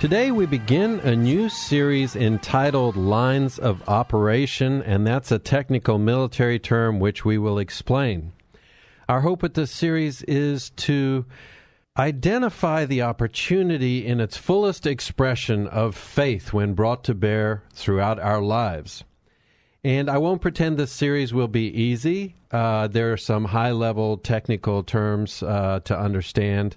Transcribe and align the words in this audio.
Today 0.00 0.32
we 0.32 0.44
begin 0.44 1.00
a 1.00 1.16
new 1.16 1.48
series 1.48 2.14
entitled 2.14 2.94
Lines 2.94 3.58
of 3.58 3.88
Operation, 3.88 4.82
and 4.82 5.06
that's 5.06 5.32
a 5.32 5.38
technical 5.38 5.98
military 5.98 6.58
term 6.58 7.00
which 7.00 7.24
we 7.24 7.38
will 7.38 7.58
explain. 7.58 8.32
Our 9.08 9.22
hope 9.22 9.40
with 9.40 9.54
this 9.54 9.70
series 9.70 10.22
is 10.22 10.70
to 10.70 11.24
identify 11.96 12.84
the 12.84 13.02
opportunity 13.02 14.04
in 14.04 14.20
its 14.20 14.36
fullest 14.36 14.84
expression 14.86 15.68
of 15.68 15.96
faith 15.96 16.52
when 16.52 16.74
brought 16.74 17.04
to 17.04 17.14
bear 17.14 17.62
throughout 17.72 18.18
our 18.18 18.42
lives. 18.42 19.04
And 19.82 20.10
I 20.10 20.18
won't 20.18 20.42
pretend 20.42 20.76
this 20.76 20.92
series 20.92 21.32
will 21.32 21.48
be 21.48 21.68
easy. 21.68 22.34
Uh, 22.50 22.88
there 22.88 23.12
are 23.12 23.16
some 23.16 23.46
high 23.46 23.72
level 23.72 24.18
technical 24.18 24.82
terms 24.82 25.42
uh, 25.42 25.80
to 25.84 25.98
understand. 25.98 26.76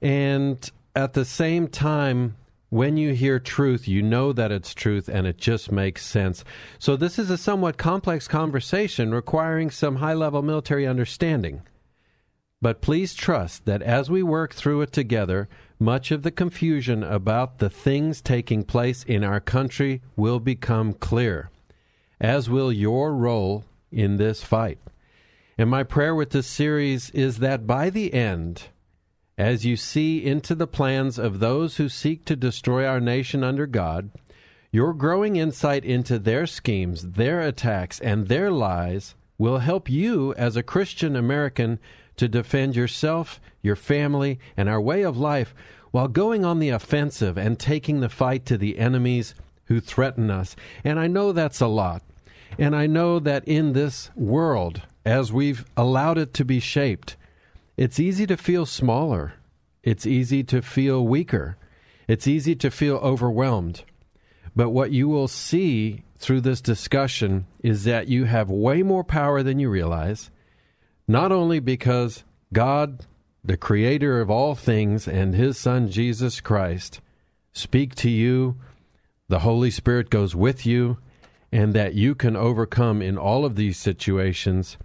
And 0.00 0.70
at 0.94 1.14
the 1.14 1.24
same 1.24 1.68
time, 1.68 2.36
when 2.74 2.96
you 2.96 3.14
hear 3.14 3.38
truth, 3.38 3.86
you 3.86 4.02
know 4.02 4.32
that 4.32 4.50
it's 4.50 4.74
truth 4.74 5.08
and 5.08 5.28
it 5.28 5.38
just 5.38 5.70
makes 5.70 6.04
sense. 6.04 6.42
So, 6.80 6.96
this 6.96 7.20
is 7.20 7.30
a 7.30 7.38
somewhat 7.38 7.78
complex 7.78 8.26
conversation 8.26 9.14
requiring 9.14 9.70
some 9.70 9.96
high 9.96 10.14
level 10.14 10.42
military 10.42 10.84
understanding. 10.84 11.62
But 12.60 12.82
please 12.82 13.14
trust 13.14 13.64
that 13.66 13.80
as 13.80 14.10
we 14.10 14.24
work 14.24 14.52
through 14.54 14.80
it 14.80 14.92
together, 14.92 15.48
much 15.78 16.10
of 16.10 16.24
the 16.24 16.32
confusion 16.32 17.04
about 17.04 17.58
the 17.58 17.70
things 17.70 18.20
taking 18.20 18.64
place 18.64 19.04
in 19.04 19.22
our 19.22 19.38
country 19.38 20.02
will 20.16 20.40
become 20.40 20.94
clear 20.94 21.50
as 22.20 22.50
will 22.50 22.72
your 22.72 23.14
role 23.14 23.64
in 23.92 24.16
this 24.16 24.42
fight. 24.42 24.80
And 25.56 25.70
my 25.70 25.84
prayer 25.84 26.14
with 26.14 26.30
this 26.30 26.48
series 26.48 27.10
is 27.10 27.38
that 27.38 27.68
by 27.68 27.88
the 27.88 28.12
end, 28.12 28.64
as 29.36 29.64
you 29.64 29.76
see 29.76 30.24
into 30.24 30.54
the 30.54 30.66
plans 30.66 31.18
of 31.18 31.40
those 31.40 31.76
who 31.76 31.88
seek 31.88 32.24
to 32.24 32.36
destroy 32.36 32.86
our 32.86 33.00
nation 33.00 33.42
under 33.42 33.66
God, 33.66 34.10
your 34.70 34.92
growing 34.92 35.36
insight 35.36 35.84
into 35.84 36.18
their 36.18 36.46
schemes, 36.46 37.12
their 37.12 37.40
attacks, 37.40 38.00
and 38.00 38.28
their 38.28 38.50
lies 38.50 39.14
will 39.38 39.58
help 39.58 39.90
you 39.90 40.34
as 40.34 40.56
a 40.56 40.62
Christian 40.62 41.16
American 41.16 41.78
to 42.16 42.28
defend 42.28 42.76
yourself, 42.76 43.40
your 43.62 43.76
family, 43.76 44.38
and 44.56 44.68
our 44.68 44.80
way 44.80 45.02
of 45.02 45.16
life 45.16 45.54
while 45.90 46.08
going 46.08 46.44
on 46.44 46.58
the 46.58 46.70
offensive 46.70 47.38
and 47.38 47.58
taking 47.58 48.00
the 48.00 48.08
fight 48.08 48.44
to 48.46 48.58
the 48.58 48.78
enemies 48.78 49.34
who 49.66 49.80
threaten 49.80 50.30
us. 50.30 50.56
And 50.82 50.98
I 50.98 51.06
know 51.06 51.32
that's 51.32 51.60
a 51.60 51.66
lot. 51.66 52.02
And 52.58 52.74
I 52.74 52.86
know 52.86 53.18
that 53.20 53.46
in 53.46 53.72
this 53.72 54.10
world, 54.14 54.82
as 55.04 55.32
we've 55.32 55.64
allowed 55.76 56.18
it 56.18 56.34
to 56.34 56.44
be 56.44 56.60
shaped, 56.60 57.16
it's 57.76 57.98
easy 57.98 58.26
to 58.26 58.36
feel 58.36 58.66
smaller. 58.66 59.34
It's 59.82 60.06
easy 60.06 60.44
to 60.44 60.62
feel 60.62 61.06
weaker. 61.06 61.56
It's 62.06 62.26
easy 62.26 62.54
to 62.56 62.70
feel 62.70 62.96
overwhelmed. 62.96 63.84
But 64.54 64.70
what 64.70 64.92
you 64.92 65.08
will 65.08 65.28
see 65.28 66.04
through 66.18 66.42
this 66.42 66.60
discussion 66.60 67.46
is 67.60 67.84
that 67.84 68.08
you 68.08 68.24
have 68.24 68.48
way 68.48 68.82
more 68.82 69.04
power 69.04 69.42
than 69.42 69.58
you 69.58 69.68
realize, 69.68 70.30
not 71.08 71.32
only 71.32 71.58
because 71.58 72.24
God, 72.52 73.04
the 73.42 73.56
creator 73.56 74.20
of 74.20 74.30
all 74.30 74.54
things, 74.54 75.08
and 75.08 75.34
his 75.34 75.58
Son, 75.58 75.90
Jesus 75.90 76.40
Christ, 76.40 77.00
speak 77.52 77.94
to 77.96 78.08
you, 78.08 78.56
the 79.28 79.40
Holy 79.40 79.70
Spirit 79.70 80.08
goes 80.08 80.36
with 80.36 80.64
you, 80.64 80.98
and 81.50 81.74
that 81.74 81.94
you 81.94 82.14
can 82.14 82.36
overcome 82.36 83.02
in 83.02 83.18
all 83.18 83.44
of 83.44 83.56
these 83.56 83.76
situations, 83.76 84.76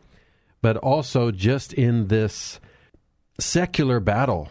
but 0.62 0.78
also 0.78 1.32
just 1.32 1.74
in 1.74 2.08
this 2.08 2.60
secular 3.40 4.00
battle 4.00 4.50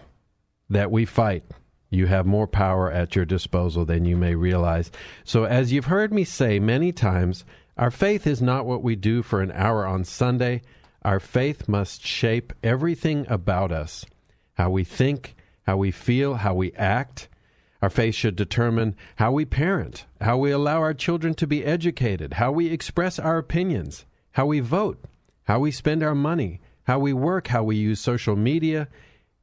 that 0.71 0.91
we 0.91 1.05
fight. 1.05 1.45
You 1.91 2.07
have 2.07 2.27
more 2.27 2.47
power 2.47 2.91
at 2.91 3.17
your 3.17 3.25
disposal 3.25 3.85
than 3.85 4.05
you 4.05 4.17
may 4.17 4.35
realize. 4.35 4.91
So, 5.25 5.45
as 5.45 5.73
you've 5.73 5.87
heard 5.87 6.13
me 6.13 6.25
say 6.25 6.59
many 6.59 6.93
times, 6.93 7.45
our 7.77 7.91
faith 7.91 8.27
is 8.27 8.43
not 8.43 8.67
what 8.67 8.83
we 8.83 8.97
do 8.97 9.23
for 9.23 9.41
an 9.41 9.53
hour 9.53 9.87
on 9.87 10.05
Sunday. 10.05 10.63
Our 11.03 11.21
faith 11.21 11.69
must 11.69 12.05
shape 12.05 12.53
everything 12.63 13.25
about 13.29 13.73
us 13.73 14.05
how 14.55 14.69
we 14.71 14.83
think, 14.83 15.37
how 15.63 15.77
we 15.77 15.93
feel, 15.93 16.35
how 16.35 16.53
we 16.53 16.73
act, 16.73 17.29
our 17.81 17.91
faith 17.91 18.15
should 18.17 18.35
determine 18.35 18.97
how 19.17 19.31
we 19.31 19.45
parent, 19.45 20.05
how 20.21 20.37
we 20.37 20.51
allow 20.51 20.81
our 20.81 20.95
children 20.95 21.35
to 21.35 21.47
be 21.47 21.65
educated, 21.65 22.35
how 22.35 22.51
we 22.51 22.69
express 22.69 23.19
our 23.19 23.39
opinions, 23.39 24.05
how 24.33 24.47
we 24.47 24.59
vote, 24.61 25.03
how 25.45 25.61
we 25.61 25.71
spend 25.71 26.03
our 26.03 26.15
money, 26.15 26.61
how 26.89 26.99
we 26.99 27.13
work, 27.13 27.49
how 27.49 27.63
we 27.63 27.77
use 27.77 28.01
social 28.01 28.35
media, 28.35 28.89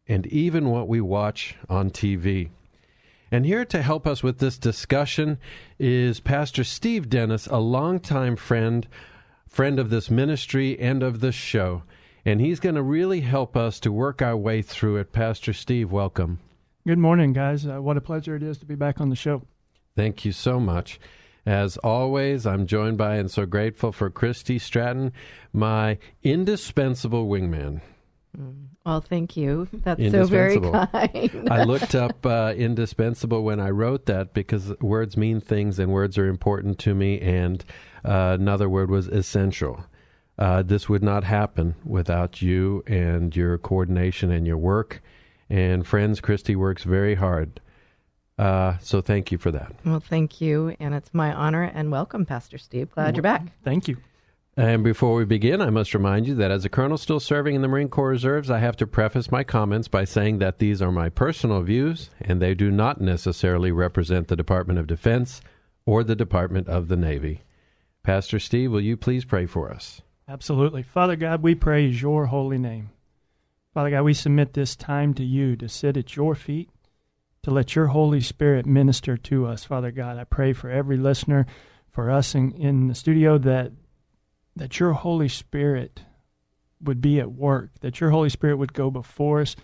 and 0.07 0.25
even 0.27 0.71
what 0.71 0.87
we 0.87 0.99
watch 0.99 1.55
on 1.69 1.91
TV. 1.91 2.49
And 3.31 3.45
here 3.45 3.63
to 3.65 3.83
help 3.83 4.07
us 4.07 4.23
with 4.23 4.39
this 4.39 4.57
discussion 4.57 5.37
is 5.77 6.19
Pastor 6.19 6.63
Steve 6.63 7.07
Dennis, 7.07 7.45
a 7.45 7.59
longtime 7.59 8.35
friend, 8.35 8.87
friend 9.47 9.77
of 9.77 9.91
this 9.91 10.09
ministry 10.09 10.79
and 10.79 11.03
of 11.03 11.19
this 11.19 11.35
show. 11.35 11.83
And 12.25 12.41
he's 12.41 12.59
going 12.59 12.75
to 12.75 12.81
really 12.81 13.21
help 13.21 13.55
us 13.55 13.79
to 13.81 13.91
work 13.91 14.23
our 14.23 14.35
way 14.35 14.63
through 14.63 14.97
it. 14.97 15.13
Pastor 15.13 15.53
Steve, 15.53 15.91
welcome. 15.91 16.39
Good 16.87 16.97
morning, 16.97 17.31
guys. 17.31 17.67
Uh, 17.67 17.79
what 17.79 17.95
a 17.95 18.01
pleasure 18.01 18.35
it 18.35 18.41
is 18.41 18.57
to 18.57 18.65
be 18.65 18.73
back 18.73 18.99
on 18.99 19.09
the 19.09 19.15
show. 19.15 19.43
Thank 19.95 20.25
you 20.25 20.31
so 20.31 20.59
much. 20.59 20.99
As 21.45 21.77
always, 21.77 22.45
I'm 22.45 22.65
joined 22.65 22.97
by 22.97 23.15
and 23.15 23.29
so 23.29 23.45
grateful 23.45 23.91
for 23.91 24.09
Christy 24.09 24.57
Stratton, 24.57 25.13
my 25.53 25.99
indispensable 26.23 27.27
wingman. 27.27 27.81
Well, 28.85 29.01
thank 29.01 29.37
you. 29.37 29.67
That's 29.71 30.11
so 30.11 30.25
very 30.25 30.59
kind. 30.59 31.47
I 31.49 31.63
looked 31.63 31.95
up 31.95 32.25
uh, 32.25 32.53
indispensable 32.55 33.43
when 33.43 33.59
I 33.59 33.69
wrote 33.69 34.05
that 34.07 34.33
because 34.33 34.73
words 34.79 35.17
mean 35.17 35.39
things 35.39 35.79
and 35.79 35.91
words 35.91 36.17
are 36.17 36.27
important 36.27 36.79
to 36.79 36.93
me. 36.93 37.19
And 37.19 37.63
uh, 38.03 38.37
another 38.39 38.69
word 38.69 38.91
was 38.91 39.07
essential. 39.07 39.85
Uh, 40.37 40.63
this 40.63 40.89
would 40.89 41.03
not 41.03 41.23
happen 41.23 41.75
without 41.85 42.41
you 42.41 42.83
and 42.87 43.35
your 43.35 43.57
coordination 43.57 44.31
and 44.31 44.45
your 44.45 44.57
work. 44.57 45.01
And 45.49 45.85
friends, 45.85 46.19
Christy 46.19 46.55
works 46.55 46.83
very 46.83 47.15
hard. 47.15 47.61
Uh, 48.37 48.77
so 48.79 49.01
thank 49.01 49.31
you 49.31 49.37
for 49.37 49.51
that. 49.51 49.73
well, 49.85 49.99
thank 49.99 50.41
you, 50.41 50.75
and 50.79 50.93
it's 50.93 51.13
my 51.13 51.33
honor 51.33 51.63
and 51.63 51.91
welcome, 51.91 52.25
Pastor 52.25 52.57
Steve. 52.57 52.91
Glad 52.91 53.15
you're 53.15 53.23
back. 53.23 53.43
Thank 53.63 53.87
you. 53.87 53.97
And 54.57 54.83
before 54.85 55.15
we 55.15 55.25
begin, 55.25 55.61
I 55.61 55.69
must 55.69 55.93
remind 55.93 56.27
you 56.27 56.35
that 56.35 56.51
as 56.51 56.63
a 56.63 56.69
colonel 56.69 56.97
still 56.97 57.19
serving 57.19 57.55
in 57.55 57.61
the 57.61 57.67
Marine 57.67 57.89
Corps 57.89 58.09
Reserves, 58.09 58.49
I 58.49 58.59
have 58.59 58.77
to 58.77 58.87
preface 58.87 59.29
my 59.29 59.43
comments 59.43 59.89
by 59.89 60.05
saying 60.05 60.39
that 60.39 60.59
these 60.59 60.81
are 60.81 60.93
my 60.93 61.09
personal 61.09 61.61
views 61.61 62.09
and 62.21 62.41
they 62.41 62.53
do 62.53 62.71
not 62.71 63.01
necessarily 63.01 63.71
represent 63.71 64.29
the 64.29 64.37
Department 64.37 64.79
of 64.79 64.87
Defense 64.87 65.41
or 65.85 66.05
the 66.05 66.15
Department 66.15 66.69
of 66.69 66.87
the 66.87 66.95
Navy. 66.95 67.41
Pastor 68.01 68.39
Steve, 68.39 68.71
will 68.71 68.79
you 68.79 68.95
please 68.95 69.25
pray 69.25 69.45
for 69.45 69.69
us? 69.71 70.01
Absolutely. 70.27 70.83
Father 70.83 71.17
God, 71.17 71.41
we 71.43 71.53
praise 71.53 72.01
your 72.01 72.27
holy 72.27 72.57
name. 72.57 72.91
Father 73.73 73.89
God, 73.89 74.03
we 74.03 74.13
submit 74.13 74.53
this 74.53 74.73
time 74.77 75.13
to 75.15 75.23
you 75.23 75.57
to 75.57 75.67
sit 75.67 75.97
at 75.97 76.15
your 76.15 76.33
feet, 76.33 76.69
to 77.45 77.51
let 77.51 77.75
your 77.75 77.85
Holy 77.85 78.21
Spirit 78.21 78.65
minister 78.65 79.17
to 79.17 79.45
us. 79.45 79.63
Father 79.63 79.91
God, 79.91 80.17
I 80.17 80.23
pray 80.23 80.51
for 80.51 80.67
every 80.67 80.97
listener, 80.97 81.45
for 81.91 82.09
us 82.09 82.33
in, 82.33 82.51
in 82.53 82.87
the 82.87 82.95
studio, 82.95 83.37
that 83.37 83.71
that 84.55 84.79
your 84.79 84.93
Holy 84.93 85.27
Spirit 85.27 86.01
would 86.81 87.01
be 87.01 87.19
at 87.19 87.31
work, 87.31 87.69
that 87.81 87.99
your 87.99 88.09
Holy 88.09 88.29
Spirit 88.29 88.57
would 88.57 88.73
go 88.73 88.89
before 88.89 89.41
us 89.41 89.55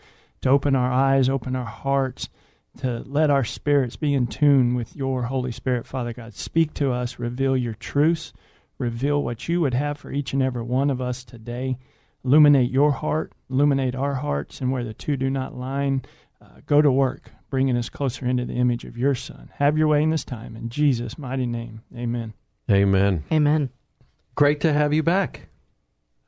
to 0.41 0.49
open 0.49 0.75
our 0.75 0.91
eyes, 0.91 1.27
open 1.27 1.55
our 1.55 1.65
hearts, 1.65 2.29
to 2.77 2.99
let 3.07 3.31
our 3.31 3.43
spirits 3.43 3.95
be 3.95 4.13
in 4.13 4.27
tune 4.27 4.75
with 4.75 4.95
your 4.95 5.23
Holy 5.23 5.51
Spirit, 5.51 5.87
Father 5.87 6.13
God. 6.13 6.35
Speak 6.35 6.75
to 6.75 6.91
us, 6.91 7.17
reveal 7.17 7.57
your 7.57 7.73
truths, 7.73 8.31
reveal 8.77 9.23
what 9.23 9.49
you 9.49 9.59
would 9.59 9.73
have 9.73 9.97
for 9.97 10.11
each 10.11 10.33
and 10.33 10.43
every 10.43 10.61
one 10.61 10.91
of 10.91 11.01
us 11.01 11.23
today. 11.23 11.79
Illuminate 12.23 12.69
your 12.69 12.91
heart, 12.91 13.33
illuminate 13.49 13.95
our 13.95 14.15
hearts, 14.15 14.61
and 14.61 14.71
where 14.71 14.83
the 14.83 14.93
two 14.93 15.17
do 15.17 15.31
not 15.31 15.57
line, 15.57 16.03
uh, 16.39 16.59
go 16.67 16.79
to 16.79 16.91
work, 16.91 17.31
bringing 17.51 17.77
us 17.77 17.89
closer 17.89 18.25
into 18.25 18.45
the 18.45 18.53
image 18.55 18.83
of 18.85 18.97
your 18.97 19.13
Son. 19.13 19.51
Have 19.57 19.77
your 19.77 19.87
way 19.87 20.01
in 20.01 20.09
this 20.09 20.25
time. 20.25 20.55
In 20.55 20.69
Jesus' 20.69 21.19
mighty 21.19 21.45
name, 21.45 21.83
amen. 21.95 22.33
Amen. 22.71 23.23
Amen. 23.31 23.69
Great 24.33 24.61
to 24.61 24.73
have 24.73 24.91
you 24.93 25.03
back. 25.03 25.49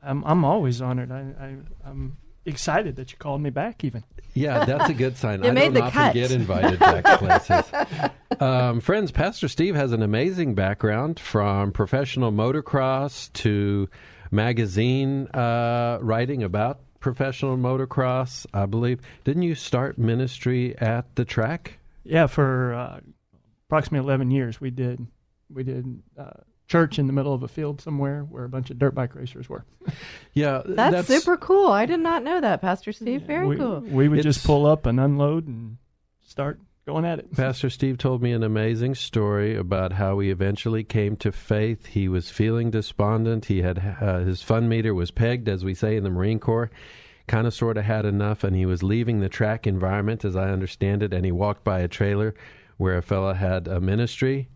I'm, 0.03 0.23
I'm 0.25 0.45
always 0.45 0.81
honored. 0.81 1.11
I, 1.11 1.33
I, 1.39 1.55
I'm 1.89 2.17
excited 2.45 2.97
that 2.97 3.11
you 3.11 3.17
called 3.17 3.41
me 3.41 3.49
back, 3.49 3.83
even. 3.83 4.03
Yeah, 4.33 4.65
that's 4.65 4.89
a 4.89 4.93
good 4.93 5.15
sign. 5.17 5.41
You 5.43 5.49
I 5.49 5.53
made 5.53 5.63
don't 5.65 5.73
the 5.75 5.81
often 5.83 6.01
cut. 6.01 6.13
get 6.13 6.31
invited 6.31 6.79
back 6.79 7.03
to 7.05 7.17
places. 7.17 8.11
Um, 8.39 8.81
friends, 8.81 9.11
Pastor 9.11 9.47
Steve 9.47 9.75
has 9.75 9.91
an 9.91 10.01
amazing 10.01 10.55
background 10.55 11.19
from 11.19 11.71
professional 11.71 12.31
motocross 12.31 13.31
to 13.33 13.87
magazine 14.31 15.27
uh, 15.27 15.99
writing 16.01 16.41
about 16.41 16.79
professional 17.03 17.57
motocross. 17.57 18.47
I 18.53 18.65
believe. 18.65 18.99
Didn't 19.23 19.43
you 19.43 19.53
start 19.53 19.99
ministry 19.99 20.75
at 20.79 21.15
the 21.15 21.25
track? 21.25 21.77
Yeah, 22.03 22.25
for 22.25 22.73
uh, 22.73 22.99
approximately 23.67 24.05
11 24.05 24.31
years, 24.31 24.59
we 24.59 24.71
did 24.71 25.05
we 25.53 25.63
did 25.63 26.01
uh, 26.17 26.31
church 26.67 26.97
in 26.97 27.05
the 27.05 27.13
middle 27.13 27.33
of 27.33 27.43
a 27.43 27.47
field 27.47 27.81
somewhere 27.81 28.21
where 28.21 28.45
a 28.45 28.49
bunch 28.49 28.71
of 28.71 28.79
dirt 28.79 28.95
bike 28.95 29.13
racers 29.13 29.47
were. 29.47 29.63
Yeah, 30.35 30.63
That's, 30.65 31.07
super 31.07 31.37
cool. 31.37 31.67
I 31.67 31.85
did 31.85 31.99
not 31.99 32.23
know 32.23 32.41
that, 32.41 32.59
Pastor 32.59 32.91
Steve. 32.91 33.21
Very 33.21 33.45
we, 33.45 33.55
cool. 33.55 33.81
We 33.81 34.09
would 34.09 34.17
It's- 34.17 34.33
just 34.33 34.47
pull 34.47 34.65
up 34.65 34.87
and 34.87 34.99
unload 34.99 35.45
and 35.45 35.77
start 36.23 36.59
going 36.85 37.05
at 37.05 37.19
it. 37.19 37.31
Pastor 37.35 37.69
Steve 37.69 37.97
told 37.97 38.21
me 38.21 38.31
an 38.31 38.43
amazing 38.43 38.95
story 38.95 39.55
about 39.55 39.93
how 39.93 40.19
he 40.19 40.29
eventually 40.29 40.83
came 40.83 41.15
to 41.17 41.31
faith. 41.31 41.87
He 41.87 42.07
was 42.07 42.29
feeling 42.29 42.71
despondent. 42.71 43.45
He 43.45 43.61
had 43.61 43.97
uh, 44.01 44.19
his 44.19 44.41
fun 44.41 44.67
meter 44.69 44.93
was 44.93 45.11
pegged, 45.11 45.47
as 45.47 45.63
we 45.63 45.73
say 45.73 45.95
in 45.95 46.03
the 46.03 46.09
Marine 46.09 46.39
Corps. 46.39 46.71
Kind 47.25 47.47
of, 47.47 47.53
sort 47.53 47.77
of 47.77 47.85
had 47.85 48.05
enough, 48.05 48.43
and 48.43 48.53
he 48.53 48.65
was 48.65 48.83
leaving 48.83 49.21
the 49.21 49.29
track 49.29 49.65
environment, 49.65 50.25
as 50.25 50.35
I 50.35 50.49
understand 50.49 51.01
it. 51.01 51.13
And 51.13 51.23
he 51.23 51.31
walked 51.31 51.63
by 51.63 51.79
a 51.79 51.87
trailer 51.87 52.35
where 52.75 52.97
a 52.97 53.01
fella 53.01 53.33
had 53.33 53.65
a 53.65 53.79
ministry, 53.79 54.49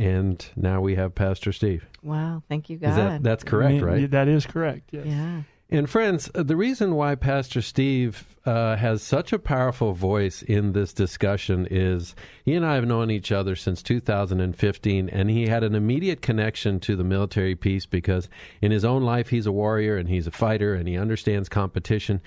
and 0.00 0.44
now 0.56 0.80
we 0.80 0.96
have 0.96 1.14
Pastor 1.14 1.52
Steve. 1.52 1.86
Wow. 2.02 2.42
Thank 2.48 2.70
you, 2.70 2.76
God. 2.76 2.90
Is 2.90 2.96
that 2.96 3.22
that's 3.22 3.44
correct, 3.44 3.68
I 3.68 3.72
mean, 3.74 3.84
right? 3.84 4.10
That 4.10 4.26
is 4.26 4.46
correct. 4.46 4.90
Yes. 4.90 5.06
yeah. 5.06 5.42
And 5.70 5.88
friends, 5.88 6.30
uh, 6.34 6.44
the 6.44 6.56
reason 6.56 6.94
why 6.94 7.14
Pastor 7.14 7.60
Steve 7.60 8.24
uh, 8.46 8.76
has 8.76 9.02
such 9.02 9.34
a 9.34 9.38
powerful 9.38 9.92
voice 9.92 10.40
in 10.40 10.72
this 10.72 10.94
discussion 10.94 11.68
is 11.70 12.14
he 12.42 12.54
and 12.54 12.64
I 12.64 12.76
have 12.76 12.86
known 12.86 13.10
each 13.10 13.30
other 13.30 13.54
since 13.54 13.82
2015, 13.82 15.10
and 15.10 15.28
he 15.28 15.46
had 15.46 15.62
an 15.62 15.74
immediate 15.74 16.22
connection 16.22 16.80
to 16.80 16.96
the 16.96 17.04
military 17.04 17.54
piece 17.54 17.84
because 17.84 18.30
in 18.62 18.70
his 18.70 18.82
own 18.82 19.02
life 19.02 19.28
he's 19.28 19.44
a 19.44 19.52
warrior 19.52 19.98
and 19.98 20.08
he's 20.08 20.26
a 20.26 20.30
fighter 20.30 20.74
and 20.74 20.88
he 20.88 20.96
understands 20.96 21.50
competition, 21.50 22.22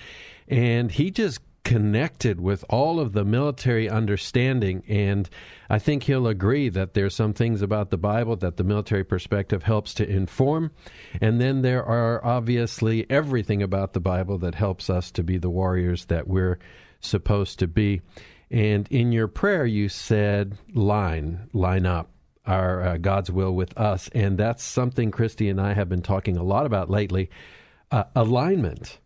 and 0.47 0.91
he 0.91 1.09
just 1.09 1.39
connected 1.63 2.39
with 2.41 2.65
all 2.69 2.99
of 2.99 3.13
the 3.13 3.23
military 3.23 3.89
understanding 3.89 4.83
and 4.87 5.29
I 5.69 5.77
think 5.79 6.03
he'll 6.03 6.27
agree 6.27 6.69
that 6.69 6.93
there's 6.93 7.15
some 7.15 7.33
things 7.33 7.61
about 7.61 7.91
the 7.91 7.97
Bible 7.97 8.35
that 8.37 8.57
the 8.57 8.63
military 8.63 9.03
perspective 9.03 9.63
helps 9.63 9.93
to 9.95 10.09
inform 10.09 10.71
and 11.21 11.39
then 11.39 11.61
there 11.61 11.83
are 11.83 12.23
obviously 12.25 13.09
everything 13.09 13.61
about 13.61 13.93
the 13.93 13.99
Bible 13.99 14.39
that 14.39 14.55
helps 14.55 14.89
us 14.89 15.11
to 15.11 15.23
be 15.23 15.37
the 15.37 15.49
warriors 15.49 16.05
that 16.05 16.27
we're 16.27 16.57
supposed 16.99 17.59
to 17.59 17.67
be. 17.67 18.01
And 18.49 18.87
in 18.89 19.11
your 19.11 19.27
prayer 19.27 19.65
you 19.65 19.87
said 19.87 20.57
line 20.73 21.47
line 21.53 21.85
up 21.85 22.09
our 22.45 22.81
uh, 22.81 22.97
God's 22.97 23.29
will 23.29 23.53
with 23.53 23.77
us 23.77 24.09
and 24.15 24.35
that's 24.35 24.63
something 24.63 25.11
Christy 25.11 25.47
and 25.47 25.61
I 25.61 25.73
have 25.73 25.89
been 25.89 26.01
talking 26.01 26.37
a 26.37 26.43
lot 26.43 26.65
about 26.65 26.89
lately 26.89 27.29
uh, 27.91 28.05
alignment 28.15 28.97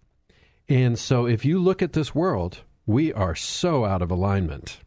and 0.67 0.97
so 0.97 1.25
if 1.25 1.45
you 1.45 1.59
look 1.59 1.81
at 1.81 1.93
this 1.93 2.15
world, 2.15 2.59
we 2.85 3.13
are 3.13 3.35
so 3.35 3.85
out 3.85 4.01
of 4.01 4.11
alignment. 4.11 4.79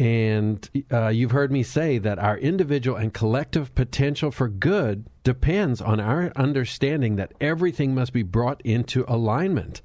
And 0.00 0.68
uh, 0.92 1.08
you've 1.08 1.32
heard 1.32 1.50
me 1.50 1.64
say 1.64 1.98
that 1.98 2.20
our 2.20 2.38
individual 2.38 2.96
and 2.96 3.12
collective 3.12 3.74
potential 3.74 4.30
for 4.30 4.48
good 4.48 5.06
depends 5.24 5.80
on 5.80 5.98
our 5.98 6.32
understanding 6.36 7.16
that 7.16 7.32
everything 7.40 7.94
must 7.94 8.12
be 8.12 8.22
brought 8.22 8.60
into 8.62 9.04
alignment 9.08 9.82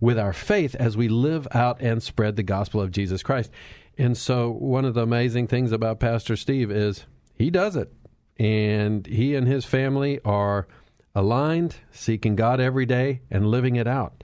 with 0.00 0.18
our 0.18 0.32
faith 0.32 0.74
as 0.74 0.96
we 0.96 1.08
live 1.08 1.46
out 1.52 1.80
and 1.80 2.02
spread 2.02 2.34
the 2.34 2.42
gospel 2.42 2.80
of 2.80 2.90
Jesus 2.90 3.22
Christ. 3.22 3.50
And 3.96 4.16
so, 4.16 4.50
one 4.50 4.84
of 4.84 4.94
the 4.94 5.02
amazing 5.02 5.46
things 5.46 5.70
about 5.70 6.00
Pastor 6.00 6.34
Steve 6.34 6.72
is 6.72 7.06
he 7.36 7.48
does 7.48 7.76
it. 7.76 7.92
And 8.36 9.06
he 9.06 9.36
and 9.36 9.46
his 9.46 9.64
family 9.64 10.18
are 10.24 10.66
aligned, 11.14 11.76
seeking 11.92 12.34
God 12.34 12.60
every 12.60 12.86
day, 12.86 13.20
and 13.30 13.46
living 13.46 13.76
it 13.76 13.86
out. 13.86 14.23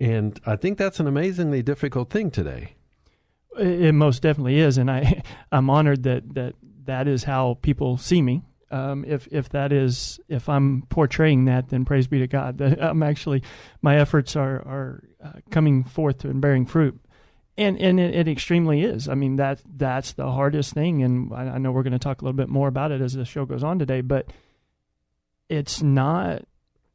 And 0.00 0.40
I 0.46 0.56
think 0.56 0.78
that's 0.78 0.98
an 0.98 1.06
amazingly 1.06 1.62
difficult 1.62 2.10
thing 2.10 2.30
today. 2.30 2.74
It, 3.58 3.82
it 3.82 3.92
most 3.92 4.22
definitely 4.22 4.58
is, 4.58 4.78
and 4.78 4.90
I 4.90 5.22
I'm 5.52 5.68
honored 5.68 6.04
that 6.04 6.34
that 6.34 6.54
that 6.84 7.06
is 7.06 7.24
how 7.24 7.58
people 7.62 7.98
see 7.98 8.22
me. 8.22 8.42
Um, 8.70 9.04
if 9.06 9.28
if 9.30 9.50
that 9.50 9.72
is 9.72 10.18
if 10.28 10.48
I'm 10.48 10.82
portraying 10.88 11.44
that, 11.46 11.68
then 11.68 11.84
praise 11.84 12.06
be 12.06 12.20
to 12.20 12.26
God. 12.26 12.58
That 12.58 12.82
I'm 12.82 13.02
actually 13.02 13.42
my 13.82 13.98
efforts 13.98 14.36
are 14.36 14.56
are 14.66 15.04
uh, 15.22 15.32
coming 15.50 15.84
forth 15.84 16.24
and 16.24 16.40
bearing 16.40 16.64
fruit, 16.64 16.98
and 17.58 17.78
and 17.78 18.00
it, 18.00 18.14
it 18.14 18.28
extremely 18.28 18.82
is. 18.82 19.06
I 19.06 19.14
mean 19.14 19.36
that 19.36 19.60
that's 19.76 20.12
the 20.12 20.30
hardest 20.30 20.72
thing, 20.72 21.02
and 21.02 21.32
I, 21.34 21.42
I 21.42 21.58
know 21.58 21.72
we're 21.72 21.82
going 21.82 21.92
to 21.92 21.98
talk 21.98 22.22
a 22.22 22.24
little 22.24 22.36
bit 22.36 22.48
more 22.48 22.68
about 22.68 22.90
it 22.90 23.02
as 23.02 23.12
the 23.12 23.26
show 23.26 23.44
goes 23.44 23.62
on 23.62 23.78
today. 23.78 24.00
But 24.00 24.32
it's 25.50 25.82
not 25.82 26.44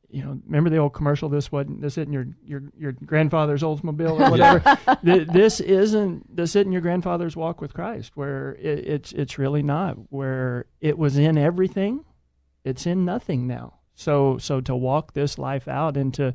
you 0.10 0.24
know, 0.24 0.40
remember 0.46 0.70
the 0.70 0.78
old 0.78 0.94
commercial? 0.94 1.30
This 1.30 1.52
wasn't 1.52 1.82
this 1.82 1.98
isn't 1.98 2.14
your 2.14 2.28
your 2.44 2.64
your 2.78 2.92
grandfather's 2.94 3.64
Oldsmobile 3.64 4.20
or 4.20 4.32
whatever. 4.32 4.98
Th- 5.04 5.28
this 5.28 5.60
isn't 5.60 6.36
this 6.36 6.56
isn't 6.56 6.72
your 6.72 6.82
grandfather's 6.82 7.36
walk 7.36 7.62
with 7.62 7.74
Christ, 7.74 8.12
where 8.16 8.56
it, 8.56 8.88
it's 8.88 9.12
it's 9.12 9.38
really 9.38 9.64
not. 9.64 9.98
Where 10.12 10.66
it 10.82 10.98
was 10.98 11.18
in 11.18 11.38
everything, 11.38 12.06
it's 12.64 12.86
in 12.86 13.06
nothing 13.06 13.48
now. 13.48 13.80
So 13.94 14.38
so 14.38 14.62
to 14.62 14.76
walk 14.76 15.14
this 15.14 15.38
life 15.38 15.68
out 15.68 15.98
and 15.98 16.14
to 16.16 16.34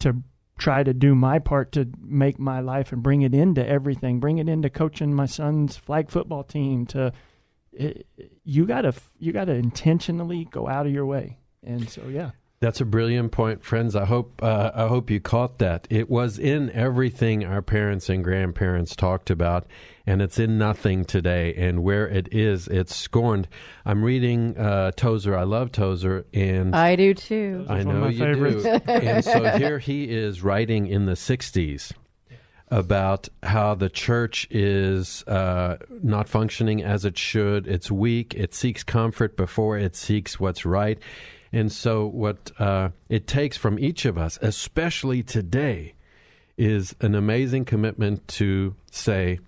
to 0.00 0.22
try 0.58 0.82
to 0.82 0.92
do 0.92 1.14
my 1.14 1.38
part 1.38 1.72
to 1.72 1.88
make 2.00 2.38
my 2.38 2.60
life 2.60 2.92
and 2.92 3.02
bring 3.02 3.22
it 3.22 3.34
into 3.34 3.66
everything, 3.66 4.20
bring 4.20 4.38
it 4.38 4.48
into 4.48 4.70
coaching 4.70 5.14
my 5.14 5.26
son's 5.26 5.76
flag 5.76 6.10
football 6.10 6.44
team. 6.44 6.86
To 6.86 7.12
it, 7.72 8.06
you 8.44 8.66
gotta 8.66 8.92
you 9.18 9.32
gotta 9.32 9.54
intentionally 9.54 10.46
go 10.50 10.68
out 10.68 10.86
of 10.86 10.92
your 10.92 11.06
way, 11.06 11.38
and 11.64 11.88
so 11.88 12.02
yeah. 12.08 12.30
That's 12.62 12.80
a 12.80 12.84
brilliant 12.84 13.32
point, 13.32 13.64
friends. 13.64 13.96
I 13.96 14.04
hope 14.04 14.40
uh, 14.40 14.70
I 14.72 14.86
hope 14.86 15.10
you 15.10 15.18
caught 15.18 15.58
that. 15.58 15.88
It 15.90 16.08
was 16.08 16.38
in 16.38 16.70
everything 16.70 17.44
our 17.44 17.60
parents 17.60 18.08
and 18.08 18.22
grandparents 18.22 18.94
talked 18.94 19.30
about, 19.30 19.66
and 20.06 20.22
it's 20.22 20.38
in 20.38 20.58
nothing 20.58 21.04
today. 21.04 21.54
And 21.54 21.82
where 21.82 22.06
it 22.06 22.32
is, 22.32 22.68
it's 22.68 22.94
scorned. 22.94 23.48
I'm 23.84 24.04
reading 24.04 24.56
uh, 24.56 24.92
Tozer. 24.92 25.36
I 25.36 25.42
love 25.42 25.72
Tozer, 25.72 26.24
and 26.32 26.72
I 26.76 26.94
do 26.94 27.14
too. 27.14 27.66
I 27.68 27.78
one 27.78 27.80
of 27.80 27.86
know 27.86 28.00
my 28.02 28.08
you 28.10 28.18
favorites. 28.20 28.62
do. 28.62 28.70
and 28.92 29.24
so 29.24 29.42
here 29.58 29.80
he 29.80 30.04
is 30.04 30.44
writing 30.44 30.86
in 30.86 31.06
the 31.06 31.14
'60s 31.14 31.90
about 32.70 33.28
how 33.42 33.74
the 33.74 33.90
church 33.90 34.46
is 34.52 35.24
uh, 35.26 35.78
not 36.00 36.28
functioning 36.28 36.80
as 36.84 37.04
it 37.04 37.18
should. 37.18 37.66
It's 37.66 37.90
weak. 37.90 38.34
It 38.34 38.54
seeks 38.54 38.84
comfort 38.84 39.36
before 39.36 39.76
it 39.78 39.96
seeks 39.96 40.38
what's 40.38 40.64
right. 40.64 41.00
And 41.52 41.70
so, 41.70 42.06
what 42.06 42.50
uh, 42.58 42.90
it 43.08 43.26
takes 43.26 43.56
from 43.56 43.78
each 43.78 44.04
of 44.06 44.16
us, 44.16 44.38
especially 44.40 45.22
today, 45.22 45.94
is 46.56 46.94
an 47.00 47.14
amazing 47.14 47.64
commitment 47.64 48.26
to 48.28 48.74
say, 48.90 49.38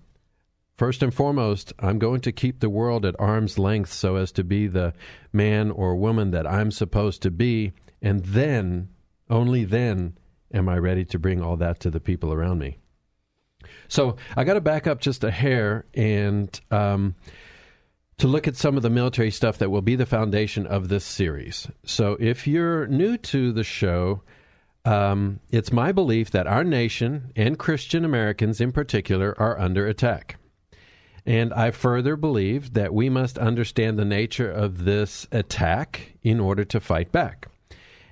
First 0.77 1.01
and 1.01 1.13
foremost, 1.13 1.71
I'm 1.79 1.99
going 1.99 2.19
to 2.21 2.33
keep 2.33 2.59
the 2.59 2.69
world 2.69 3.05
at 3.05 3.15
arm's 3.17 3.57
length 3.57 3.93
so 3.93 4.17
as 4.17 4.33
to 4.33 4.43
be 4.43 4.67
the 4.67 4.93
man 5.31 5.71
or 5.71 5.95
woman 5.95 6.31
that 6.31 6.45
I'm 6.45 6.69
supposed 6.69 7.21
to 7.21 7.31
be. 7.31 7.71
And 8.01 8.25
then, 8.25 8.89
only 9.29 9.63
then, 9.63 10.17
am 10.53 10.67
I 10.67 10.77
ready 10.77 11.05
to 11.05 11.19
bring 11.19 11.41
all 11.41 11.55
that 11.57 11.79
to 11.81 11.89
the 11.89 12.01
people 12.01 12.33
around 12.33 12.59
me. 12.59 12.77
So 13.87 14.17
I 14.35 14.43
got 14.43 14.55
to 14.55 14.61
back 14.61 14.85
up 14.85 14.99
just 14.99 15.23
a 15.23 15.31
hair 15.31 15.85
and 15.93 16.59
um, 16.71 17.15
to 18.17 18.27
look 18.27 18.47
at 18.47 18.55
some 18.55 18.77
of 18.77 18.83
the 18.83 18.89
military 18.89 19.31
stuff 19.31 19.57
that 19.57 19.69
will 19.69 19.81
be 19.81 19.95
the 19.95 20.05
foundation 20.05 20.65
of 20.65 20.87
this 20.87 21.03
series. 21.03 21.67
So 21.83 22.17
if 22.19 22.47
you're 22.47 22.87
new 22.87 23.17
to 23.17 23.51
the 23.51 23.63
show, 23.63 24.21
um, 24.85 25.39
it's 25.51 25.71
my 25.71 25.91
belief 25.91 26.31
that 26.31 26.47
our 26.47 26.63
nation 26.63 27.31
and 27.35 27.59
Christian 27.59 28.05
Americans 28.05 28.61
in 28.61 28.71
particular 28.71 29.35
are 29.37 29.59
under 29.59 29.87
attack. 29.87 30.37
And 31.25 31.53
I 31.53 31.71
further 31.71 32.15
believe 32.15 32.73
that 32.73 32.93
we 32.93 33.09
must 33.09 33.37
understand 33.37 33.97
the 33.97 34.05
nature 34.05 34.49
of 34.49 34.85
this 34.85 35.27
attack 35.31 36.13
in 36.21 36.39
order 36.39 36.63
to 36.65 36.79
fight 36.79 37.11
back. 37.11 37.47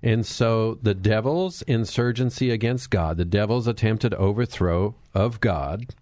And 0.02 0.26
so 0.26 0.80
the 0.82 0.96
devil's 0.96 1.62
insurgency 1.62 2.50
against 2.50 2.90
God, 2.90 3.18
the 3.18 3.24
devil's 3.24 3.68
attempted 3.68 4.14
overthrow 4.16 4.96
of 5.14 5.40
God 5.40 5.94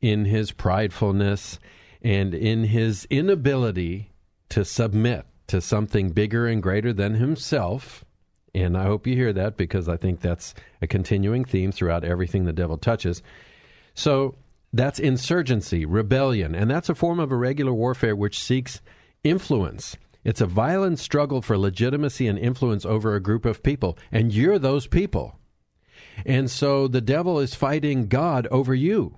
in 0.00 0.26
his 0.26 0.52
pridefulness 0.52 1.58
and 2.02 2.34
in 2.34 2.64
his 2.64 3.06
inability 3.10 4.10
to 4.50 4.64
submit 4.64 5.26
to 5.46 5.60
something 5.60 6.10
bigger 6.10 6.46
and 6.46 6.62
greater 6.62 6.92
than 6.92 7.14
himself. 7.14 8.04
And 8.54 8.76
I 8.76 8.84
hope 8.84 9.06
you 9.06 9.14
hear 9.14 9.32
that 9.32 9.56
because 9.56 9.88
I 9.88 9.96
think 9.96 10.20
that's 10.20 10.54
a 10.80 10.86
continuing 10.86 11.44
theme 11.44 11.72
throughout 11.72 12.04
everything 12.04 12.44
the 12.44 12.52
devil 12.52 12.76
touches. 12.76 13.22
So 13.94 14.34
that's 14.72 14.98
insurgency, 14.98 15.84
rebellion, 15.84 16.54
and 16.54 16.70
that's 16.70 16.88
a 16.88 16.94
form 16.94 17.20
of 17.20 17.32
irregular 17.32 17.72
warfare 17.72 18.16
which 18.16 18.42
seeks 18.42 18.80
influence. 19.24 19.96
It's 20.24 20.40
a 20.40 20.46
violent 20.46 20.98
struggle 20.98 21.42
for 21.42 21.58
legitimacy 21.58 22.26
and 22.26 22.38
influence 22.38 22.86
over 22.86 23.14
a 23.14 23.20
group 23.20 23.44
of 23.44 23.62
people, 23.62 23.98
and 24.10 24.32
you're 24.32 24.58
those 24.58 24.86
people. 24.86 25.38
And 26.24 26.50
so 26.50 26.88
the 26.88 27.00
devil 27.00 27.38
is 27.38 27.54
fighting 27.54 28.06
God 28.06 28.46
over 28.50 28.74
you. 28.74 29.16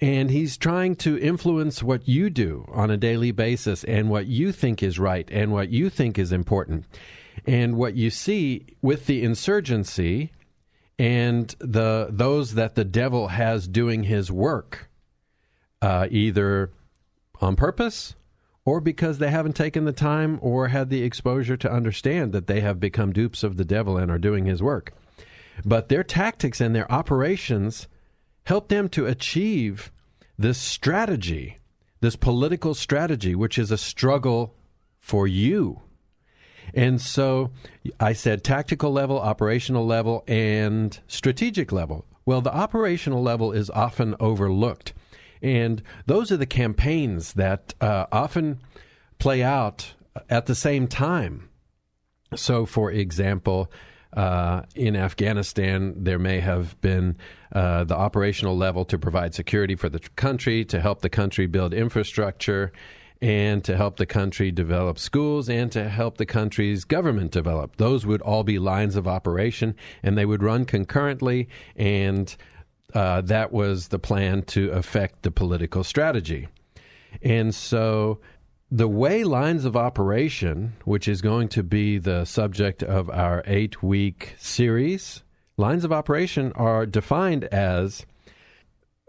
And 0.00 0.30
he's 0.30 0.56
trying 0.56 0.96
to 0.96 1.18
influence 1.18 1.82
what 1.82 2.08
you 2.08 2.30
do 2.30 2.64
on 2.72 2.90
a 2.90 2.96
daily 2.96 3.32
basis 3.32 3.84
and 3.84 4.08
what 4.08 4.26
you 4.26 4.50
think 4.50 4.82
is 4.82 4.98
right 4.98 5.28
and 5.30 5.52
what 5.52 5.68
you 5.68 5.90
think 5.90 6.18
is 6.18 6.32
important. 6.32 6.86
And 7.46 7.76
what 7.76 7.94
you 7.94 8.10
see 8.10 8.66
with 8.80 9.06
the 9.06 9.22
insurgency 9.22 10.32
and 10.98 11.54
the 11.58 12.08
those 12.10 12.54
that 12.54 12.74
the 12.74 12.84
devil 12.84 13.28
has 13.28 13.68
doing 13.68 14.04
his 14.04 14.30
work, 14.30 14.90
uh, 15.80 16.06
either 16.10 16.70
on 17.40 17.56
purpose 17.56 18.14
or 18.64 18.80
because 18.80 19.18
they 19.18 19.30
haven't 19.30 19.56
taken 19.56 19.84
the 19.84 19.92
time 19.92 20.38
or 20.42 20.68
had 20.68 20.90
the 20.90 21.02
exposure 21.02 21.56
to 21.56 21.72
understand 21.72 22.32
that 22.32 22.46
they 22.46 22.60
have 22.60 22.78
become 22.78 23.12
dupes 23.12 23.42
of 23.42 23.56
the 23.56 23.64
devil 23.64 23.96
and 23.96 24.10
are 24.10 24.18
doing 24.18 24.44
his 24.44 24.62
work. 24.62 24.92
But 25.64 25.88
their 25.88 26.04
tactics 26.04 26.60
and 26.60 26.74
their 26.74 26.90
operations 26.92 27.88
help 28.44 28.68
them 28.68 28.88
to 28.90 29.06
achieve 29.06 29.90
this 30.38 30.58
strategy, 30.58 31.58
this 32.00 32.16
political 32.16 32.74
strategy, 32.74 33.34
which 33.34 33.58
is 33.58 33.70
a 33.70 33.78
struggle 33.78 34.54
for 34.98 35.26
you. 35.26 35.82
And 36.74 37.00
so 37.00 37.50
I 37.98 38.12
said 38.12 38.44
tactical 38.44 38.92
level, 38.92 39.18
operational 39.18 39.86
level, 39.86 40.24
and 40.26 40.98
strategic 41.08 41.72
level. 41.72 42.04
Well, 42.24 42.40
the 42.40 42.54
operational 42.54 43.22
level 43.22 43.52
is 43.52 43.70
often 43.70 44.14
overlooked. 44.20 44.92
And 45.42 45.82
those 46.06 46.30
are 46.30 46.36
the 46.36 46.46
campaigns 46.46 47.32
that 47.34 47.74
uh, 47.80 48.06
often 48.12 48.60
play 49.18 49.42
out 49.42 49.94
at 50.28 50.46
the 50.46 50.54
same 50.54 50.86
time. 50.86 51.48
So, 52.34 52.66
for 52.66 52.92
example, 52.92 53.72
uh, 54.12 54.62
in 54.74 54.96
Afghanistan, 54.96 55.94
there 55.96 56.18
may 56.18 56.40
have 56.40 56.80
been 56.80 57.16
uh, 57.52 57.84
the 57.84 57.96
operational 57.96 58.56
level 58.56 58.84
to 58.84 58.98
provide 58.98 59.34
security 59.34 59.74
for 59.74 59.88
the 59.88 60.00
country, 60.16 60.64
to 60.66 60.80
help 60.80 61.00
the 61.00 61.08
country 61.08 61.46
build 61.46 61.74
infrastructure, 61.74 62.72
and 63.20 63.62
to 63.64 63.76
help 63.76 63.96
the 63.96 64.06
country 64.06 64.50
develop 64.50 64.98
schools, 64.98 65.48
and 65.48 65.70
to 65.72 65.88
help 65.88 66.16
the 66.16 66.26
country's 66.26 66.84
government 66.84 67.32
develop. 67.32 67.76
Those 67.76 68.06
would 68.06 68.22
all 68.22 68.44
be 68.44 68.58
lines 68.58 68.96
of 68.96 69.06
operation, 69.06 69.74
and 70.02 70.16
they 70.16 70.24
would 70.24 70.42
run 70.42 70.64
concurrently, 70.64 71.48
and 71.76 72.34
uh, 72.94 73.20
that 73.22 73.52
was 73.52 73.88
the 73.88 73.98
plan 73.98 74.42
to 74.42 74.70
affect 74.70 75.22
the 75.22 75.30
political 75.30 75.84
strategy. 75.84 76.48
And 77.22 77.54
so 77.54 78.20
the 78.70 78.88
way 78.88 79.24
lines 79.24 79.64
of 79.64 79.76
operation, 79.76 80.74
which 80.84 81.08
is 81.08 81.20
going 81.20 81.48
to 81.48 81.62
be 81.62 81.98
the 81.98 82.24
subject 82.24 82.82
of 82.82 83.10
our 83.10 83.42
eight 83.46 83.82
week 83.82 84.34
series, 84.38 85.22
lines 85.60 85.84
of 85.84 85.92
operation 85.92 86.52
are 86.56 86.86
defined 86.86 87.44
as 87.44 88.04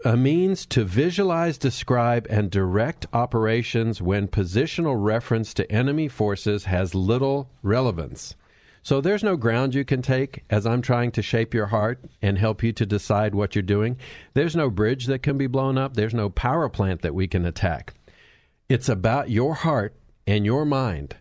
a 0.04 0.16
means 0.16 0.66
to 0.66 0.84
visualize, 0.84 1.58
describe, 1.58 2.26
and 2.28 2.50
direct 2.50 3.06
operations 3.12 4.02
when 4.02 4.28
positional 4.28 4.96
reference 4.98 5.54
to 5.54 5.70
enemy 5.70 6.08
forces 6.08 6.64
has 6.64 6.94
little 6.94 7.48
relevance. 7.62 8.34
So 8.82 9.00
there's 9.00 9.22
no 9.22 9.36
ground 9.36 9.74
you 9.74 9.84
can 9.84 10.02
take 10.02 10.42
as 10.50 10.66
I'm 10.66 10.82
trying 10.82 11.12
to 11.12 11.22
shape 11.22 11.54
your 11.54 11.66
heart 11.66 12.00
and 12.20 12.36
help 12.36 12.64
you 12.64 12.72
to 12.72 12.84
decide 12.84 13.32
what 13.32 13.54
you're 13.54 13.62
doing. 13.62 13.96
There's 14.34 14.56
no 14.56 14.70
bridge 14.70 15.06
that 15.06 15.22
can 15.22 15.38
be 15.38 15.46
blown 15.46 15.78
up. 15.78 15.94
There's 15.94 16.14
no 16.14 16.30
power 16.30 16.68
plant 16.68 17.02
that 17.02 17.14
we 17.14 17.28
can 17.28 17.46
attack. 17.46 17.94
It's 18.68 18.88
about 18.88 19.30
your 19.30 19.54
heart 19.54 19.94
and 20.26 20.44
your 20.44 20.64
mind. 20.64 21.16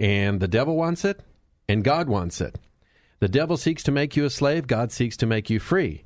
And 0.00 0.40
the 0.40 0.48
devil 0.48 0.74
wants 0.74 1.04
it, 1.04 1.20
and 1.68 1.84
God 1.84 2.08
wants 2.08 2.40
it. 2.40 2.58
The 3.24 3.28
devil 3.28 3.56
seeks 3.56 3.82
to 3.84 3.90
make 3.90 4.16
you 4.16 4.26
a 4.26 4.28
slave, 4.28 4.66
God 4.66 4.92
seeks 4.92 5.16
to 5.16 5.24
make 5.24 5.48
you 5.48 5.58
free. 5.58 6.04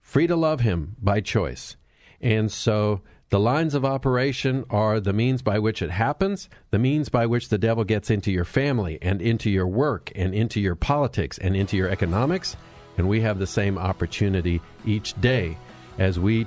Free 0.00 0.26
to 0.26 0.36
love 0.36 0.60
him 0.60 0.96
by 0.98 1.20
choice. 1.20 1.76
And 2.18 2.50
so 2.50 3.02
the 3.28 3.38
lines 3.38 3.74
of 3.74 3.84
operation 3.84 4.64
are 4.70 5.00
the 5.00 5.12
means 5.12 5.42
by 5.42 5.58
which 5.58 5.82
it 5.82 5.90
happens, 5.90 6.48
the 6.70 6.78
means 6.78 7.10
by 7.10 7.26
which 7.26 7.50
the 7.50 7.58
devil 7.58 7.84
gets 7.84 8.08
into 8.08 8.32
your 8.32 8.46
family 8.46 8.98
and 9.02 9.20
into 9.20 9.50
your 9.50 9.66
work 9.66 10.12
and 10.14 10.34
into 10.34 10.62
your 10.62 10.76
politics 10.76 11.36
and 11.36 11.54
into 11.54 11.76
your 11.76 11.90
economics. 11.90 12.56
And 12.96 13.06
we 13.06 13.20
have 13.20 13.38
the 13.38 13.46
same 13.46 13.76
opportunity 13.76 14.62
each 14.86 15.20
day 15.20 15.58
as 15.98 16.18
we 16.18 16.46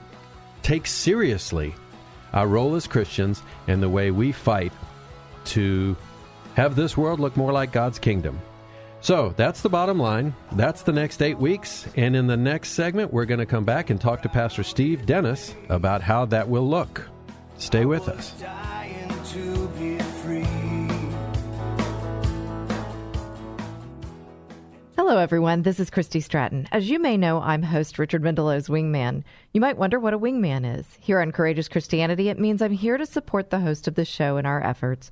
take 0.64 0.88
seriously 0.88 1.76
our 2.34 2.48
role 2.48 2.74
as 2.74 2.88
Christians 2.88 3.44
and 3.68 3.80
the 3.80 3.90
way 3.90 4.10
we 4.10 4.32
fight 4.32 4.74
to 5.54 5.96
have 6.56 6.76
this 6.76 6.98
world 6.98 7.20
look 7.20 7.38
more 7.38 7.52
like 7.52 7.72
God's 7.72 8.00
kingdom. 8.00 8.40
So 9.04 9.34
that's 9.36 9.60
the 9.60 9.68
bottom 9.68 10.00
line. 10.00 10.34
That's 10.54 10.84
the 10.84 10.94
next 10.94 11.22
eight 11.22 11.38
weeks. 11.38 11.86
And 11.98 12.16
in 12.16 12.26
the 12.26 12.38
next 12.38 12.70
segment, 12.70 13.12
we're 13.12 13.26
going 13.26 13.42
to 13.42 13.46
come 13.46 13.66
back 13.66 13.90
and 13.90 14.00
talk 14.00 14.22
to 14.22 14.30
Pastor 14.30 14.64
Steve 14.64 15.06
Dennis 15.06 15.54
about 15.68 16.02
how 16.02 16.24
that 16.28 16.48
will 16.48 16.66
look. 16.66 17.06
Stay 17.58 17.84
with 17.84 18.08
us. 18.08 18.34
Hello, 24.96 25.18
everyone. 25.18 25.64
This 25.64 25.82
is 25.82 25.90
Christy 25.90 26.22
Stratton. 26.22 26.70
As 26.72 26.90
you 26.90 26.98
may 26.98 27.18
know, 27.18 27.42
I'm 27.42 27.62
host 27.62 28.00
Richard 28.00 28.24
Mendelow's 28.24 28.70
Wingman. 28.70 29.26
You 29.52 29.60
might 29.60 29.78
wonder 29.78 30.00
what 30.00 30.14
a 30.14 30.20
wingman 30.20 30.80
is. 30.80 30.88
Here 31.02 31.20
on 31.20 31.34
Courageous 31.34 31.68
Christianity, 31.68 32.30
it 32.30 32.40
means 32.40 32.62
I'm 32.62 32.72
here 32.72 32.98
to 32.98 33.06
support 33.06 33.50
the 33.50 33.60
host 33.60 33.90
of 33.90 33.96
the 33.96 34.06
show 34.06 34.38
in 34.38 34.46
our 34.46 34.64
efforts 34.66 35.12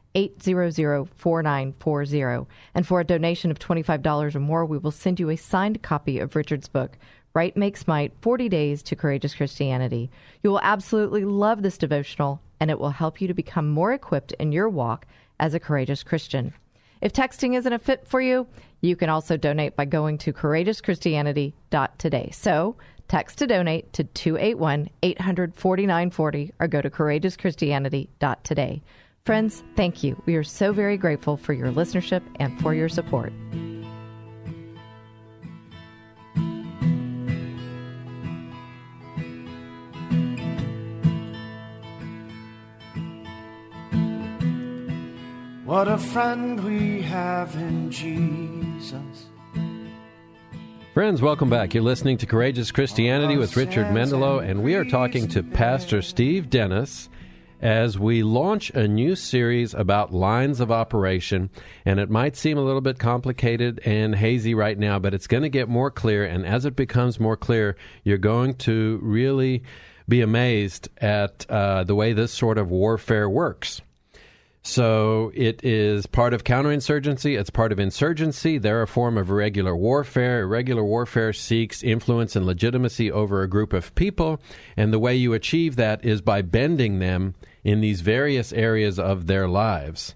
800 0.15 1.07
4940. 1.15 2.47
And 2.75 2.85
for 2.87 2.99
a 2.99 3.05
donation 3.05 3.51
of 3.51 3.59
$25 3.59 4.35
or 4.35 4.39
more, 4.39 4.65
we 4.65 4.77
will 4.77 4.91
send 4.91 5.19
you 5.19 5.29
a 5.29 5.35
signed 5.35 5.81
copy 5.81 6.19
of 6.19 6.35
Richard's 6.35 6.67
book, 6.67 6.97
Right 7.33 7.55
Makes 7.55 7.87
Might 7.87 8.13
40 8.21 8.49
Days 8.49 8.83
to 8.83 8.95
Courageous 8.95 9.33
Christianity. 9.35 10.11
You 10.43 10.49
will 10.49 10.59
absolutely 10.61 11.23
love 11.23 11.61
this 11.61 11.77
devotional, 11.77 12.41
and 12.59 12.69
it 12.69 12.79
will 12.79 12.89
help 12.89 13.21
you 13.21 13.27
to 13.27 13.33
become 13.33 13.69
more 13.69 13.93
equipped 13.93 14.33
in 14.33 14.51
your 14.51 14.67
walk 14.69 15.05
as 15.39 15.53
a 15.53 15.59
courageous 15.59 16.03
Christian. 16.03 16.53
If 17.01 17.13
texting 17.13 17.55
isn't 17.57 17.73
a 17.73 17.79
fit 17.79 18.07
for 18.07 18.21
you, 18.21 18.47
you 18.81 18.95
can 18.95 19.09
also 19.09 19.37
donate 19.37 19.75
by 19.75 19.85
going 19.85 20.17
to 20.19 20.31
courageouschristianity.today. 20.33 22.29
So, 22.33 22.75
text 23.07 23.39
to 23.39 23.47
donate 23.47 23.91
to 23.93 24.03
281 24.03 24.89
800 25.01 25.55
4940 25.55 26.53
or 26.59 26.67
go 26.67 26.81
to 26.81 26.89
courageouschristianity.today. 26.89 28.81
Friends, 29.25 29.63
thank 29.75 30.03
you. 30.03 30.19
We 30.25 30.35
are 30.35 30.43
so 30.43 30.73
very 30.73 30.97
grateful 30.97 31.37
for 31.37 31.53
your 31.53 31.67
listenership 31.67 32.23
and 32.39 32.59
for 32.59 32.73
your 32.73 32.89
support. 32.89 33.31
What 45.65 45.87
a 45.87 45.99
friend 45.99 46.63
we 46.63 47.03
have 47.03 47.53
in 47.55 47.91
Jesus. 47.91 49.27
Friends, 50.95 51.21
welcome 51.21 51.49
back. 51.49 51.75
You're 51.75 51.83
listening 51.83 52.17
to 52.17 52.25
Courageous 52.25 52.71
Christianity 52.71 53.37
with 53.37 53.55
Richard 53.55 53.85
Mendelow, 53.87 54.43
and 54.43 54.63
we 54.63 54.73
are 54.73 54.83
talking 54.83 55.27
to 55.29 55.43
Pastor 55.43 56.01
Steve 56.01 56.49
Dennis 56.49 57.07
as 57.61 57.97
we 57.97 58.23
launch 58.23 58.71
a 58.71 58.87
new 58.87 59.15
series 59.15 59.73
about 59.73 60.13
lines 60.13 60.59
of 60.59 60.71
operation. 60.71 61.49
And 61.85 61.99
it 61.99 62.09
might 62.09 62.35
seem 62.35 62.57
a 62.57 62.63
little 62.63 62.81
bit 62.81 62.97
complicated 62.97 63.79
and 63.85 64.15
hazy 64.15 64.55
right 64.55 64.77
now, 64.77 64.97
but 64.97 65.13
it's 65.13 65.27
going 65.27 65.43
to 65.43 65.49
get 65.49 65.69
more 65.69 65.91
clear. 65.91 66.25
And 66.25 66.45
as 66.45 66.65
it 66.65 66.75
becomes 66.75 67.19
more 67.19 67.37
clear, 67.37 67.77
you're 68.03 68.17
going 68.17 68.55
to 68.55 68.99
really 69.03 69.63
be 70.09 70.21
amazed 70.21 70.89
at 70.97 71.45
uh, 71.49 71.83
the 71.83 71.95
way 71.95 72.13
this 72.13 72.33
sort 72.33 72.57
of 72.57 72.71
warfare 72.71 73.29
works. 73.29 73.81
So 74.63 75.31
it 75.33 75.63
is 75.63 76.05
part 76.05 76.35
of 76.35 76.43
counterinsurgency. 76.43 77.39
It's 77.39 77.49
part 77.49 77.71
of 77.71 77.79
insurgency. 77.79 78.59
They're 78.59 78.83
a 78.83 78.87
form 78.87 79.17
of 79.17 79.29
irregular 79.29 79.75
warfare. 79.75 80.41
Irregular 80.41 80.83
warfare 80.83 81.33
seeks 81.33 81.81
influence 81.81 82.35
and 82.35 82.45
legitimacy 82.45 83.11
over 83.11 83.41
a 83.41 83.49
group 83.49 83.73
of 83.73 83.93
people. 83.95 84.39
And 84.77 84.93
the 84.93 84.99
way 84.99 85.15
you 85.15 85.33
achieve 85.33 85.77
that 85.77 86.05
is 86.05 86.21
by 86.21 86.43
bending 86.43 86.99
them 86.99 87.33
in 87.63 87.81
these 87.81 88.01
various 88.01 88.51
areas 88.53 88.99
of 88.99 89.27
their 89.27 89.47
lives. 89.47 90.15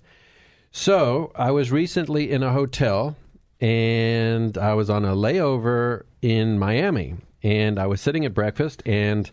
So 0.71 1.31
I 1.35 1.51
was 1.51 1.71
recently 1.71 2.31
in 2.31 2.43
a 2.43 2.51
hotel 2.51 3.15
and 3.61 4.57
I 4.57 4.73
was 4.73 4.89
on 4.89 5.05
a 5.05 5.15
layover 5.15 6.03
in 6.21 6.59
Miami. 6.59 7.15
And 7.43 7.79
I 7.79 7.87
was 7.87 8.01
sitting 8.01 8.25
at 8.25 8.33
breakfast 8.33 8.81
and 8.85 9.29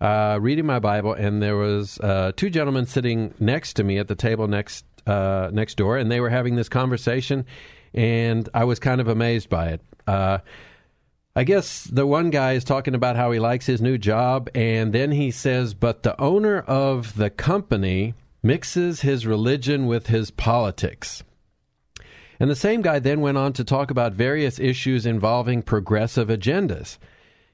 uh, 0.00 0.38
reading 0.40 0.66
my 0.66 0.78
Bible, 0.78 1.14
and 1.14 1.42
there 1.42 1.56
was 1.56 1.98
uh, 2.00 2.32
two 2.36 2.50
gentlemen 2.50 2.86
sitting 2.86 3.34
next 3.40 3.74
to 3.74 3.84
me 3.84 3.98
at 3.98 4.08
the 4.08 4.14
table 4.14 4.46
next 4.46 4.84
uh, 5.06 5.50
next 5.52 5.76
door, 5.76 5.96
and 5.96 6.10
they 6.10 6.20
were 6.20 6.30
having 6.30 6.56
this 6.56 6.68
conversation, 6.68 7.46
and 7.94 8.48
I 8.52 8.64
was 8.64 8.78
kind 8.78 9.00
of 9.00 9.08
amazed 9.08 9.48
by 9.48 9.68
it. 9.68 9.80
I 11.38 11.44
guess 11.44 11.84
the 11.84 12.06
one 12.06 12.30
guy 12.30 12.54
is 12.54 12.64
talking 12.64 12.94
about 12.94 13.16
how 13.16 13.30
he 13.30 13.38
likes 13.38 13.66
his 13.66 13.82
new 13.82 13.98
job, 13.98 14.48
and 14.54 14.94
then 14.94 15.12
he 15.12 15.30
says, 15.30 15.74
"But 15.74 16.02
the 16.02 16.18
owner 16.18 16.60
of 16.60 17.14
the 17.16 17.28
company 17.28 18.14
mixes 18.42 19.02
his 19.02 19.26
religion 19.26 19.86
with 19.86 20.06
his 20.06 20.30
politics." 20.30 21.22
And 22.40 22.48
the 22.48 22.56
same 22.56 22.80
guy 22.80 23.00
then 23.00 23.20
went 23.20 23.36
on 23.36 23.52
to 23.52 23.64
talk 23.64 23.90
about 23.90 24.14
various 24.14 24.58
issues 24.58 25.04
involving 25.04 25.60
progressive 25.60 26.28
agendas. 26.28 26.96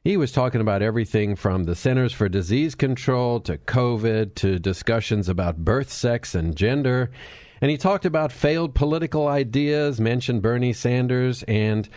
He 0.04 0.16
was 0.16 0.30
talking 0.30 0.60
about 0.60 0.82
everything 0.82 1.34
from 1.34 1.64
the 1.64 1.74
Centers 1.74 2.12
for 2.12 2.28
Disease 2.28 2.76
Control 2.76 3.40
to 3.40 3.58
COVID 3.58 4.36
to 4.36 4.60
discussions 4.60 5.28
about 5.28 5.64
birth, 5.64 5.90
sex, 5.90 6.36
and 6.36 6.54
gender. 6.54 7.10
And 7.62 7.70
he 7.70 7.78
talked 7.78 8.04
about 8.04 8.32
failed 8.32 8.74
political 8.74 9.28
ideas, 9.28 10.00
mentioned 10.00 10.42
Bernie 10.42 10.72
Sanders, 10.72 11.44
and 11.44 11.88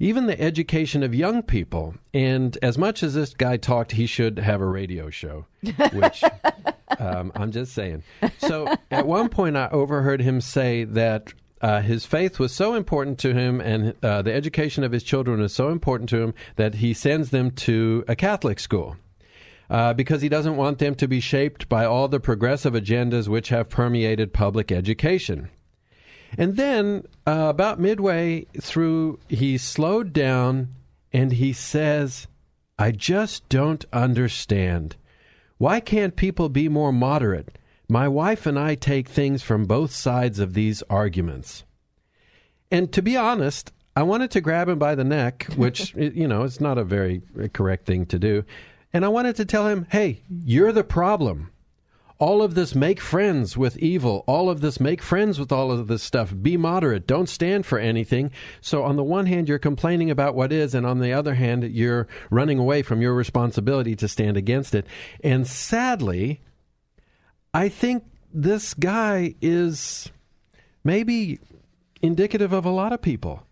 even 0.00 0.26
the 0.26 0.38
education 0.40 1.04
of 1.04 1.14
young 1.14 1.44
people. 1.44 1.94
And 2.12 2.58
as 2.60 2.76
much 2.76 3.04
as 3.04 3.14
this 3.14 3.32
guy 3.32 3.56
talked, 3.56 3.92
he 3.92 4.06
should 4.06 4.40
have 4.40 4.60
a 4.60 4.66
radio 4.66 5.10
show, 5.10 5.46
which 5.92 6.24
um, 6.98 7.30
I'm 7.36 7.52
just 7.52 7.72
saying. 7.72 8.02
So 8.38 8.74
at 8.90 9.06
one 9.06 9.28
point, 9.28 9.56
I 9.56 9.68
overheard 9.68 10.20
him 10.20 10.40
say 10.40 10.82
that 10.84 11.32
uh, 11.60 11.80
his 11.80 12.04
faith 12.04 12.40
was 12.40 12.52
so 12.52 12.74
important 12.74 13.20
to 13.20 13.32
him 13.32 13.60
and 13.60 13.94
uh, 14.02 14.22
the 14.22 14.34
education 14.34 14.82
of 14.82 14.90
his 14.90 15.04
children 15.04 15.40
is 15.40 15.52
so 15.52 15.68
important 15.68 16.10
to 16.10 16.20
him 16.20 16.34
that 16.56 16.74
he 16.74 16.92
sends 16.92 17.30
them 17.30 17.52
to 17.52 18.04
a 18.08 18.16
Catholic 18.16 18.58
school. 18.58 18.96
Uh, 19.72 19.94
because 19.94 20.20
he 20.20 20.28
doesn't 20.28 20.58
want 20.58 20.78
them 20.78 20.94
to 20.94 21.08
be 21.08 21.18
shaped 21.18 21.66
by 21.66 21.82
all 21.82 22.06
the 22.06 22.20
progressive 22.20 22.74
agendas 22.74 23.26
which 23.26 23.48
have 23.48 23.70
permeated 23.70 24.30
public 24.30 24.70
education. 24.70 25.48
And 26.36 26.58
then, 26.58 27.06
uh, 27.26 27.46
about 27.48 27.80
midway 27.80 28.44
through, 28.60 29.18
he 29.28 29.56
slowed 29.56 30.12
down 30.12 30.74
and 31.10 31.32
he 31.32 31.54
says, 31.54 32.26
I 32.78 32.90
just 32.90 33.48
don't 33.48 33.82
understand. 33.94 34.96
Why 35.56 35.80
can't 35.80 36.16
people 36.16 36.50
be 36.50 36.68
more 36.68 36.92
moderate? 36.92 37.56
My 37.88 38.08
wife 38.08 38.44
and 38.44 38.58
I 38.58 38.74
take 38.74 39.08
things 39.08 39.42
from 39.42 39.64
both 39.64 39.92
sides 39.92 40.38
of 40.38 40.52
these 40.52 40.82
arguments. 40.90 41.64
And 42.70 42.92
to 42.92 43.00
be 43.00 43.16
honest, 43.16 43.72
I 43.96 44.02
wanted 44.02 44.30
to 44.32 44.42
grab 44.42 44.68
him 44.68 44.78
by 44.78 44.94
the 44.94 45.04
neck, 45.04 45.46
which, 45.56 45.94
you 45.96 46.28
know, 46.28 46.42
it's 46.42 46.60
not 46.60 46.76
a 46.76 46.84
very 46.84 47.22
correct 47.54 47.86
thing 47.86 48.04
to 48.06 48.18
do. 48.18 48.44
And 48.92 49.04
I 49.04 49.08
wanted 49.08 49.36
to 49.36 49.44
tell 49.44 49.66
him, 49.68 49.86
hey, 49.90 50.22
you're 50.28 50.72
the 50.72 50.84
problem. 50.84 51.50
All 52.18 52.42
of 52.42 52.54
this 52.54 52.74
make 52.74 53.00
friends 53.00 53.56
with 53.56 53.76
evil. 53.78 54.22
All 54.28 54.48
of 54.48 54.60
this 54.60 54.78
make 54.78 55.02
friends 55.02 55.40
with 55.40 55.50
all 55.50 55.72
of 55.72 55.88
this 55.88 56.04
stuff. 56.04 56.32
Be 56.40 56.56
moderate. 56.56 57.06
Don't 57.06 57.28
stand 57.28 57.66
for 57.66 57.80
anything. 57.80 58.30
So, 58.60 58.84
on 58.84 58.94
the 58.94 59.02
one 59.02 59.26
hand, 59.26 59.48
you're 59.48 59.58
complaining 59.58 60.08
about 60.08 60.36
what 60.36 60.52
is, 60.52 60.72
and 60.72 60.86
on 60.86 61.00
the 61.00 61.12
other 61.12 61.34
hand, 61.34 61.64
you're 61.64 62.06
running 62.30 62.60
away 62.60 62.82
from 62.82 63.02
your 63.02 63.14
responsibility 63.14 63.96
to 63.96 64.06
stand 64.06 64.36
against 64.36 64.72
it. 64.72 64.86
And 65.24 65.48
sadly, 65.48 66.42
I 67.52 67.68
think 67.68 68.04
this 68.32 68.72
guy 68.72 69.34
is 69.42 70.12
maybe 70.84 71.40
indicative 72.02 72.52
of 72.52 72.64
a 72.64 72.70
lot 72.70 72.92
of 72.92 73.02
people. 73.02 73.44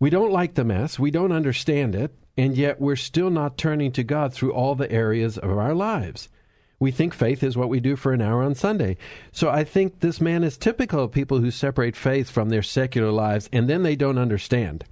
We 0.00 0.10
don't 0.10 0.32
like 0.32 0.54
the 0.54 0.64
mess, 0.64 0.98
we 0.98 1.10
don't 1.10 1.32
understand 1.32 1.94
it, 1.94 2.12
and 2.40 2.56
yet 2.56 2.80
we're 2.80 2.96
still 2.96 3.28
not 3.28 3.58
turning 3.58 3.92
to 3.92 4.02
God 4.02 4.32
through 4.32 4.54
all 4.54 4.74
the 4.74 4.90
areas 4.90 5.36
of 5.36 5.50
our 5.50 5.74
lives. 5.74 6.30
We 6.78 6.90
think 6.90 7.12
faith 7.12 7.42
is 7.42 7.54
what 7.54 7.68
we 7.68 7.80
do 7.80 7.96
for 7.96 8.14
an 8.14 8.22
hour 8.22 8.42
on 8.42 8.54
Sunday. 8.54 8.96
So 9.30 9.50
I 9.50 9.62
think 9.62 10.00
this 10.00 10.22
man 10.22 10.42
is 10.42 10.56
typical 10.56 11.04
of 11.04 11.12
people 11.12 11.40
who 11.40 11.50
separate 11.50 11.94
faith 11.94 12.30
from 12.30 12.48
their 12.48 12.62
secular 12.62 13.10
lives 13.10 13.50
and 13.52 13.68
then 13.68 13.82
they 13.82 13.94
don't 13.94 14.16
understand. 14.16 14.86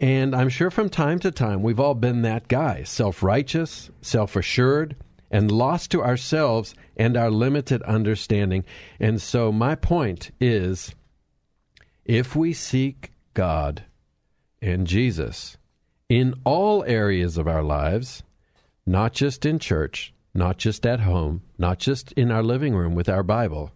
And 0.00 0.34
I'm 0.34 0.48
sure 0.48 0.68
from 0.68 0.88
time 0.88 1.20
to 1.20 1.30
time 1.30 1.62
we've 1.62 1.78
all 1.78 1.94
been 1.94 2.22
that 2.22 2.48
guy 2.48 2.82
self 2.82 3.22
righteous, 3.22 3.90
self 4.02 4.34
assured, 4.34 4.96
and 5.30 5.52
lost 5.52 5.92
to 5.92 6.02
ourselves 6.02 6.74
and 6.96 7.16
our 7.16 7.30
limited 7.30 7.84
understanding. 7.84 8.64
And 8.98 9.22
so, 9.22 9.52
my 9.52 9.76
point 9.76 10.32
is 10.40 10.92
if 12.04 12.34
we 12.34 12.52
seek 12.52 13.12
God 13.32 13.84
and 14.60 14.88
Jesus 14.88 15.56
in 16.08 16.34
all 16.44 16.84
areas 16.84 17.38
of 17.38 17.48
our 17.48 17.62
lives, 17.62 18.22
not 18.86 19.12
just 19.12 19.46
in 19.46 19.58
church, 19.58 20.12
not 20.34 20.58
just 20.58 20.84
at 20.84 21.00
home, 21.00 21.42
not 21.58 21.78
just 21.78 22.12
in 22.12 22.30
our 22.30 22.42
living 22.42 22.74
room 22.74 22.94
with 22.94 23.08
our 23.08 23.22
Bible, 23.22 23.70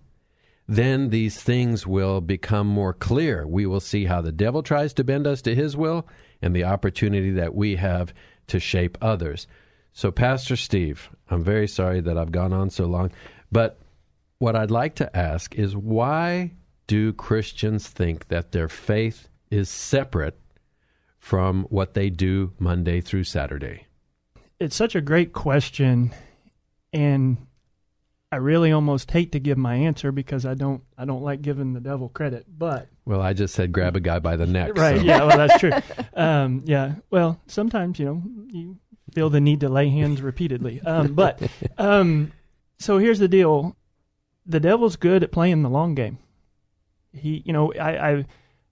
then 0.67 1.09
these 1.09 1.43
things 1.43 1.87
will 1.87 2.21
become 2.21 2.67
more 2.67 2.93
clear. 2.93 3.47
We 3.47 3.65
will 3.65 3.81
see 3.81 4.05
how 4.05 4.21
the 4.21 4.33
devil 4.33 4.63
tries 4.63 4.93
to 4.95 5.05
bend 5.05 5.27
us 5.27 5.41
to 5.43 5.55
his 5.55 5.77
will 5.77 6.07
and 6.43 6.55
the 6.55 6.65
opportunity 6.65 7.31
that 7.33 7.55
we 7.55 7.77
have 7.77 8.13
to 8.49 8.61
shape 8.61 8.99
others. 9.01 9.47
So, 9.95 10.11
Pastor 10.11 10.57
Steve, 10.57 11.09
I'm 11.31 11.43
very 11.43 11.67
sorry 11.67 12.01
that 12.01 12.19
I've 12.19 12.33
gone 12.33 12.53
on 12.53 12.69
so 12.69 12.85
long, 12.85 13.11
but 13.51 13.79
what 14.39 14.55
I'd 14.55 14.71
like 14.71 14.95
to 14.97 15.17
ask 15.17 15.55
is 15.55 15.75
why 15.75 16.53
do 16.87 17.13
Christians 17.15 17.89
think 17.89 18.29
that 18.29 18.53
their 18.53 18.69
faith 18.69 19.29
is 19.51 19.69
separate 19.71 20.39
from 21.19 21.65
what 21.65 21.95
they 21.95 22.11
do 22.11 22.53
Monday 22.59 23.01
through 23.01 23.25
Saturday? 23.25 23.87
It's 24.61 24.77
such 24.77 24.95
a 24.95 25.01
great 25.01 25.33
question, 25.33 26.13
and 26.93 27.39
I 28.31 28.37
really 28.37 28.73
almost 28.73 29.11
hate 29.11 29.33
to 29.33 29.41
give 29.41 29.57
my 29.57 29.75
answer 29.75 30.13
because 30.13 30.45
I 30.45 30.55
don't 30.55 30.83
I 30.97 31.05
don't 31.05 31.23
like 31.23 31.43
giving 31.43 31.73
the 31.73 31.81
devil 31.81 32.09
credit. 32.09 32.47
But 32.49 32.89
well, 33.05 33.23
I 33.23 33.33
just 33.33 33.55
said 33.55 33.73
grab 33.73 33.97
a 33.97 34.01
guy 34.01 34.19
by 34.19 34.37
the 34.37 34.47
neck. 34.47 34.77
Right? 34.77 34.99
So. 34.99 35.05
Yeah. 35.05 35.25
Well, 35.25 35.39
that's 35.39 35.61
true. 35.61 35.73
um, 36.15 36.63
yeah. 36.67 36.97
Well, 37.11 37.41
sometimes 37.47 37.99
you 37.99 38.07
know 38.07 38.23
you 38.49 38.79
feel 39.15 39.31
the 39.31 39.41
need 39.41 39.61
to 39.61 39.69
lay 39.69 39.89
hands 39.89 40.21
repeatedly. 40.21 40.81
Um, 40.83 41.15
but 41.15 41.41
um, 41.79 42.33
so 42.79 42.99
here's 42.99 43.19
the 43.19 43.29
deal: 43.29 43.77
the 44.45 44.61
devil's 44.61 44.97
good 44.97 45.23
at 45.23 45.33
playing 45.33 45.63
the 45.63 45.71
long 45.71 45.95
game. 45.95 46.19
He, 47.13 47.43
you 47.47 47.53
know, 47.53 47.73
I, 47.75 48.11
I, 48.11 48.27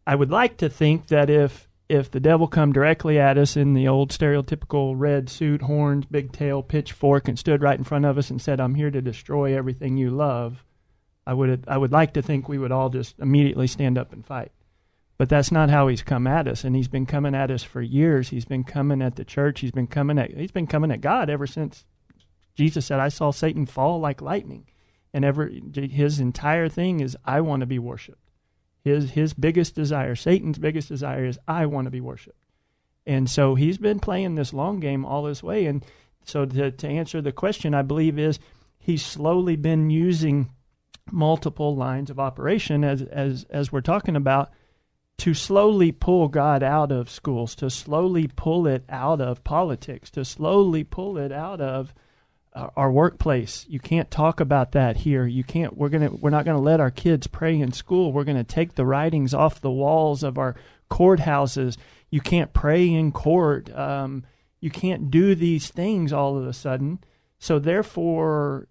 I 0.06 0.14
would 0.14 0.30
like 0.30 0.58
to 0.58 0.68
think 0.68 1.08
that 1.08 1.30
if 1.30 1.65
if 1.88 2.10
the 2.10 2.20
devil 2.20 2.48
come 2.48 2.72
directly 2.72 3.18
at 3.18 3.38
us 3.38 3.56
in 3.56 3.74
the 3.74 3.86
old 3.86 4.10
stereotypical 4.10 4.94
red 4.96 5.28
suit, 5.28 5.62
horns, 5.62 6.04
big 6.06 6.32
tail, 6.32 6.62
pitchfork, 6.62 7.28
and 7.28 7.38
stood 7.38 7.62
right 7.62 7.78
in 7.78 7.84
front 7.84 8.04
of 8.04 8.18
us 8.18 8.30
and 8.30 8.40
said, 8.40 8.60
"I'm 8.60 8.74
here 8.74 8.90
to 8.90 9.00
destroy 9.00 9.56
everything 9.56 9.96
you 9.96 10.10
love," 10.10 10.64
I 11.26 11.34
would 11.34 11.64
I 11.68 11.78
would 11.78 11.92
like 11.92 12.12
to 12.14 12.22
think 12.22 12.48
we 12.48 12.58
would 12.58 12.72
all 12.72 12.88
just 12.88 13.18
immediately 13.18 13.66
stand 13.66 13.98
up 13.98 14.12
and 14.12 14.24
fight. 14.24 14.52
But 15.18 15.28
that's 15.28 15.50
not 15.50 15.70
how 15.70 15.88
he's 15.88 16.02
come 16.02 16.26
at 16.26 16.46
us, 16.46 16.64
and 16.64 16.76
he's 16.76 16.88
been 16.88 17.06
coming 17.06 17.34
at 17.34 17.50
us 17.50 17.62
for 17.62 17.80
years. 17.80 18.28
He's 18.28 18.44
been 18.44 18.64
coming 18.64 19.00
at 19.00 19.16
the 19.16 19.24
church. 19.24 19.60
He's 19.60 19.70
been 19.70 19.86
coming 19.86 20.18
at 20.18 20.32
he's 20.32 20.52
been 20.52 20.66
coming 20.66 20.90
at 20.90 21.00
God 21.00 21.30
ever 21.30 21.46
since 21.46 21.86
Jesus 22.54 22.86
said, 22.86 23.00
"I 23.00 23.08
saw 23.08 23.30
Satan 23.30 23.64
fall 23.64 24.00
like 24.00 24.20
lightning," 24.20 24.66
and 25.14 25.24
ever 25.24 25.50
his 25.74 26.20
entire 26.20 26.68
thing 26.68 27.00
is, 27.00 27.16
"I 27.24 27.40
want 27.40 27.60
to 27.60 27.66
be 27.66 27.78
worshipped." 27.78 28.25
His 28.86 29.10
his 29.10 29.34
biggest 29.34 29.74
desire, 29.74 30.14
Satan's 30.14 30.60
biggest 30.60 30.88
desire, 30.88 31.24
is, 31.24 31.40
"I 31.48 31.66
want 31.66 31.86
to 31.86 31.90
be 31.90 32.00
worshiped. 32.00 32.38
and 33.04 33.28
so 33.28 33.56
he's 33.56 33.78
been 33.78 33.98
playing 33.98 34.36
this 34.36 34.52
long 34.52 34.78
game 34.78 35.04
all 35.04 35.24
this 35.24 35.42
way. 35.42 35.66
And 35.66 35.84
so 36.24 36.44
to 36.46 36.70
to 36.70 36.88
answer 36.88 37.20
the 37.20 37.32
question, 37.32 37.74
I 37.74 37.82
believe 37.82 38.16
is 38.16 38.38
he's 38.78 39.04
slowly 39.04 39.56
been 39.56 39.90
using 39.90 40.50
multiple 41.10 41.74
lines 41.74 42.10
of 42.10 42.20
operation 42.20 42.84
as 42.84 43.02
as 43.02 43.44
as 43.50 43.72
we're 43.72 43.80
talking 43.80 44.14
about 44.14 44.50
to 45.18 45.34
slowly 45.34 45.90
pull 45.90 46.28
God 46.28 46.62
out 46.62 46.92
of 46.92 47.10
schools, 47.10 47.56
to 47.56 47.70
slowly 47.70 48.28
pull 48.28 48.68
it 48.68 48.84
out 48.88 49.20
of 49.20 49.42
politics, 49.42 50.10
to 50.10 50.24
slowly 50.24 50.84
pull 50.84 51.18
it 51.18 51.32
out 51.32 51.60
of 51.60 51.92
our 52.76 52.90
workplace. 52.90 53.66
You 53.68 53.80
can't 53.80 54.10
talk 54.10 54.40
about 54.40 54.72
that 54.72 54.98
here. 54.98 55.26
You 55.26 55.44
can't. 55.44 55.76
We're 55.76 55.88
gonna. 55.88 56.10
We're 56.12 56.30
not 56.30 56.44
gonna 56.44 56.60
let 56.60 56.80
our 56.80 56.90
kids 56.90 57.26
pray 57.26 57.58
in 57.58 57.72
school. 57.72 58.12
We're 58.12 58.24
gonna 58.24 58.44
take 58.44 58.74
the 58.74 58.86
writings 58.86 59.34
off 59.34 59.60
the 59.60 59.70
walls 59.70 60.22
of 60.22 60.38
our 60.38 60.56
courthouses. 60.90 61.76
You 62.10 62.20
can't 62.20 62.52
pray 62.52 62.90
in 62.90 63.12
court. 63.12 63.74
Um, 63.76 64.24
you 64.60 64.70
can't 64.70 65.10
do 65.10 65.34
these 65.34 65.68
things 65.68 66.12
all 66.12 66.36
of 66.38 66.46
a 66.46 66.52
sudden. 66.52 67.00
So 67.38 67.58
therefore, 67.58 68.68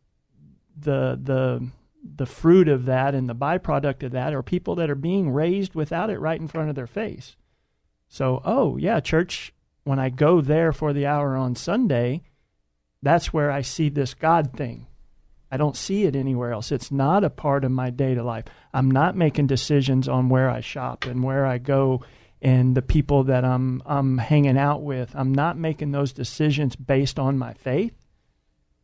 the 0.77 1.19
the 1.21 1.69
the 2.15 2.25
fruit 2.25 2.67
of 2.67 2.85
that 2.85 3.15
and 3.15 3.27
the 3.27 3.35
byproduct 3.35 4.03
of 4.03 4.11
that 4.11 4.33
are 4.33 4.43
people 4.43 4.75
that 4.75 4.89
are 4.89 4.95
being 4.95 5.31
raised 5.31 5.73
without 5.73 6.09
it 6.09 6.19
right 6.19 6.39
in 6.39 6.47
front 6.47 6.69
of 6.69 6.75
their 6.75 6.87
face. 6.87 7.35
So, 8.07 8.41
oh, 8.45 8.77
yeah, 8.77 8.99
church, 8.99 9.53
when 9.83 9.99
I 9.99 10.09
go 10.09 10.39
there 10.39 10.71
for 10.71 10.93
the 10.93 11.07
hour 11.07 11.35
on 11.35 11.55
Sunday, 11.55 12.21
that's 13.01 13.33
where 13.33 13.51
I 13.51 13.61
see 13.61 13.89
this 13.89 14.13
God 14.13 14.53
thing. 14.55 14.87
I 15.51 15.57
don't 15.57 15.77
see 15.77 16.03
it 16.05 16.15
anywhere 16.15 16.51
else. 16.51 16.71
It's 16.71 16.91
not 16.91 17.23
a 17.23 17.29
part 17.29 17.63
of 17.63 17.71
my 17.71 17.89
day 17.89 18.15
to 18.15 18.23
life. 18.23 18.45
I'm 18.73 18.89
not 18.89 19.15
making 19.15 19.47
decisions 19.47 20.07
on 20.07 20.27
where 20.27 20.49
I 20.49 20.59
shop 20.59 21.05
and 21.05 21.23
where 21.23 21.45
I 21.45 21.59
go 21.59 22.03
and 22.41 22.75
the 22.75 22.81
people 22.81 23.23
that 23.25 23.45
I'm 23.45 23.81
I'm 23.85 24.17
hanging 24.17 24.57
out 24.57 24.83
with. 24.83 25.11
I'm 25.15 25.33
not 25.33 25.57
making 25.57 25.91
those 25.91 26.11
decisions 26.13 26.75
based 26.75 27.19
on 27.19 27.37
my 27.37 27.53
faith. 27.53 27.93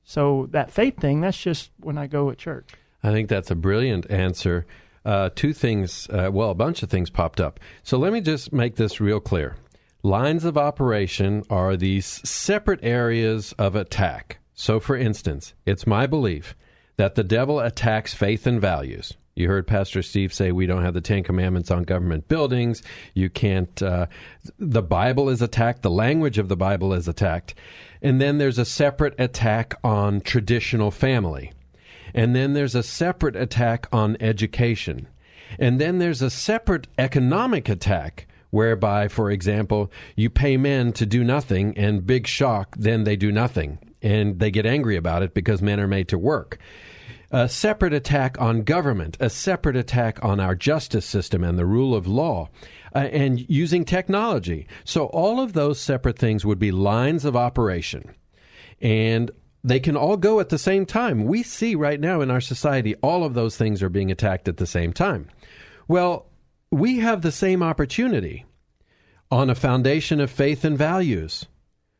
So 0.03 0.47
that 0.51 0.71
faith 0.71 0.97
thing, 0.97 1.21
that's 1.21 1.37
just 1.37 1.71
when 1.79 1.97
I 1.97 2.07
go 2.07 2.29
at 2.29 2.37
church. 2.37 2.71
I 3.03 3.11
think 3.11 3.29
that's 3.29 3.51
a 3.51 3.55
brilliant 3.55 4.09
answer. 4.09 4.65
Uh, 5.03 5.29
two 5.33 5.53
things, 5.53 6.07
uh, 6.09 6.29
well, 6.31 6.51
a 6.51 6.55
bunch 6.55 6.83
of 6.83 6.89
things 6.89 7.09
popped 7.09 7.41
up. 7.41 7.59
So 7.83 7.97
let 7.97 8.13
me 8.13 8.21
just 8.21 8.53
make 8.53 8.75
this 8.75 8.99
real 9.01 9.19
clear. 9.19 9.55
Lines 10.03 10.45
of 10.45 10.57
operation 10.57 11.43
are 11.49 11.77
these 11.77 12.27
separate 12.27 12.79
areas 12.81 13.53
of 13.59 13.75
attack. 13.75 14.39
So, 14.55 14.79
for 14.79 14.95
instance, 14.95 15.53
it's 15.65 15.85
my 15.85 16.07
belief 16.07 16.55
that 16.97 17.15
the 17.15 17.23
devil 17.23 17.59
attacks 17.59 18.13
faith 18.13 18.47
and 18.47 18.59
values. 18.59 19.13
You 19.35 19.47
heard 19.47 19.67
Pastor 19.67 20.01
Steve 20.01 20.33
say 20.33 20.51
we 20.51 20.65
don't 20.65 20.83
have 20.83 20.95
the 20.95 21.01
Ten 21.01 21.23
Commandments 21.23 21.71
on 21.71 21.83
government 21.83 22.27
buildings. 22.27 22.81
You 23.13 23.29
can't, 23.29 23.81
uh, 23.81 24.07
the 24.57 24.81
Bible 24.81 25.29
is 25.29 25.41
attacked, 25.41 25.83
the 25.83 25.91
language 25.91 26.37
of 26.37 26.49
the 26.49 26.57
Bible 26.57 26.93
is 26.93 27.07
attacked. 27.07 27.53
And 28.01 28.19
then 28.19 28.39
there's 28.39 28.57
a 28.57 28.65
separate 28.65 29.13
attack 29.19 29.75
on 29.83 30.21
traditional 30.21 30.91
family. 30.91 31.53
And 32.13 32.35
then 32.35 32.53
there's 32.53 32.75
a 32.75 32.83
separate 32.83 33.35
attack 33.35 33.87
on 33.91 34.17
education. 34.19 35.07
And 35.59 35.79
then 35.79 35.99
there's 35.99 36.21
a 36.21 36.29
separate 36.29 36.87
economic 36.97 37.69
attack 37.69 38.27
whereby, 38.51 39.07
for 39.07 39.31
example, 39.31 39.91
you 40.15 40.29
pay 40.29 40.57
men 40.57 40.93
to 40.93 41.05
do 41.05 41.23
nothing, 41.23 41.75
and 41.77 42.05
big 42.05 42.27
shock, 42.27 42.75
then 42.77 43.03
they 43.03 43.15
do 43.15 43.31
nothing. 43.31 43.79
And 44.01 44.39
they 44.39 44.51
get 44.51 44.65
angry 44.65 44.95
about 44.95 45.23
it 45.23 45.33
because 45.33 45.61
men 45.61 45.79
are 45.79 45.87
made 45.87 46.07
to 46.09 46.17
work. 46.17 46.59
A 47.31 47.47
separate 47.47 47.93
attack 47.93 48.39
on 48.41 48.63
government, 48.63 49.15
a 49.19 49.29
separate 49.29 49.77
attack 49.77 50.23
on 50.23 50.39
our 50.39 50.53
justice 50.53 51.05
system 51.05 51.43
and 51.43 51.57
the 51.57 51.65
rule 51.65 51.95
of 51.95 52.05
law, 52.05 52.49
uh, 52.93 52.99
and 52.99 53.49
using 53.49 53.85
technology. 53.85 54.67
So, 54.83 55.05
all 55.05 55.39
of 55.39 55.53
those 55.53 55.79
separate 55.79 56.19
things 56.19 56.45
would 56.45 56.59
be 56.59 56.71
lines 56.71 57.23
of 57.23 57.37
operation. 57.37 58.13
And 58.81 59.31
they 59.63 59.79
can 59.79 59.95
all 59.95 60.17
go 60.17 60.39
at 60.39 60.49
the 60.49 60.57
same 60.57 60.85
time. 60.85 61.23
We 61.23 61.43
see 61.43 61.75
right 61.75 61.99
now 61.99 62.21
in 62.21 62.31
our 62.31 62.41
society 62.41 62.95
all 62.95 63.23
of 63.23 63.33
those 63.33 63.55
things 63.55 63.81
are 63.81 63.89
being 63.89 64.11
attacked 64.11 64.47
at 64.47 64.57
the 64.57 64.67
same 64.67 64.91
time. 64.91 65.29
Well, 65.87 66.30
we 66.71 66.99
have 66.99 67.21
the 67.21 67.33
same 67.33 67.61
opportunity 67.61 68.45
on 69.29 69.49
a 69.49 69.55
foundation 69.55 70.21
of 70.21 70.31
faith 70.31 70.63
and 70.63 70.77
values, 70.77 71.45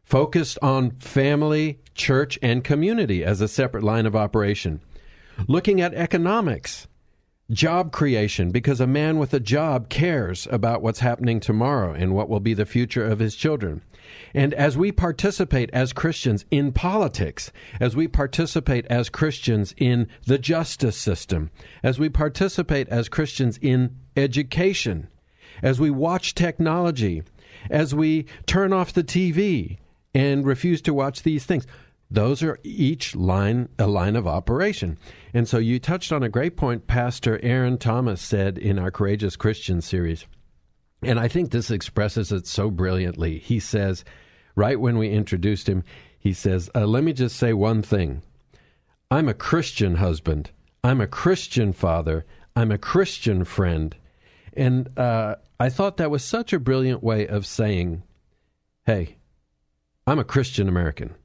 focused 0.04 0.58
on 0.62 0.92
family, 0.92 1.80
church, 1.94 2.40
and 2.42 2.64
community 2.64 3.24
as 3.24 3.42
a 3.42 3.50
separate 3.50 3.84
line 3.84 4.06
of 4.06 4.16
operation. 4.16 4.82
Looking 5.48 5.82
at 5.82 5.94
economics, 5.94 6.88
job 7.50 7.92
creation, 7.92 8.52
because 8.52 8.80
a 8.80 8.88
man 8.88 9.20
with 9.20 9.34
a 9.34 9.40
job 9.42 9.90
cares 9.90 10.48
about 10.50 10.82
what's 10.82 11.00
happening 11.00 11.42
tomorrow 11.42 11.94
and 11.94 12.16
what 12.16 12.30
will 12.30 12.40
be 12.40 12.54
the 12.54 12.66
future 12.66 13.06
of 13.06 13.20
his 13.20 13.36
children. 13.36 13.82
And 14.34 14.54
as 14.54 14.78
we 14.78 14.92
participate 14.92 15.70
as 15.74 15.94
Christians 15.94 16.46
in 16.52 16.72
politics, 16.72 17.52
as 17.80 17.96
we 17.96 18.08
participate 18.08 18.86
as 18.88 19.10
Christians 19.10 19.74
in 19.78 20.08
the 20.26 20.38
justice 20.38 20.98
system, 20.98 21.52
as 21.84 22.00
we 22.00 22.10
participate 22.10 22.88
as 22.90 23.10
Christians 23.10 23.58
in 23.62 23.96
education, 24.16 25.08
as 25.62 25.80
we 25.80 25.90
watch 25.90 26.36
technology, 26.36 27.24
as 27.70 27.94
we 27.94 28.26
turn 28.46 28.74
off 28.74 28.94
the 28.94 29.04
TV 29.04 29.78
and 30.14 30.46
refuse 30.46 30.82
to 30.82 30.94
watch 30.94 31.24
these 31.24 31.46
things, 31.46 31.68
those 32.10 32.44
are 32.44 32.60
each 32.64 33.16
line 33.16 33.70
a 33.80 33.88
line 33.88 34.18
of 34.18 34.28
operation. 34.28 34.98
And 35.34 35.48
so 35.48 35.58
you 35.58 35.80
touched 35.80 36.12
on 36.12 36.24
a 36.24 36.30
great 36.30 36.58
point 36.58 36.86
Pastor 36.86 37.40
Aaron 37.42 37.78
Thomas 37.78 38.22
said 38.22 38.58
in 38.58 38.78
our 38.78 38.92
Courageous 38.92 39.38
Christian 39.38 39.82
series. 39.82 40.26
And 41.04 41.20
I 41.20 41.28
think 41.28 41.52
this 41.52 41.72
expresses 41.72 42.32
it 42.32 42.46
so 42.46 42.70
brilliantly. 42.70 43.40
He 43.40 43.60
says, 43.60 44.04
right 44.56 44.80
when 44.80 44.98
we 44.98 45.10
introduced 45.10 45.68
him, 45.68 45.84
he 46.20 46.34
says, 46.34 46.70
uh, 46.76 46.86
Let 46.86 47.04
me 47.04 47.14
just 47.14 47.36
say 47.36 47.54
one 47.54 47.82
thing. 47.82 48.22
I'm 49.10 49.28
a 49.28 49.34
Christian 49.34 49.96
husband. 49.96 50.52
I'm 50.84 51.02
a 51.02 51.08
Christian 51.08 51.74
father. 51.74 52.26
I'm 52.56 52.72
a 52.72 52.78
Christian 52.78 53.44
friend. 53.44 53.96
And 54.54 54.98
uh, 54.98 55.36
I 55.60 55.70
thought 55.70 55.98
that 55.98 56.12
was 56.12 56.24
such 56.24 56.54
a 56.54 56.60
brilliant 56.60 57.02
way 57.02 57.28
of 57.28 57.46
saying, 57.46 58.04
Hey, 58.86 59.18
I'm 60.06 60.20
a 60.20 60.24
Christian 60.24 60.70
American. 60.70 61.16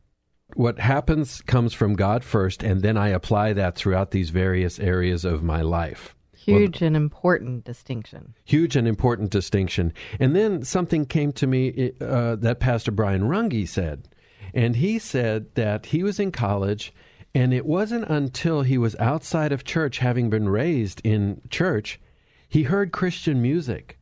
What 0.54 0.78
happens 0.78 1.42
comes 1.42 1.74
from 1.74 1.96
God 1.96 2.24
first, 2.24 2.62
and 2.62 2.80
then 2.80 2.96
I 2.96 3.08
apply 3.08 3.52
that 3.52 3.76
throughout 3.76 4.12
these 4.12 4.30
various 4.30 4.78
areas 4.78 5.24
of 5.24 5.42
my 5.42 5.60
life. 5.60 6.15
Huge 6.46 6.80
well, 6.80 6.86
and 6.86 6.96
important 6.96 7.64
distinction. 7.64 8.34
Huge 8.44 8.76
and 8.76 8.86
important 8.86 9.30
distinction. 9.30 9.92
And 10.20 10.36
then 10.36 10.62
something 10.62 11.04
came 11.04 11.32
to 11.32 11.46
me 11.46 11.92
uh, 12.00 12.36
that 12.36 12.60
Pastor 12.60 12.92
Brian 12.92 13.22
Runge 13.22 13.68
said. 13.68 14.08
And 14.54 14.76
he 14.76 15.00
said 15.00 15.52
that 15.56 15.86
he 15.86 16.04
was 16.04 16.20
in 16.20 16.30
college, 16.30 16.94
and 17.34 17.52
it 17.52 17.66
wasn't 17.66 18.08
until 18.08 18.62
he 18.62 18.78
was 18.78 18.94
outside 19.00 19.50
of 19.50 19.64
church, 19.64 19.98
having 19.98 20.30
been 20.30 20.48
raised 20.48 21.00
in 21.02 21.40
church, 21.50 22.00
he 22.48 22.62
heard 22.62 22.92
Christian 22.92 23.42
music 23.42 23.98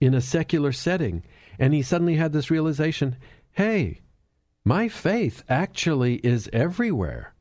in 0.00 0.14
a 0.14 0.22
secular 0.22 0.72
setting. 0.72 1.24
And 1.58 1.74
he 1.74 1.82
suddenly 1.82 2.16
had 2.16 2.32
this 2.32 2.50
realization 2.50 3.16
hey, 3.52 4.00
my 4.64 4.88
faith 4.88 5.42
actually 5.48 6.16
is 6.16 6.48
everywhere. 6.52 7.34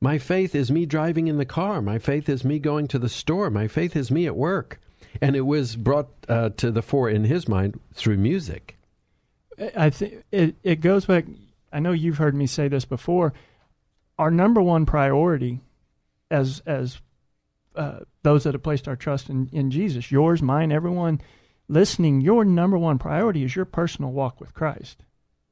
My 0.00 0.18
faith 0.18 0.54
is 0.54 0.70
me 0.70 0.86
driving 0.86 1.28
in 1.28 1.38
the 1.38 1.44
car. 1.46 1.80
My 1.80 1.98
faith 1.98 2.28
is 2.28 2.44
me 2.44 2.58
going 2.58 2.88
to 2.88 2.98
the 2.98 3.08
store. 3.08 3.50
My 3.50 3.66
faith 3.68 3.96
is 3.96 4.10
me 4.10 4.26
at 4.26 4.36
work. 4.36 4.80
And 5.20 5.34
it 5.34 5.42
was 5.42 5.76
brought 5.76 6.08
uh, 6.28 6.50
to 6.58 6.70
the 6.70 6.82
fore 6.82 7.08
in 7.08 7.24
his 7.24 7.48
mind 7.48 7.80
through 7.94 8.18
music. 8.18 8.76
I 9.74 9.88
think 9.90 10.24
it, 10.30 10.56
it 10.62 10.80
goes 10.82 11.06
back. 11.06 11.24
I 11.72 11.80
know 11.80 11.92
you've 11.92 12.18
heard 12.18 12.34
me 12.34 12.46
say 12.46 12.68
this 12.68 12.84
before. 12.84 13.32
Our 14.18 14.30
number 14.30 14.60
one 14.60 14.84
priority, 14.84 15.60
as 16.30 16.62
as 16.66 17.00
uh, 17.74 18.00
those 18.22 18.44
that 18.44 18.54
have 18.54 18.62
placed 18.62 18.88
our 18.88 18.96
trust 18.96 19.30
in, 19.30 19.48
in 19.52 19.70
Jesus, 19.70 20.10
yours, 20.10 20.42
mine, 20.42 20.72
everyone 20.72 21.20
listening, 21.68 22.20
your 22.20 22.44
number 22.44 22.78
one 22.78 22.98
priority 22.98 23.44
is 23.44 23.56
your 23.56 23.64
personal 23.64 24.12
walk 24.12 24.40
with 24.40 24.54
Christ. 24.54 25.02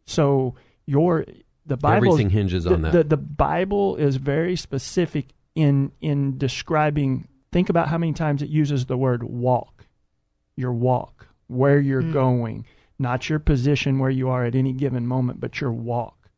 So 0.06 0.54
your 0.86 1.24
the 1.66 1.76
Bible 1.76 1.96
everything 1.96 2.30
hinges 2.30 2.64
the, 2.64 2.74
on 2.74 2.82
that. 2.82 2.92
The, 2.92 3.04
the 3.04 3.16
Bible 3.16 3.96
is 3.96 4.16
very 4.16 4.56
specific 4.56 5.28
in 5.54 5.92
in 6.00 6.38
describing. 6.38 7.28
Think 7.52 7.68
about 7.68 7.88
how 7.88 7.98
many 7.98 8.12
times 8.12 8.42
it 8.42 8.48
uses 8.48 8.86
the 8.86 8.96
word 8.96 9.22
walk. 9.22 9.86
Your 10.56 10.72
walk, 10.72 11.28
where 11.46 11.80
you're 11.80 12.02
Mm. 12.02 12.12
going, 12.12 12.66
not 12.98 13.28
your 13.28 13.38
position 13.38 13.98
where 13.98 14.10
you 14.10 14.28
are 14.28 14.44
at 14.44 14.54
any 14.54 14.72
given 14.72 15.06
moment, 15.06 15.40
but 15.40 15.60
your 15.60 15.72
walk. 15.72 16.30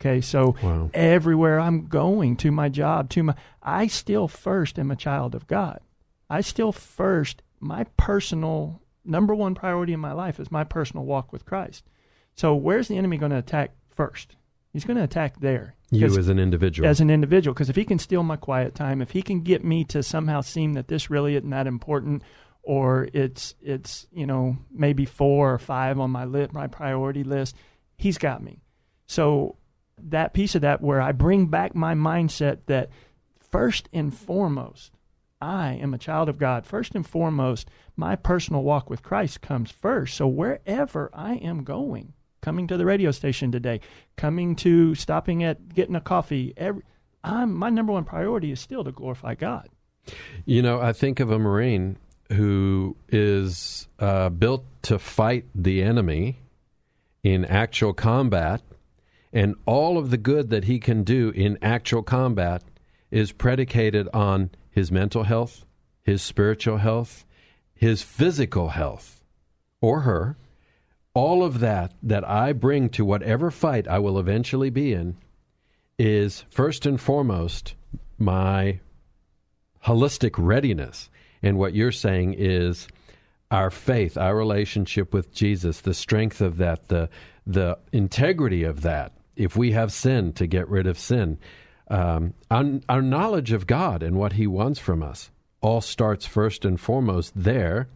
Okay, 0.00 0.20
so 0.20 0.54
Wow. 0.62 0.90
everywhere 0.92 1.58
I'm 1.58 1.86
going 1.86 2.36
to 2.36 2.50
my 2.52 2.68
job, 2.68 3.08
to 3.10 3.22
my, 3.22 3.34
I 3.62 3.86
still 3.86 4.28
first 4.28 4.78
am 4.78 4.90
a 4.90 4.96
child 4.96 5.34
of 5.34 5.46
God. 5.46 5.80
I 6.28 6.42
still 6.42 6.70
first, 6.70 7.42
my 7.60 7.84
personal 7.96 8.82
number 9.04 9.34
one 9.34 9.54
priority 9.54 9.92
in 9.94 10.00
my 10.00 10.12
life 10.12 10.38
is 10.38 10.50
my 10.50 10.64
personal 10.64 11.06
walk 11.06 11.32
with 11.32 11.44
Christ. 11.46 11.84
So 12.34 12.54
where's 12.54 12.88
the 12.88 12.98
enemy 12.98 13.16
going 13.16 13.30
to 13.32 13.38
attack 13.38 13.70
first? 13.88 14.36
He's 14.76 14.84
going 14.84 14.98
to 14.98 15.04
attack 15.04 15.40
there. 15.40 15.74
You 15.90 16.04
as 16.04 16.28
an 16.28 16.38
individual. 16.38 16.86
as 16.86 17.00
an 17.00 17.08
individual 17.08 17.54
because 17.54 17.70
if 17.70 17.76
he 17.76 17.86
can 17.86 17.98
steal 17.98 18.22
my 18.22 18.36
quiet 18.36 18.74
time 18.74 19.00
if 19.00 19.12
he 19.12 19.22
can 19.22 19.40
get 19.40 19.64
me 19.64 19.84
to 19.84 20.02
somehow 20.02 20.42
seem 20.42 20.74
that 20.74 20.88
this 20.88 21.08
really 21.08 21.34
isn't 21.36 21.48
that 21.48 21.66
important 21.66 22.22
or 22.62 23.08
it's 23.14 23.54
it's 23.62 24.06
you 24.12 24.26
know 24.26 24.58
maybe 24.70 25.06
four 25.06 25.54
or 25.54 25.58
five 25.58 25.98
on 26.00 26.10
my 26.10 26.24
lit 26.24 26.52
my 26.52 26.66
priority 26.66 27.22
list 27.22 27.54
he's 27.96 28.18
got 28.18 28.42
me 28.42 28.60
so 29.06 29.56
that 29.96 30.34
piece 30.34 30.56
of 30.56 30.62
that 30.62 30.82
where 30.82 31.00
i 31.00 31.12
bring 31.12 31.46
back 31.46 31.74
my 31.76 31.94
mindset 31.94 32.58
that 32.66 32.90
first 33.38 33.88
and 33.92 34.12
foremost 34.12 34.92
i 35.40 35.72
am 35.74 35.94
a 35.94 35.98
child 35.98 36.28
of 36.28 36.36
god 36.36 36.66
first 36.66 36.96
and 36.96 37.06
foremost 37.06 37.70
my 37.96 38.16
personal 38.16 38.64
walk 38.64 38.90
with 38.90 39.04
christ 39.04 39.40
comes 39.40 39.70
first 39.70 40.16
so 40.16 40.26
wherever 40.26 41.08
i 41.14 41.34
am 41.34 41.62
going 41.62 42.12
coming 42.40 42.66
to 42.66 42.76
the 42.76 42.86
radio 42.86 43.10
station 43.10 43.50
today 43.50 43.80
coming 44.16 44.54
to 44.56 44.94
stopping 44.94 45.42
at 45.42 45.74
getting 45.74 45.96
a 45.96 46.00
coffee 46.00 46.52
every 46.56 46.82
I'm 47.24 47.54
my 47.54 47.70
number 47.70 47.92
one 47.92 48.04
priority 48.04 48.52
is 48.52 48.60
still 48.60 48.84
to 48.84 48.92
glorify 48.92 49.34
God. 49.34 49.68
You 50.44 50.62
know, 50.62 50.80
I 50.80 50.92
think 50.92 51.18
of 51.18 51.32
a 51.32 51.38
Marine 51.38 51.98
who 52.32 52.96
is 53.08 53.88
uh, 53.98 54.28
built 54.28 54.64
to 54.82 54.98
fight 54.98 55.46
the 55.54 55.82
enemy 55.82 56.38
in 57.22 57.44
actual 57.44 57.92
combat, 57.92 58.62
and 59.32 59.56
all 59.66 59.98
of 59.98 60.10
the 60.10 60.16
good 60.16 60.50
that 60.50 60.64
he 60.64 60.78
can 60.78 61.02
do 61.02 61.30
in 61.30 61.58
actual 61.60 62.02
combat 62.02 62.62
is 63.10 63.32
predicated 63.32 64.08
on 64.14 64.50
his 64.70 64.92
mental 64.92 65.24
health, 65.24 65.64
his 66.02 66.22
spiritual 66.22 66.78
health, 66.78 67.24
his 67.74 68.02
physical 68.02 68.70
health, 68.70 69.24
or 69.80 70.00
her. 70.00 70.36
All 71.16 71.42
of 71.42 71.60
that 71.60 71.94
that 72.02 72.28
I 72.28 72.52
bring 72.52 72.90
to 72.90 73.02
whatever 73.02 73.50
fight 73.50 73.88
I 73.88 73.98
will 73.98 74.18
eventually 74.18 74.68
be 74.68 74.92
in 74.92 75.16
is 75.98 76.44
first 76.50 76.84
and 76.84 77.00
foremost 77.00 77.74
my 78.18 78.80
holistic 79.86 80.34
readiness. 80.36 81.08
And 81.42 81.56
what 81.56 81.74
you're 81.74 81.90
saying 81.90 82.34
is 82.36 82.86
our 83.50 83.70
faith, 83.70 84.18
our 84.18 84.36
relationship 84.36 85.14
with 85.14 85.32
Jesus, 85.32 85.80
the 85.80 85.94
strength 85.94 86.42
of 86.42 86.58
that, 86.58 86.88
the 86.88 87.08
the 87.46 87.78
integrity 87.92 88.64
of 88.64 88.82
that. 88.82 89.12
If 89.36 89.56
we 89.56 89.72
have 89.72 89.92
sin, 89.92 90.34
to 90.34 90.46
get 90.46 90.68
rid 90.68 90.86
of 90.86 90.98
sin, 90.98 91.38
um, 91.88 92.34
our, 92.50 92.80
our 92.90 93.00
knowledge 93.00 93.52
of 93.52 93.66
God 93.66 94.02
and 94.02 94.16
what 94.16 94.34
He 94.34 94.46
wants 94.46 94.80
from 94.80 95.02
us 95.02 95.30
all 95.62 95.80
starts 95.80 96.26
first 96.26 96.66
and 96.66 96.78
foremost 96.78 97.32
there, 97.34 97.88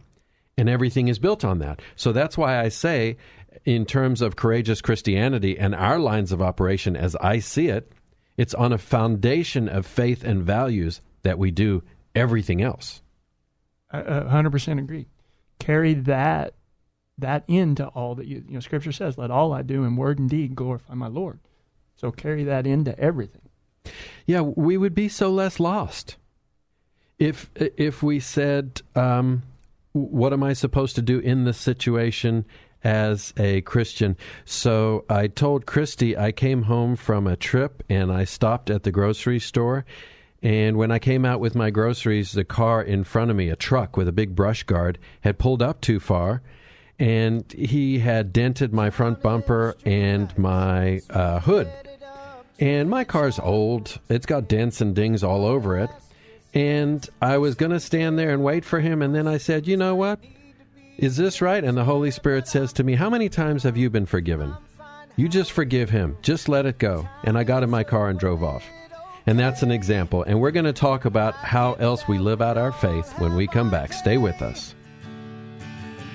and 0.57 0.69
everything 0.69 1.07
is 1.07 1.19
built 1.19 1.43
on 1.43 1.59
that. 1.59 1.81
So 1.95 2.11
that's 2.11 2.37
why 2.37 2.59
I 2.59 2.69
say, 2.69 3.17
in 3.65 3.85
terms 3.85 4.21
of 4.21 4.35
courageous 4.35 4.81
Christianity 4.81 5.57
and 5.57 5.75
our 5.75 5.99
lines 5.99 6.31
of 6.31 6.41
operation, 6.41 6.95
as 6.95 7.15
I 7.17 7.39
see 7.39 7.67
it, 7.67 7.91
it's 8.37 8.53
on 8.53 8.73
a 8.73 8.77
foundation 8.77 9.67
of 9.69 9.85
faith 9.85 10.23
and 10.23 10.43
values 10.43 11.01
that 11.23 11.37
we 11.37 11.51
do 11.51 11.83
everything 12.15 12.61
else. 12.61 13.01
I 13.91 13.99
a 13.99 14.29
hundred 14.29 14.51
percent 14.51 14.79
agree. 14.79 15.07
Carry 15.59 15.93
that 15.93 16.55
that 17.17 17.43
into 17.47 17.85
all 17.87 18.15
that 18.15 18.27
you 18.27 18.43
you 18.47 18.53
know. 18.55 18.59
Scripture 18.59 18.91
says, 18.91 19.17
"Let 19.17 19.31
all 19.31 19.53
I 19.53 19.61
do 19.61 19.83
in 19.83 19.95
word 19.95 20.17
and 20.17 20.29
deed 20.29 20.55
glorify 20.55 20.93
my 20.93 21.07
Lord." 21.07 21.39
So 21.95 22.11
carry 22.11 22.43
that 22.45 22.65
into 22.65 22.97
everything. 22.97 23.41
Yeah, 24.25 24.41
we 24.41 24.77
would 24.77 24.95
be 24.95 25.09
so 25.09 25.29
less 25.29 25.59
lost 25.59 26.17
if 27.19 27.51
if 27.55 28.01
we 28.01 28.19
said, 28.19 28.81
um, 28.95 29.43
"What 29.93 30.33
am 30.33 30.43
I 30.43 30.53
supposed 30.53 30.95
to 30.95 31.01
do 31.01 31.19
in 31.19 31.43
this 31.43 31.57
situation?" 31.57 32.45
As 32.83 33.31
a 33.37 33.61
Christian, 33.61 34.17
so 34.43 35.05
I 35.07 35.27
told 35.27 35.67
Christy 35.67 36.17
I 36.17 36.31
came 36.31 36.63
home 36.63 36.95
from 36.95 37.27
a 37.27 37.35
trip 37.35 37.83
and 37.87 38.11
I 38.11 38.23
stopped 38.23 38.71
at 38.71 38.81
the 38.81 38.91
grocery 38.91 39.39
store. 39.39 39.85
And 40.41 40.77
when 40.77 40.89
I 40.89 40.97
came 40.97 41.23
out 41.23 41.39
with 41.39 41.53
my 41.53 41.69
groceries, 41.69 42.31
the 42.31 42.43
car 42.43 42.81
in 42.81 43.03
front 43.03 43.29
of 43.29 43.37
me, 43.37 43.49
a 43.49 43.55
truck 43.55 43.95
with 43.95 44.07
a 44.07 44.11
big 44.11 44.35
brush 44.35 44.63
guard, 44.63 44.97
had 45.21 45.37
pulled 45.37 45.61
up 45.61 45.81
too 45.81 45.99
far, 45.99 46.41
and 46.97 47.51
he 47.53 47.99
had 47.99 48.33
dented 48.33 48.73
my 48.73 48.89
front 48.89 49.21
bumper 49.21 49.75
and 49.85 50.35
my 50.35 51.01
uh, 51.11 51.39
hood. 51.41 51.69
And 52.59 52.89
my 52.89 53.03
car's 53.03 53.39
old. 53.39 53.99
It's 54.09 54.25
got 54.25 54.47
dents 54.47 54.81
and 54.81 54.95
dings 54.95 55.23
all 55.23 55.45
over 55.45 55.77
it. 55.77 55.89
And 56.53 57.07
I 57.21 57.37
was 57.37 57.55
going 57.55 57.71
to 57.71 57.79
stand 57.79 58.19
there 58.19 58.31
and 58.31 58.43
wait 58.43 58.65
for 58.65 58.79
him. 58.79 59.01
And 59.01 59.15
then 59.15 59.27
I 59.27 59.37
said, 59.37 59.67
You 59.67 59.77
know 59.77 59.95
what? 59.95 60.19
Is 60.97 61.17
this 61.17 61.41
right? 61.41 61.63
And 61.63 61.77
the 61.77 61.85
Holy 61.85 62.11
Spirit 62.11 62.47
says 62.47 62.73
to 62.73 62.83
me, 62.83 62.95
How 62.95 63.09
many 63.09 63.29
times 63.29 63.63
have 63.63 63.77
you 63.77 63.89
been 63.89 64.05
forgiven? 64.05 64.55
You 65.15 65.27
just 65.27 65.51
forgive 65.51 65.89
him. 65.89 66.17
Just 66.21 66.49
let 66.49 66.65
it 66.65 66.77
go. 66.77 67.07
And 67.23 67.37
I 67.37 67.43
got 67.43 67.63
in 67.63 67.69
my 67.69 67.83
car 67.83 68.09
and 68.09 68.19
drove 68.19 68.43
off. 68.43 68.63
And 69.27 69.37
that's 69.37 69.61
an 69.61 69.71
example. 69.71 70.23
And 70.23 70.39
we're 70.39 70.51
going 70.51 70.65
to 70.65 70.73
talk 70.73 71.05
about 71.05 71.35
how 71.35 71.73
else 71.73 72.07
we 72.07 72.17
live 72.17 72.41
out 72.41 72.57
our 72.57 72.71
faith 72.71 73.11
when 73.19 73.35
we 73.35 73.47
come 73.47 73.69
back. 73.69 73.93
Stay 73.93 74.17
with 74.17 74.41
us. 74.41 74.73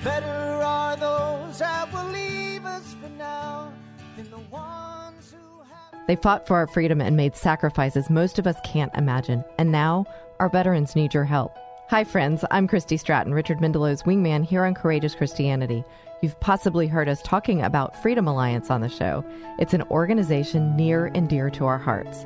Better 0.03 0.25
are 0.25 0.95
those 0.97 1.59
that 1.59 1.91
will 1.93 2.05
leave 2.11 2.65
us 2.65 2.95
for 3.01 3.09
now 3.09 3.71
than 4.15 4.29
the 4.29 4.39
ones 4.39 5.33
who 5.33 5.61
have. 5.61 6.07
They 6.07 6.15
fought 6.15 6.47
for 6.47 6.57
our 6.57 6.67
freedom 6.67 7.01
and 7.01 7.15
made 7.15 7.35
sacrifices 7.35 8.09
most 8.09 8.39
of 8.39 8.47
us 8.47 8.57
can't 8.63 8.93
imagine. 8.95 9.43
And 9.57 9.71
now, 9.71 10.05
our 10.39 10.49
veterans 10.49 10.95
need 10.95 11.13
your 11.13 11.23
help. 11.23 11.57
Hi, 11.89 12.03
friends. 12.03 12.43
I'm 12.51 12.67
Christy 12.67 12.97
Stratton, 12.97 13.33
Richard 13.33 13.59
Mendelow's 13.59 14.03
wingman 14.03 14.43
here 14.43 14.65
on 14.65 14.75
Courageous 14.75 15.15
Christianity. 15.15 15.83
You've 16.21 16.39
possibly 16.39 16.87
heard 16.87 17.07
us 17.07 17.21
talking 17.21 17.61
about 17.61 18.01
Freedom 18.01 18.27
Alliance 18.27 18.69
on 18.69 18.81
the 18.81 18.89
show. 18.89 19.23
It's 19.57 19.73
an 19.73 19.83
organization 19.83 20.75
near 20.75 21.07
and 21.15 21.29
dear 21.29 21.49
to 21.51 21.65
our 21.65 21.77
hearts. 21.77 22.25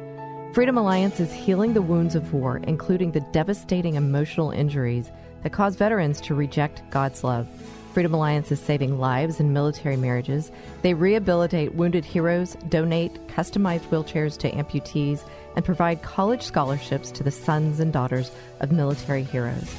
Freedom 0.54 0.78
Alliance 0.78 1.20
is 1.20 1.32
healing 1.32 1.74
the 1.74 1.82
wounds 1.82 2.16
of 2.16 2.34
war, 2.34 2.58
including 2.64 3.12
the 3.12 3.26
devastating 3.32 3.96
emotional 3.96 4.52
injuries 4.52 5.12
that 5.44 5.54
cause 5.54 5.76
veterans 5.76 6.20
to 6.22 6.36
reject 6.36 6.82
God's 6.90 7.24
love. 7.24 7.48
Freedom 7.94 8.14
Alliance 8.14 8.52
is 8.54 8.60
saving 8.62 9.00
lives 9.00 9.42
in 9.42 9.52
military 9.52 9.98
marriages. 9.98 10.50
They 10.82 10.94
rehabilitate 10.94 11.76
wounded 11.76 12.06
heroes, 12.06 12.56
donate 12.70 13.28
customized 13.28 13.90
wheelchairs 13.90 14.38
to 14.40 14.52
amputees, 14.52 15.26
and 15.58 15.66
provide 15.66 16.02
college 16.02 16.42
scholarships 16.42 17.12
to 17.12 17.24
the 17.24 17.32
sons 17.32 17.82
and 17.82 17.92
daughters 17.92 18.32
of 18.62 18.72
military 18.72 19.24
heroes. 19.24 19.76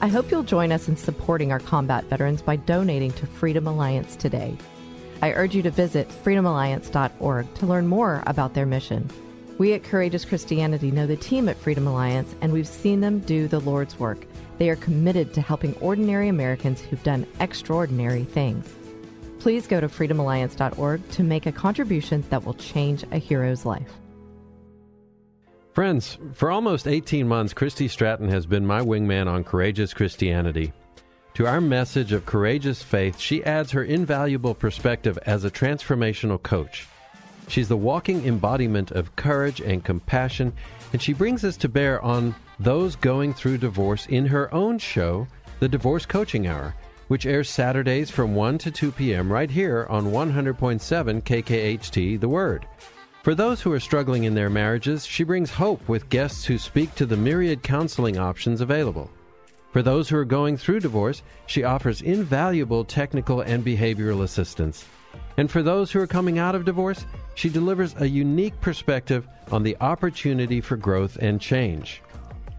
I 0.00 0.08
hope 0.08 0.30
you'll 0.30 0.42
join 0.42 0.72
us 0.72 0.88
in 0.88 0.96
supporting 0.96 1.52
our 1.52 1.60
combat 1.60 2.04
veterans 2.04 2.40
by 2.40 2.56
donating 2.56 3.12
to 3.12 3.26
Freedom 3.26 3.66
Alliance 3.66 4.16
today. 4.16 4.56
I 5.20 5.32
urge 5.32 5.54
you 5.54 5.60
to 5.62 5.70
visit 5.70 6.08
freedomalliance.org 6.08 7.54
to 7.54 7.66
learn 7.66 7.86
more 7.86 8.22
about 8.26 8.54
their 8.54 8.64
mission. 8.64 9.10
We 9.60 9.74
at 9.74 9.84
Courageous 9.84 10.24
Christianity 10.24 10.90
know 10.90 11.06
the 11.06 11.18
team 11.18 11.46
at 11.46 11.58
Freedom 11.58 11.86
Alliance, 11.86 12.34
and 12.40 12.50
we've 12.50 12.66
seen 12.66 13.00
them 13.00 13.18
do 13.18 13.46
the 13.46 13.60
Lord's 13.60 14.00
work. 14.00 14.24
They 14.56 14.70
are 14.70 14.76
committed 14.76 15.34
to 15.34 15.42
helping 15.42 15.74
ordinary 15.82 16.28
Americans 16.28 16.80
who've 16.80 17.02
done 17.02 17.26
extraordinary 17.40 18.24
things. 18.24 18.66
Please 19.38 19.66
go 19.66 19.78
to 19.78 19.86
freedomalliance.org 19.86 21.06
to 21.10 21.22
make 21.22 21.44
a 21.44 21.52
contribution 21.52 22.24
that 22.30 22.42
will 22.42 22.54
change 22.54 23.04
a 23.12 23.18
hero's 23.18 23.66
life. 23.66 23.92
Friends, 25.74 26.16
for 26.32 26.50
almost 26.50 26.88
18 26.88 27.28
months, 27.28 27.52
Christy 27.52 27.86
Stratton 27.86 28.30
has 28.30 28.46
been 28.46 28.64
my 28.66 28.80
wingman 28.80 29.26
on 29.26 29.44
Courageous 29.44 29.92
Christianity. 29.92 30.72
To 31.34 31.46
our 31.46 31.60
message 31.60 32.12
of 32.12 32.24
courageous 32.24 32.82
faith, 32.82 33.18
she 33.18 33.44
adds 33.44 33.72
her 33.72 33.84
invaluable 33.84 34.54
perspective 34.54 35.18
as 35.26 35.44
a 35.44 35.50
transformational 35.50 36.42
coach. 36.42 36.86
She's 37.50 37.66
the 37.66 37.76
walking 37.76 38.24
embodiment 38.24 38.92
of 38.92 39.16
courage 39.16 39.60
and 39.60 39.84
compassion, 39.84 40.52
and 40.92 41.02
she 41.02 41.12
brings 41.12 41.42
us 41.42 41.56
to 41.56 41.68
bear 41.68 42.00
on 42.00 42.36
those 42.60 42.94
going 42.94 43.34
through 43.34 43.58
divorce 43.58 44.06
in 44.06 44.26
her 44.26 44.54
own 44.54 44.78
show, 44.78 45.26
The 45.58 45.68
Divorce 45.68 46.06
Coaching 46.06 46.46
Hour. 46.46 46.76
which 47.08 47.26
airs 47.26 47.50
Saturdays 47.50 48.08
from 48.08 48.36
1 48.36 48.58
to 48.58 48.70
2 48.70 48.92
p.m. 48.92 49.32
right 49.32 49.50
here 49.50 49.84
on 49.90 50.12
100.7 50.12 51.22
KKHT 51.24 52.20
The 52.20 52.28
Word. 52.28 52.66
For 53.24 53.34
those 53.34 53.60
who 53.60 53.72
are 53.72 53.80
struggling 53.80 54.22
in 54.22 54.34
their 54.34 54.48
marriages, 54.48 55.04
she 55.04 55.24
brings 55.24 55.50
hope 55.50 55.88
with 55.88 56.08
guests 56.08 56.44
who 56.44 56.56
speak 56.56 56.94
to 56.94 57.04
the 57.04 57.16
myriad 57.16 57.64
counseling 57.64 58.16
options 58.16 58.60
available. 58.60 59.10
For 59.72 59.82
those 59.82 60.08
who 60.08 60.18
are 60.18 60.24
going 60.24 60.56
through 60.56 60.80
divorce, 60.80 61.24
she 61.46 61.64
offers 61.64 62.00
invaluable 62.00 62.84
technical 62.84 63.40
and 63.40 63.64
behavioral 63.64 64.22
assistance. 64.22 64.84
And 65.40 65.50
for 65.50 65.62
those 65.62 65.90
who 65.90 65.98
are 66.00 66.06
coming 66.06 66.38
out 66.38 66.54
of 66.54 66.66
divorce, 66.66 67.06
she 67.34 67.48
delivers 67.48 67.94
a 67.96 68.06
unique 68.06 68.60
perspective 68.60 69.26
on 69.50 69.62
the 69.62 69.74
opportunity 69.80 70.60
for 70.60 70.76
growth 70.76 71.16
and 71.16 71.40
change. 71.40 72.02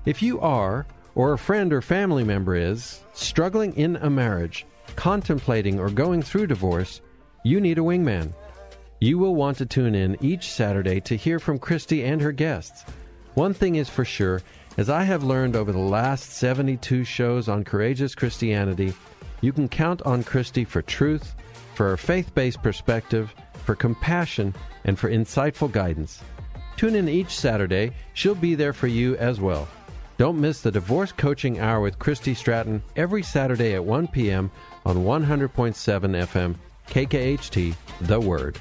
If 0.07 0.23
you 0.23 0.39
are, 0.39 0.87
or 1.13 1.31
a 1.31 1.37
friend 1.37 1.71
or 1.73 1.83
family 1.83 2.23
member 2.23 2.55
is, 2.55 3.01
struggling 3.13 3.75
in 3.75 3.97
a 3.97 4.09
marriage, 4.09 4.65
contemplating 4.95 5.79
or 5.79 5.91
going 5.91 6.23
through 6.23 6.47
divorce, 6.47 7.01
you 7.43 7.61
need 7.61 7.77
a 7.77 7.81
wingman. 7.81 8.33
You 8.99 9.19
will 9.19 9.35
want 9.35 9.59
to 9.59 9.67
tune 9.67 9.93
in 9.93 10.17
each 10.19 10.49
Saturday 10.49 10.99
to 11.01 11.15
hear 11.15 11.37
from 11.37 11.59
Christy 11.59 12.03
and 12.03 12.19
her 12.19 12.31
guests. 12.31 12.83
One 13.35 13.53
thing 13.53 13.75
is 13.75 13.89
for 13.89 14.05
sure, 14.05 14.41
as 14.77 14.89
I 14.89 15.03
have 15.03 15.23
learned 15.23 15.55
over 15.55 15.71
the 15.71 15.77
last 15.77 16.31
72 16.31 17.03
shows 17.03 17.47
on 17.47 17.63
Courageous 17.63 18.15
Christianity, 18.15 18.95
you 19.41 19.53
can 19.53 19.69
count 19.69 20.01
on 20.01 20.23
Christy 20.23 20.65
for 20.65 20.81
truth, 20.81 21.35
for 21.73 21.89
her 21.89 21.97
faith 21.97 22.33
based 22.33 22.61
perspective, 22.61 23.33
for 23.65 23.75
compassion, 23.75 24.53
and 24.83 24.97
for 24.97 25.09
insightful 25.09 25.71
guidance. 25.71 26.21
Tune 26.77 26.95
in 26.95 27.07
each 27.07 27.37
Saturday, 27.37 27.91
she'll 28.13 28.35
be 28.35 28.55
there 28.55 28.73
for 28.73 28.87
you 28.87 29.15
as 29.17 29.39
well. 29.39 29.67
Don't 30.17 30.39
miss 30.39 30.61
the 30.61 30.71
Divorce 30.71 31.11
Coaching 31.11 31.59
Hour 31.59 31.81
with 31.81 31.99
Christy 31.99 32.33
Stratton 32.33 32.83
every 32.95 33.23
Saturday 33.23 33.73
at 33.73 33.83
1 33.83 34.07
p.m. 34.07 34.51
on 34.85 34.97
100.7 34.97 35.49
FM, 35.49 36.55
KKHT, 36.87 37.75
The 38.01 38.19
Word. 38.19 38.59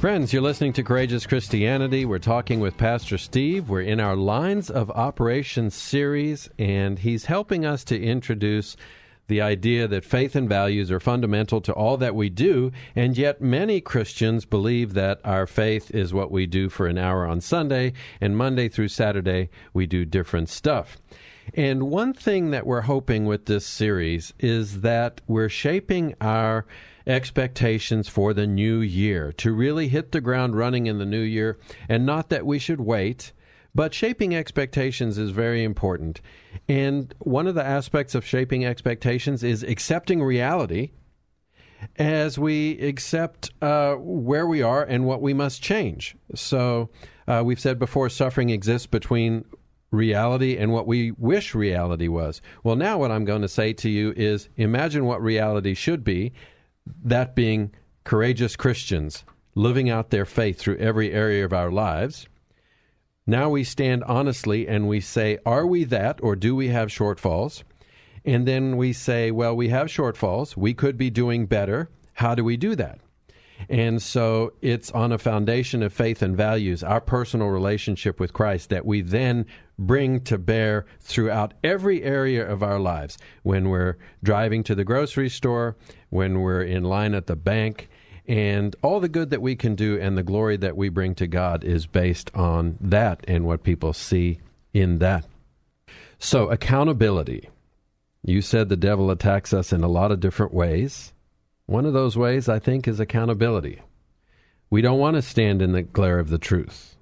Friends, 0.00 0.32
you're 0.32 0.40
listening 0.40 0.72
to 0.72 0.82
Courageous 0.82 1.26
Christianity. 1.26 2.06
We're 2.06 2.20
talking 2.20 2.58
with 2.58 2.78
Pastor 2.78 3.18
Steve. 3.18 3.68
We're 3.68 3.82
in 3.82 4.00
our 4.00 4.16
Lines 4.16 4.70
of 4.70 4.90
Operations 4.92 5.74
series, 5.74 6.48
and 6.58 6.98
he's 6.98 7.26
helping 7.26 7.66
us 7.66 7.84
to 7.84 8.02
introduce 8.02 8.78
the 9.28 9.42
idea 9.42 9.86
that 9.88 10.06
faith 10.06 10.34
and 10.34 10.48
values 10.48 10.90
are 10.90 11.00
fundamental 11.00 11.60
to 11.60 11.74
all 11.74 11.98
that 11.98 12.14
we 12.14 12.30
do, 12.30 12.72
and 12.96 13.18
yet 13.18 13.42
many 13.42 13.82
Christians 13.82 14.46
believe 14.46 14.94
that 14.94 15.20
our 15.22 15.46
faith 15.46 15.90
is 15.90 16.14
what 16.14 16.30
we 16.30 16.46
do 16.46 16.70
for 16.70 16.86
an 16.86 16.96
hour 16.96 17.26
on 17.26 17.42
Sunday, 17.42 17.92
and 18.22 18.38
Monday 18.38 18.70
through 18.70 18.88
Saturday 18.88 19.50
we 19.74 19.84
do 19.84 20.06
different 20.06 20.48
stuff. 20.48 20.96
And 21.52 21.90
one 21.90 22.14
thing 22.14 22.52
that 22.52 22.66
we're 22.66 22.80
hoping 22.80 23.26
with 23.26 23.44
this 23.44 23.66
series 23.66 24.32
is 24.38 24.80
that 24.80 25.20
we're 25.26 25.50
shaping 25.50 26.14
our 26.22 26.64
expectations 27.06 28.08
for 28.08 28.34
the 28.34 28.46
new 28.46 28.80
year 28.80 29.32
to 29.32 29.52
really 29.52 29.88
hit 29.88 30.12
the 30.12 30.20
ground 30.20 30.56
running 30.56 30.86
in 30.86 30.98
the 30.98 31.06
new 31.06 31.20
year, 31.20 31.58
and 31.88 32.04
not 32.06 32.28
that 32.30 32.46
we 32.46 32.58
should 32.58 32.80
wait. 32.80 33.32
But 33.74 33.94
shaping 33.94 34.34
expectations 34.34 35.16
is 35.16 35.30
very 35.30 35.62
important. 35.62 36.20
And 36.68 37.14
one 37.20 37.46
of 37.46 37.54
the 37.54 37.64
aspects 37.64 38.16
of 38.16 38.26
shaping 38.26 38.64
expectations 38.64 39.44
is 39.44 39.62
accepting 39.62 40.20
reality 40.22 40.90
as 41.96 42.38
we 42.38 42.78
accept 42.80 43.50
uh, 43.62 43.94
where 43.94 44.46
we 44.46 44.60
are 44.60 44.82
and 44.82 45.06
what 45.06 45.22
we 45.22 45.32
must 45.32 45.62
change. 45.62 46.16
So, 46.34 46.90
uh, 47.28 47.42
we've 47.44 47.60
said 47.60 47.78
before 47.78 48.08
suffering 48.08 48.50
exists 48.50 48.88
between 48.88 49.44
reality 49.90 50.56
and 50.56 50.72
what 50.72 50.86
we 50.86 51.12
wish 51.12 51.54
reality 51.54 52.08
was. 52.08 52.40
Well, 52.62 52.76
now 52.76 52.98
what 52.98 53.10
I'm 53.10 53.24
going 53.24 53.42
to 53.42 53.48
say 53.48 53.72
to 53.74 53.88
you 53.88 54.12
is 54.16 54.48
imagine 54.56 55.04
what 55.04 55.22
reality 55.22 55.74
should 55.74 56.04
be, 56.04 56.32
that 57.04 57.34
being 57.34 57.72
courageous 58.04 58.56
Christians 58.56 59.24
living 59.54 59.90
out 59.90 60.10
their 60.10 60.24
faith 60.24 60.58
through 60.58 60.76
every 60.78 61.12
area 61.12 61.44
of 61.44 61.52
our 61.52 61.70
lives. 61.70 62.26
Now 63.26 63.50
we 63.50 63.64
stand 63.64 64.02
honestly 64.04 64.66
and 64.66 64.88
we 64.88 65.00
say, 65.00 65.38
are 65.44 65.66
we 65.66 65.84
that 65.84 66.20
or 66.22 66.36
do 66.36 66.56
we 66.56 66.68
have 66.68 66.88
shortfalls? 66.88 67.62
And 68.24 68.46
then 68.46 68.76
we 68.76 68.92
say, 68.92 69.30
well, 69.30 69.56
we 69.56 69.68
have 69.68 69.88
shortfalls. 69.88 70.56
We 70.56 70.74
could 70.74 70.96
be 70.96 71.10
doing 71.10 71.46
better. 71.46 71.90
How 72.14 72.34
do 72.34 72.44
we 72.44 72.56
do 72.56 72.74
that? 72.76 73.00
And 73.68 74.00
so 74.00 74.54
it's 74.62 74.90
on 74.90 75.12
a 75.12 75.18
foundation 75.18 75.82
of 75.82 75.92
faith 75.92 76.22
and 76.22 76.36
values, 76.36 76.82
our 76.82 77.00
personal 77.00 77.48
relationship 77.48 78.18
with 78.18 78.32
Christ, 78.32 78.70
that 78.70 78.86
we 78.86 79.02
then 79.02 79.46
bring 79.80 80.20
to 80.20 80.38
bear 80.38 80.86
throughout 81.00 81.54
every 81.64 82.02
area 82.02 82.48
of 82.48 82.62
our 82.62 82.78
lives. 82.78 83.18
When 83.42 83.68
we're 83.68 83.96
driving 84.22 84.62
to 84.64 84.74
the 84.74 84.84
grocery 84.84 85.28
store, 85.28 85.76
when 86.10 86.40
we're 86.40 86.62
in 86.62 86.84
line 86.84 87.14
at 87.14 87.26
the 87.26 87.36
bank, 87.36 87.88
and 88.28 88.76
all 88.82 89.00
the 89.00 89.08
good 89.08 89.30
that 89.30 89.42
we 89.42 89.56
can 89.56 89.74
do 89.74 89.98
and 89.98 90.16
the 90.16 90.22
glory 90.22 90.56
that 90.58 90.76
we 90.76 90.88
bring 90.88 91.16
to 91.16 91.26
God 91.26 91.64
is 91.64 91.86
based 91.86 92.30
on 92.34 92.78
that 92.80 93.24
and 93.26 93.44
what 93.44 93.64
people 93.64 93.92
see 93.92 94.38
in 94.72 94.98
that. 94.98 95.26
So, 96.18 96.50
accountability. 96.50 97.48
You 98.22 98.42
said 98.42 98.68
the 98.68 98.76
devil 98.76 99.10
attacks 99.10 99.54
us 99.54 99.72
in 99.72 99.82
a 99.82 99.88
lot 99.88 100.12
of 100.12 100.20
different 100.20 100.52
ways. 100.52 101.12
One 101.66 101.86
of 101.86 101.94
those 101.94 102.16
ways, 102.16 102.48
I 102.48 102.58
think, 102.58 102.86
is 102.86 103.00
accountability. 103.00 103.80
We 104.68 104.82
don't 104.82 104.98
want 104.98 105.16
to 105.16 105.22
stand 105.22 105.62
in 105.62 105.72
the 105.72 105.82
glare 105.82 106.18
of 106.18 106.28
the 106.28 106.38
truth, 106.38 106.96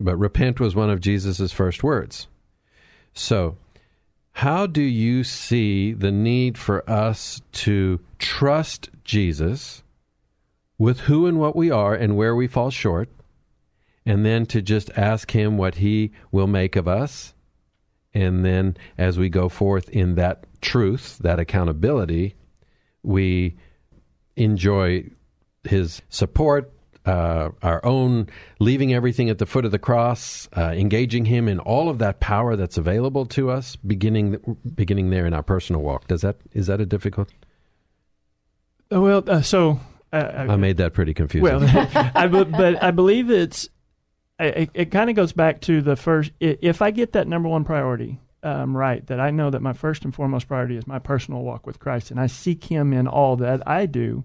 but 0.00 0.16
repent 0.16 0.58
was 0.58 0.74
one 0.74 0.90
of 0.90 1.00
Jesus' 1.00 1.52
first 1.52 1.82
words. 1.82 2.26
So, 3.12 3.56
how 4.32 4.66
do 4.66 4.82
you 4.82 5.24
see 5.24 5.92
the 5.92 6.12
need 6.12 6.56
for 6.56 6.88
us 6.88 7.42
to 7.52 8.00
trust 8.18 8.88
Jesus 9.04 9.82
with 10.78 11.00
who 11.00 11.26
and 11.26 11.38
what 11.38 11.54
we 11.54 11.70
are 11.70 11.94
and 11.94 12.16
where 12.16 12.34
we 12.34 12.46
fall 12.46 12.70
short, 12.70 13.10
and 14.06 14.24
then 14.24 14.46
to 14.46 14.62
just 14.62 14.90
ask 14.96 15.32
Him 15.32 15.58
what 15.58 15.76
He 15.76 16.12
will 16.32 16.46
make 16.46 16.76
of 16.76 16.88
us? 16.88 17.34
And 18.14 18.44
then 18.44 18.76
as 18.96 19.18
we 19.18 19.28
go 19.28 19.48
forth 19.48 19.88
in 19.90 20.14
that 20.14 20.46
truth, 20.60 21.18
that 21.18 21.38
accountability, 21.38 22.34
we 23.02 23.56
enjoy 24.36 25.04
his 25.64 26.02
support, 26.08 26.72
uh, 27.10 27.50
our 27.62 27.84
own 27.84 28.28
leaving 28.60 28.94
everything 28.94 29.30
at 29.30 29.38
the 29.38 29.46
foot 29.46 29.64
of 29.64 29.72
the 29.72 29.78
cross, 29.78 30.48
uh, 30.56 30.72
engaging 30.76 31.24
him 31.24 31.48
in 31.48 31.58
all 31.58 31.88
of 31.88 31.98
that 31.98 32.20
power 32.20 32.54
that's 32.54 32.78
available 32.78 33.26
to 33.26 33.50
us, 33.50 33.74
beginning 33.74 34.56
beginning 34.76 35.10
there 35.10 35.26
in 35.26 35.34
our 35.34 35.42
personal 35.42 35.82
walk. 35.82 36.06
Does 36.06 36.20
that 36.20 36.36
is 36.52 36.68
that 36.68 36.80
a 36.80 36.86
difficult? 36.86 37.28
Uh, 38.92 39.00
well, 39.00 39.24
uh, 39.26 39.42
so 39.42 39.80
uh, 40.12 40.46
I 40.48 40.54
made 40.54 40.76
that 40.76 40.92
pretty 40.92 41.12
confusing. 41.12 41.42
Well, 41.42 41.64
I, 42.14 42.28
but 42.28 42.80
I 42.80 42.92
believe 42.92 43.28
it's 43.28 43.68
it, 44.38 44.70
it 44.72 44.90
kind 44.92 45.10
of 45.10 45.16
goes 45.16 45.32
back 45.32 45.62
to 45.62 45.82
the 45.82 45.96
first. 45.96 46.30
If 46.38 46.80
I 46.80 46.92
get 46.92 47.12
that 47.14 47.26
number 47.26 47.48
one 47.48 47.64
priority 47.64 48.20
um, 48.44 48.76
right, 48.76 49.04
that 49.08 49.18
I 49.18 49.32
know 49.32 49.50
that 49.50 49.62
my 49.62 49.72
first 49.72 50.04
and 50.04 50.14
foremost 50.14 50.46
priority 50.46 50.76
is 50.76 50.86
my 50.86 51.00
personal 51.00 51.42
walk 51.42 51.66
with 51.66 51.80
Christ, 51.80 52.12
and 52.12 52.20
I 52.20 52.28
seek 52.28 52.62
Him 52.62 52.92
in 52.92 53.08
all 53.08 53.34
that 53.38 53.66
I 53.66 53.86
do, 53.86 54.22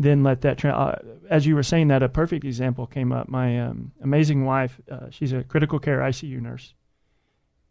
then 0.00 0.22
let 0.22 0.40
that. 0.40 0.58
Tra- 0.58 0.70
uh, 0.72 0.98
as 1.28 1.46
you 1.46 1.54
were 1.54 1.62
saying 1.62 1.88
that, 1.88 2.02
a 2.02 2.08
perfect 2.08 2.44
example 2.44 2.86
came 2.86 3.12
up. 3.12 3.28
My 3.28 3.60
um, 3.60 3.92
amazing 4.02 4.44
wife, 4.46 4.80
uh, 4.90 5.10
she's 5.10 5.32
a 5.32 5.44
critical 5.44 5.78
care 5.78 5.98
ICU 5.98 6.40
nurse, 6.40 6.72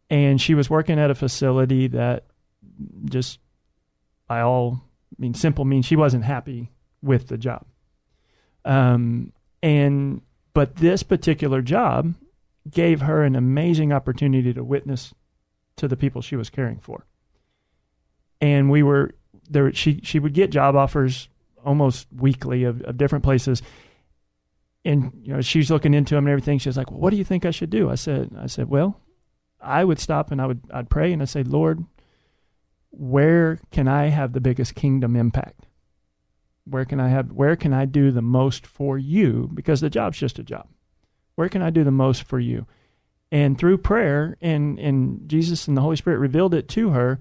and 0.09 0.39
she 0.39 0.53
was 0.53 0.69
working 0.69 0.99
at 0.99 1.09
a 1.09 1.15
facility 1.15 1.87
that 1.87 2.25
just 3.05 3.39
by 4.27 4.41
all 4.41 4.81
I 4.83 5.21
mean 5.21 5.33
simple 5.33 5.65
means 5.65 5.87
she 5.87 5.95
wasn't 5.95 6.23
happy 6.23 6.71
with 7.01 7.27
the 7.27 7.37
job. 7.37 7.65
Um, 8.63 9.33
and 9.63 10.21
but 10.53 10.75
this 10.75 11.01
particular 11.01 11.61
job 11.63 12.13
gave 12.69 13.01
her 13.01 13.23
an 13.23 13.35
amazing 13.35 13.91
opportunity 13.91 14.53
to 14.53 14.63
witness 14.63 15.15
to 15.77 15.87
the 15.87 15.97
people 15.97 16.21
she 16.21 16.35
was 16.35 16.51
caring 16.51 16.79
for. 16.79 17.05
And 18.39 18.69
we 18.69 18.83
were 18.83 19.15
there. 19.49 19.73
She 19.73 20.01
she 20.03 20.19
would 20.19 20.33
get 20.33 20.51
job 20.51 20.75
offers 20.75 21.28
almost 21.65 22.07
weekly 22.15 22.63
of, 22.63 22.81
of 22.81 22.97
different 22.97 23.23
places. 23.23 23.61
And 24.85 25.11
you 25.21 25.33
know 25.33 25.41
she's 25.41 25.69
looking 25.69 25.93
into 25.93 26.15
them 26.15 26.25
and 26.25 26.31
everything. 26.31 26.57
She's 26.57 26.77
like, 26.77 26.89
well, 26.89 26.99
"What 26.99 27.09
do 27.11 27.17
you 27.17 27.23
think 27.23 27.45
I 27.45 27.51
should 27.51 27.69
do?" 27.69 27.89
I 27.89 27.95
said, 27.95 28.31
"I 28.37 28.47
said, 28.47 28.69
well, 28.69 28.99
I 29.61 29.83
would 29.83 29.99
stop 29.99 30.31
and 30.31 30.41
I 30.41 30.45
would 30.45 30.61
I'd 30.71 30.89
pray 30.89 31.11
and 31.11 31.21
I 31.21 31.25
say, 31.25 31.43
Lord, 31.43 31.83
where 32.91 33.59
can 33.71 33.87
I 33.87 34.07
have 34.07 34.33
the 34.33 34.41
biggest 34.41 34.75
kingdom 34.75 35.15
impact? 35.15 35.65
Where 36.63 36.85
can 36.85 36.99
I 36.99 37.09
have 37.09 37.31
where 37.31 37.55
can 37.55 37.73
I 37.73 37.85
do 37.85 38.11
the 38.11 38.21
most 38.21 38.65
for 38.65 38.97
you? 38.97 39.49
Because 39.53 39.81
the 39.81 39.89
job's 39.89 40.17
just 40.17 40.39
a 40.39 40.43
job. 40.43 40.67
Where 41.35 41.49
can 41.49 41.61
I 41.61 41.69
do 41.69 41.83
the 41.83 41.91
most 41.91 42.23
for 42.23 42.39
you? 42.39 42.65
and 43.31 43.57
through 43.57 43.77
prayer 43.77 44.37
and 44.41 44.79
and 44.79 45.27
Jesus 45.29 45.67
and 45.67 45.77
the 45.77 45.81
Holy 45.81 45.95
Spirit 45.95 46.17
revealed 46.17 46.53
it 46.53 46.67
to 46.69 46.89
her 46.89 47.19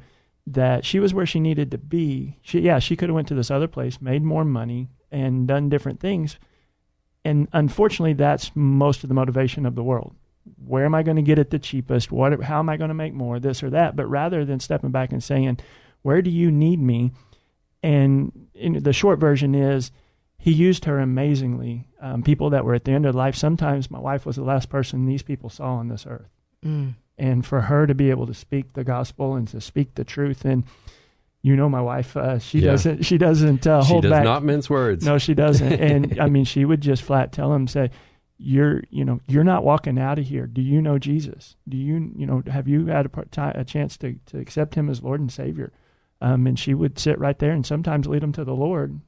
that 0.55 0.85
she 0.85 1.01
was 1.01 1.13
where 1.15 1.27
she 1.27 1.41
needed 1.41 1.71
to 1.71 1.79
be. 1.79 2.39
She 2.43 2.61
yeah, 2.61 2.79
she 2.79 2.97
could 2.97 3.09
have 3.09 3.15
went 3.15 3.29
to 3.29 3.35
this 3.35 3.51
other 3.51 3.69
place, 3.69 4.01
made 4.01 4.23
more 4.23 4.45
money 4.45 4.89
and 5.11 5.47
done 5.49 5.69
different 5.69 6.01
things. 6.01 6.39
and 7.25 7.49
unfortunately, 7.53 8.13
that's 8.15 8.53
most 8.55 9.03
of 9.03 9.09
the 9.09 9.15
motivation 9.15 9.67
of 9.67 9.75
the 9.75 9.83
world. 9.83 10.15
Where 10.65 10.85
am 10.87 10.95
I 10.95 11.03
going 11.03 11.17
to 11.17 11.23
get 11.23 11.39
it 11.39 11.51
the 11.51 11.59
cheapest? 11.59 12.11
What? 12.11 12.43
How 12.45 12.59
am 12.61 12.69
I 12.71 12.77
going 12.79 12.89
to 12.89 12.95
make 12.95 13.13
more? 13.13 13.39
This 13.39 13.63
or 13.63 13.71
that. 13.71 13.97
But 13.97 14.07
rather 14.07 14.45
than 14.45 14.61
stepping 14.61 14.91
back 14.91 15.13
and 15.13 15.23
saying, 15.23 15.59
"Where 16.03 16.23
do 16.23 16.31
you 16.31 16.51
need 16.51 16.81
me?" 16.81 17.13
and 17.83 18.33
the 18.55 18.93
short 18.93 19.19
version 19.21 19.55
is, 19.55 19.93
he 20.39 20.51
used 20.53 20.85
her 20.87 20.99
amazingly. 20.99 21.87
Um, 22.01 22.23
people 22.23 22.51
that 22.51 22.65
were 22.65 22.75
at 22.75 22.85
the 22.85 22.93
end 22.93 23.07
of 23.07 23.15
life. 23.15 23.35
Sometimes 23.37 23.91
my 23.91 23.99
wife 24.01 24.25
was 24.25 24.37
the 24.37 24.43
last 24.45 24.69
person 24.69 25.05
these 25.07 25.23
people 25.23 25.51
saw 25.51 25.75
on 25.75 25.89
this 25.89 26.07
earth, 26.07 26.31
Mm. 26.65 26.95
And 27.19 27.45
for 27.45 27.61
her 27.63 27.87
to 27.87 27.95
be 27.95 28.11
able 28.11 28.27
to 28.27 28.35
speak 28.35 28.73
the 28.75 28.85
gospel 28.85 29.35
and 29.35 29.49
to 29.49 29.61
speak 29.61 29.95
the 29.95 30.05
truth 30.05 30.45
and 30.45 30.65
you 31.43 31.55
know 31.57 31.69
my 31.69 31.81
wife 31.81 32.17
uh, 32.17 32.39
she 32.39 32.61
Yeah. 32.61 32.73
doesn't 32.73 33.05
she 33.05 33.19
doesn't 33.19 33.67
uh, 33.67 33.83
she 33.83 33.89
hold 33.93 34.03
does 34.03 34.11
back 34.13 34.25
not 34.25 34.43
mince 34.45 34.69
words. 34.71 35.05
no 35.05 35.19
she 35.19 35.35
doesn't 35.35 35.73
and 35.81 36.21
i 36.21 36.27
mean 36.29 36.45
she 36.45 36.65
would 36.65 36.81
just 36.81 37.03
flat 37.03 37.33
tell 37.33 37.53
him 37.53 37.67
say 37.69 37.91
you're 38.39 38.83
you 38.91 39.05
know 39.05 39.21
you're 39.27 39.45
not 39.45 39.65
walking 39.65 39.99
out 39.99 40.19
of 40.19 40.25
here 40.27 40.47
do 40.47 40.63
you 40.63 40.81
know 40.81 40.99
jesus 40.99 41.57
do 41.69 41.77
you 41.77 42.13
you 42.17 42.27
know 42.27 42.43
have 42.49 42.69
you 42.69 42.87
had 42.87 43.07
a, 43.07 43.09
part- 43.09 43.29
a 43.37 43.65
chance 43.65 43.97
to, 43.97 44.15
to 44.27 44.39
accept 44.39 44.75
him 44.77 44.89
as 44.89 45.03
lord 45.03 45.21
and 45.21 45.33
savior 45.33 45.73
um, 46.21 46.47
and 46.47 46.59
she 46.59 46.75
would 46.75 46.99
sit 46.99 47.19
right 47.19 47.39
there 47.41 47.53
and 47.53 47.65
sometimes 47.67 48.07
lead 48.07 48.23
them 48.23 48.33
to 48.33 48.45
the 48.45 48.55
lord 48.55 49.01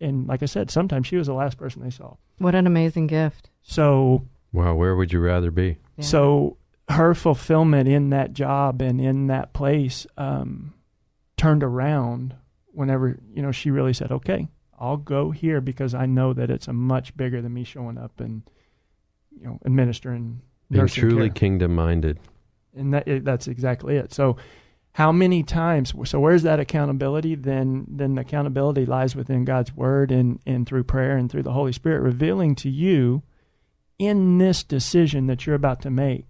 and 0.00 0.26
like 0.26 0.42
i 0.42 0.46
said 0.46 0.70
sometimes 0.70 1.06
she 1.06 1.16
was 1.16 1.26
the 1.26 1.32
last 1.34 1.56
person 1.56 1.82
they 1.82 1.90
saw 1.90 2.14
What 2.38 2.54
an 2.54 2.66
amazing 2.66 3.06
gift. 3.06 3.48
so 3.62 4.26
Wow, 4.52 4.74
where 4.74 4.96
would 4.96 5.12
you 5.12 5.20
rather 5.20 5.50
be? 5.50 5.76
Yeah. 5.98 6.04
so 6.04 6.56
her 6.88 7.14
fulfillment 7.14 7.88
in 7.88 8.10
that 8.10 8.32
job 8.32 8.80
and 8.80 9.00
in 9.00 9.26
that 9.26 9.52
place 9.52 10.06
um, 10.16 10.74
turned 11.36 11.62
around 11.62 12.34
whenever 12.72 13.18
you 13.32 13.42
know 13.42 13.52
she 13.52 13.70
really 13.70 13.92
said, 13.92 14.12
"Okay, 14.12 14.48
I'll 14.78 14.96
go 14.96 15.30
here 15.30 15.60
because 15.60 15.94
I 15.94 16.06
know 16.06 16.32
that 16.32 16.50
it's 16.50 16.68
a 16.68 16.72
much 16.72 17.16
bigger 17.16 17.42
than 17.42 17.54
me 17.54 17.64
showing 17.64 17.98
up 17.98 18.20
and 18.20 18.42
you 19.36 19.46
know 19.46 19.58
administering 19.64 20.42
Being 20.70 20.86
truly 20.86 21.30
kingdom 21.30 21.74
minded. 21.74 22.18
and 22.76 22.94
that 22.94 23.24
that's 23.24 23.48
exactly 23.48 23.96
it. 23.96 24.12
So, 24.12 24.36
how 24.92 25.10
many 25.12 25.42
times? 25.42 25.92
So, 26.04 26.20
where's 26.20 26.42
that 26.44 26.60
accountability? 26.60 27.34
Then, 27.34 27.86
then 27.88 28.14
the 28.14 28.20
accountability 28.22 28.86
lies 28.86 29.16
within 29.16 29.44
God's 29.44 29.74
word 29.74 30.12
and 30.12 30.38
and 30.46 30.66
through 30.66 30.84
prayer 30.84 31.16
and 31.16 31.30
through 31.30 31.42
the 31.42 31.52
Holy 31.52 31.72
Spirit 31.72 32.00
revealing 32.02 32.54
to 32.56 32.70
you 32.70 33.22
in 33.98 34.38
this 34.38 34.62
decision 34.62 35.26
that 35.26 35.46
you're 35.46 35.56
about 35.56 35.80
to 35.82 35.90
make. 35.90 36.26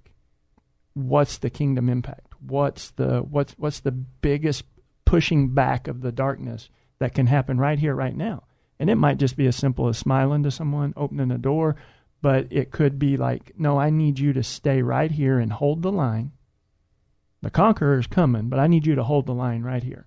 What's 0.97 1.37
the 1.37 1.51
kingdom 1.51 1.91
impact? 1.91 2.33
What's 2.41 2.91
the 2.93 3.19
what's 3.19 3.53
what's 3.59 3.81
the 3.81 3.93
biggest 3.93 4.65
pushing 5.05 5.53
back 5.53 5.89
of 5.89 6.01
the 6.01 6.11
darkness 6.11 6.71
that 7.01 7.13
can 7.13 7.27
happen 7.27 7.59
right 7.59 7.79
here, 7.79 7.95
right 7.95 8.17
now? 8.17 8.45
And 8.79 8.89
it 8.89 8.95
might 8.95 9.19
just 9.19 9.37
be 9.37 9.47
as 9.47 9.57
simple 9.57 9.89
as 9.89 9.99
smiling 9.99 10.43
to 10.45 10.51
someone, 10.51 10.95
opening 10.97 11.31
a 11.31 11.37
door, 11.37 11.77
but 12.23 12.47
it 12.51 12.71
could 12.71 12.99
be 12.99 13.19
like, 13.19 13.53
no, 13.59 13.79
I 13.79 13.91
need 13.91 14.19
you 14.19 14.33
to 14.33 14.43
stay 14.43 14.81
right 14.81 15.11
here 15.11 15.39
and 15.39 15.53
hold 15.53 15.83
the 15.83 15.93
line. 15.93 16.33
The 17.43 17.51
conqueror's 17.51 18.07
coming, 18.07 18.49
but 18.49 18.59
I 18.59 18.67
need 18.67 18.87
you 18.87 18.95
to 18.95 19.05
hold 19.05 19.27
the 19.27 19.35
line 19.35 19.65
right 19.65 19.83
here. 19.83 20.07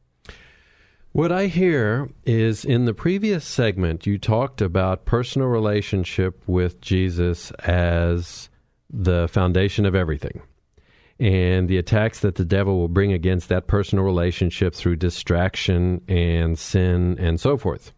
What 1.11 1.31
I 1.31 1.45
hear 1.45 2.09
is 2.25 2.65
in 2.65 2.85
the 2.85 2.95
previous 2.95 3.45
segment, 3.45 4.07
you 4.07 4.17
talked 4.17 4.59
about 4.59 5.05
personal 5.05 5.49
relationship 5.49 6.41
with 6.47 6.81
Jesus 6.81 7.51
as 7.59 8.49
the 8.89 9.27
foundation 9.27 9.85
of 9.85 9.93
everything. 9.93 10.41
And 11.19 11.67
the 11.67 11.77
attacks 11.77 12.21
that 12.21 12.35
the 12.35 12.45
devil 12.45 12.77
will 12.77 12.87
bring 12.87 13.11
against 13.11 13.49
that 13.49 13.67
personal 13.67 14.05
relationship 14.05 14.73
through 14.73 14.95
distraction 14.95 16.01
and 16.07 16.57
sin 16.57 17.17
and 17.19 17.39
so 17.39 17.57
forth. 17.57 17.91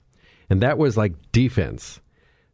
And 0.49 0.61
that 0.61 0.77
was 0.77 0.97
like 0.97 1.13
defense. 1.31 2.01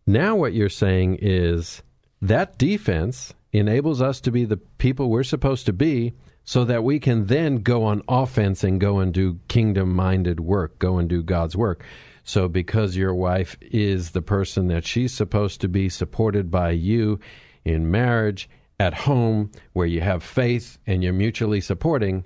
Now, 0.06 0.36
what 0.36 0.54
you're 0.54 0.70
saying 0.70 1.20
is 1.22 1.84
that 2.22 2.58
defense 2.58 3.34
enables 3.54 4.02
us 4.02 4.20
to 4.22 4.32
be 4.32 4.46
the 4.46 4.58
people 4.58 5.10
we're 5.10 5.24
supposed 5.24 5.66
to 5.68 5.74
be 5.74 6.14
so 6.44 6.64
that 6.64 6.84
we 6.84 7.00
can 7.00 7.26
then 7.26 7.58
go 7.58 7.84
on 7.84 8.02
offense 8.08 8.64
and 8.64 8.80
go 8.80 9.00
and 9.00 9.14
do 9.14 9.40
kingdom 9.50 9.94
minded 9.94 10.40
work, 10.40 10.80
go 10.80 10.98
and 10.98 11.10
do 11.10 11.22
God's 11.22 11.58
work. 11.58 11.84
So, 12.24 12.48
because 12.48 12.96
your 12.96 13.16
wife 13.16 13.58
is 13.62 14.12
the 14.12 14.22
person 14.22 14.68
that 14.68 14.86
she's 14.86 15.14
supposed 15.14 15.62
to 15.62 15.68
be 15.68 15.90
supported 15.90 16.52
by 16.52 16.72
you 16.72 17.20
in 17.66 17.92
marriage, 17.92 18.50
at 18.80 18.94
home, 18.94 19.52
where 19.74 19.88
you 19.88 20.02
have 20.02 20.24
faith 20.24 20.78
and 20.86 21.04
you're 21.04 21.14
mutually 21.14 21.62
supporting, 21.62 22.24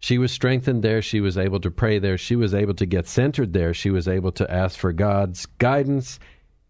she 0.00 0.18
was 0.18 0.32
strengthened 0.32 0.82
there. 0.82 1.00
She 1.00 1.20
was 1.20 1.38
able 1.38 1.60
to 1.60 1.70
pray 1.70 2.00
there. 2.00 2.18
She 2.18 2.34
was 2.34 2.54
able 2.54 2.74
to 2.74 2.86
get 2.86 3.06
centered 3.06 3.52
there. 3.52 3.72
She 3.72 3.90
was 3.90 4.08
able 4.08 4.32
to 4.32 4.50
ask 4.50 4.76
for 4.76 4.92
God's 4.92 5.46
guidance. 5.46 6.18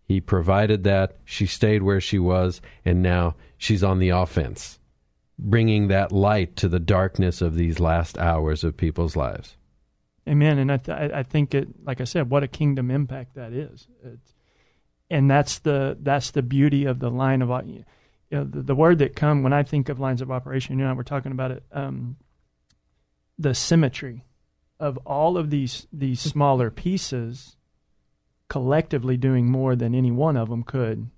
He 0.05 0.21
provided 0.21 0.85
that. 0.85 1.17
She 1.25 1.47
stayed 1.47 1.83
where 1.83 2.01
she 2.01 2.19
was, 2.19 2.61
and 2.85 3.03
now 3.03 3.37
she's 3.57 3.83
on 3.83 4.01
the 4.01 4.11
offense, 4.11 4.79
bringing 5.39 5.89
that 5.89 6.13
light 6.13 6.57
to 6.57 6.69
the 6.69 6.81
darkness 6.81 7.41
of 7.41 7.55
these 7.55 7.81
last 7.81 8.19
hours 8.19 8.65
of 8.65 8.77
people's 8.77 9.17
lives. 9.17 9.57
Amen. 10.29 10.59
And 10.59 10.71
I, 10.71 10.77
th- 10.77 11.11
I 11.13 11.23
think 11.23 11.55
it, 11.55 11.69
like 11.85 12.03
I 12.03 12.05
said, 12.05 12.29
what 12.29 12.43
a 12.43 12.49
kingdom 12.49 12.91
impact 12.91 13.35
that 13.35 13.55
is. 13.55 13.89
It's, 14.05 14.35
and 15.11 15.31
that's 15.31 15.59
the 15.61 15.97
that's 16.01 16.31
the 16.31 16.43
beauty 16.43 16.85
of 16.85 16.99
the 16.99 17.11
line 17.11 17.43
of 17.43 17.51
o- 17.51 17.85
you 18.33 18.39
know, 18.39 18.45
the, 18.45 18.63
the 18.63 18.75
word 18.75 18.99
that 19.01 19.15
come 19.15 19.43
when 19.43 19.53
I 19.53 19.63
think 19.63 19.91
of 19.91 20.01
lines 20.01 20.23
of 20.23 20.31
operation. 20.31 20.79
You 20.79 20.87
know, 20.87 20.95
we're 20.95 21.03
talking 21.03 21.33
about 21.33 21.51
it. 21.51 21.63
Um, 21.71 22.17
the 23.39 23.55
symmetry 23.55 24.25
of 24.81 24.97
all 25.05 25.37
of 25.37 25.51
these 25.51 25.87
these 25.93 26.19
smaller 26.19 26.71
pieces 26.71 27.57
collectively 28.49 29.19
doing 29.19 29.51
more 29.51 29.77
than 29.77 29.95
any 29.95 30.11
one 30.11 30.39
of 30.39 30.49
them 30.49 30.63
could 30.63 31.11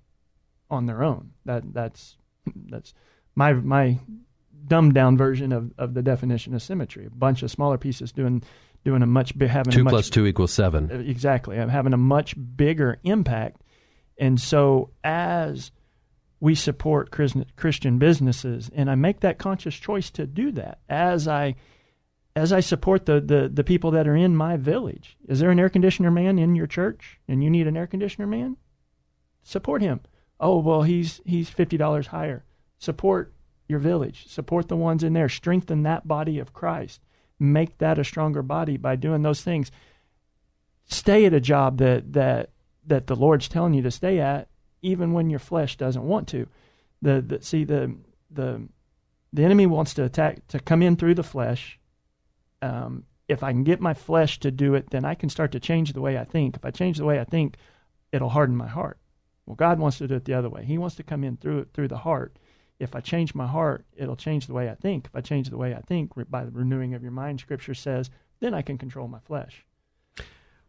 on 0.69 0.87
their 0.87 1.03
own. 1.03 1.31
That 1.45 1.73
that's 1.73 2.17
that's 2.53 2.93
my 3.33 3.53
my 3.53 3.99
dumbed 4.67 4.93
down 4.93 5.15
version 5.15 5.53
of, 5.53 5.71
of 5.77 5.93
the 5.93 6.01
definition 6.01 6.53
of 6.53 6.61
symmetry. 6.61 7.05
A 7.05 7.09
bunch 7.09 7.43
of 7.43 7.51
smaller 7.51 7.77
pieces 7.77 8.11
doing 8.11 8.43
doing 8.83 9.01
a 9.01 9.07
much 9.07 9.33
having 9.39 9.73
a 9.73 9.75
Two 9.77 9.83
much, 9.85 9.91
plus 9.91 10.09
two 10.09 10.25
equals 10.25 10.51
seven. 10.51 10.91
exactly 11.07 11.57
I'm 11.57 11.69
having 11.69 11.93
a 11.93 11.97
much 11.97 12.35
bigger 12.57 12.99
impact. 13.03 13.61
And 14.17 14.39
so 14.39 14.89
as 15.01 15.71
we 16.45 16.53
support 16.53 17.09
Christian 17.09 17.97
businesses, 17.97 18.69
and 18.75 18.87
I 18.87 18.93
make 18.93 19.21
that 19.21 19.39
conscious 19.39 19.73
choice 19.73 20.11
to 20.11 20.27
do 20.27 20.51
that 20.51 20.77
as 20.87 21.27
I 21.27 21.55
as 22.35 22.53
I 22.53 22.59
support 22.59 23.07
the, 23.07 23.19
the, 23.19 23.49
the 23.51 23.63
people 23.63 23.89
that 23.91 24.07
are 24.07 24.15
in 24.15 24.35
my 24.35 24.55
village. 24.55 25.17
Is 25.27 25.39
there 25.39 25.49
an 25.49 25.59
air 25.59 25.69
conditioner 25.69 26.11
man 26.11 26.37
in 26.37 26.55
your 26.55 26.67
church 26.67 27.19
and 27.27 27.43
you 27.43 27.49
need 27.49 27.65
an 27.65 27.75
air 27.75 27.87
conditioner 27.87 28.27
man? 28.27 28.57
Support 29.41 29.81
him. 29.81 30.01
Oh 30.39 30.59
well 30.59 30.83
he's 30.83 31.19
he's 31.25 31.49
fifty 31.49 31.77
dollars 31.77 32.05
higher. 32.05 32.45
Support 32.77 33.33
your 33.67 33.79
village. 33.79 34.27
Support 34.27 34.67
the 34.67 34.77
ones 34.77 35.03
in 35.03 35.13
there. 35.13 35.29
Strengthen 35.29 35.81
that 35.81 36.07
body 36.07 36.37
of 36.37 36.53
Christ. 36.53 37.01
Make 37.39 37.79
that 37.79 37.97
a 37.97 38.03
stronger 38.03 38.43
body 38.43 38.77
by 38.77 38.97
doing 38.97 39.23
those 39.23 39.41
things. 39.41 39.71
Stay 40.85 41.25
at 41.25 41.33
a 41.33 41.41
job 41.41 41.79
that 41.79 42.13
that 42.13 42.51
that 42.85 43.07
the 43.07 43.15
Lord's 43.15 43.47
telling 43.47 43.73
you 43.73 43.81
to 43.81 43.89
stay 43.89 44.19
at, 44.19 44.47
even 44.85 45.13
when 45.13 45.29
your 45.29 45.39
flesh 45.39 45.77
doesn't 45.77 46.03
want 46.03 46.27
to. 46.29 46.47
The, 47.01 47.21
the 47.21 47.41
see 47.41 47.63
the 47.63 47.95
the 48.31 48.61
the 49.33 49.43
enemy 49.43 49.65
wants 49.65 49.93
to 49.95 50.03
attack 50.03 50.47
to 50.47 50.59
come 50.59 50.81
in 50.81 50.95
through 50.95 51.15
the 51.15 51.23
flesh. 51.23 51.79
Um, 52.61 53.03
if 53.27 53.43
I 53.43 53.51
can 53.51 53.63
get 53.63 53.81
my 53.81 53.93
flesh 53.93 54.39
to 54.39 54.51
do 54.51 54.75
it, 54.75 54.91
then 54.91 55.03
I 55.03 55.15
can 55.15 55.29
start 55.29 55.51
to 55.53 55.59
change 55.59 55.93
the 55.93 56.01
way 56.01 56.17
I 56.17 56.23
think. 56.23 56.55
If 56.55 56.63
I 56.63 56.71
change 56.71 56.97
the 56.97 57.05
way 57.05 57.19
I 57.19 57.23
think, 57.23 57.57
it'll 58.11 58.29
harden 58.29 58.55
my 58.55 58.67
heart. 58.67 58.99
Well, 59.45 59.55
God 59.55 59.79
wants 59.79 59.97
to 59.97 60.07
do 60.07 60.15
it 60.15 60.25
the 60.25 60.33
other 60.35 60.49
way. 60.49 60.63
He 60.63 60.77
wants 60.77 60.95
to 60.95 61.03
come 61.03 61.23
in 61.23 61.37
through 61.37 61.59
it 61.59 61.69
through 61.73 61.89
the 61.89 61.97
heart. 61.97 62.37
If 62.79 62.95
I 62.95 62.99
change 62.99 63.33
my 63.33 63.47
heart, 63.47 63.85
it'll 63.95 64.15
change 64.15 64.47
the 64.47 64.53
way 64.53 64.69
I 64.69 64.75
think. 64.75 65.05
If 65.05 65.15
I 65.15 65.21
change 65.21 65.49
the 65.49 65.57
way 65.57 65.73
I 65.73 65.81
think 65.81 66.11
by 66.29 66.45
the 66.45 66.51
renewing 66.51 66.93
of 66.93 67.01
your 67.01 67.11
mind, 67.11 67.39
Scripture 67.39 67.73
says, 67.73 68.09
then 68.39 68.53
I 68.53 68.61
can 68.61 68.77
control 68.77 69.07
my 69.07 69.19
flesh. 69.19 69.65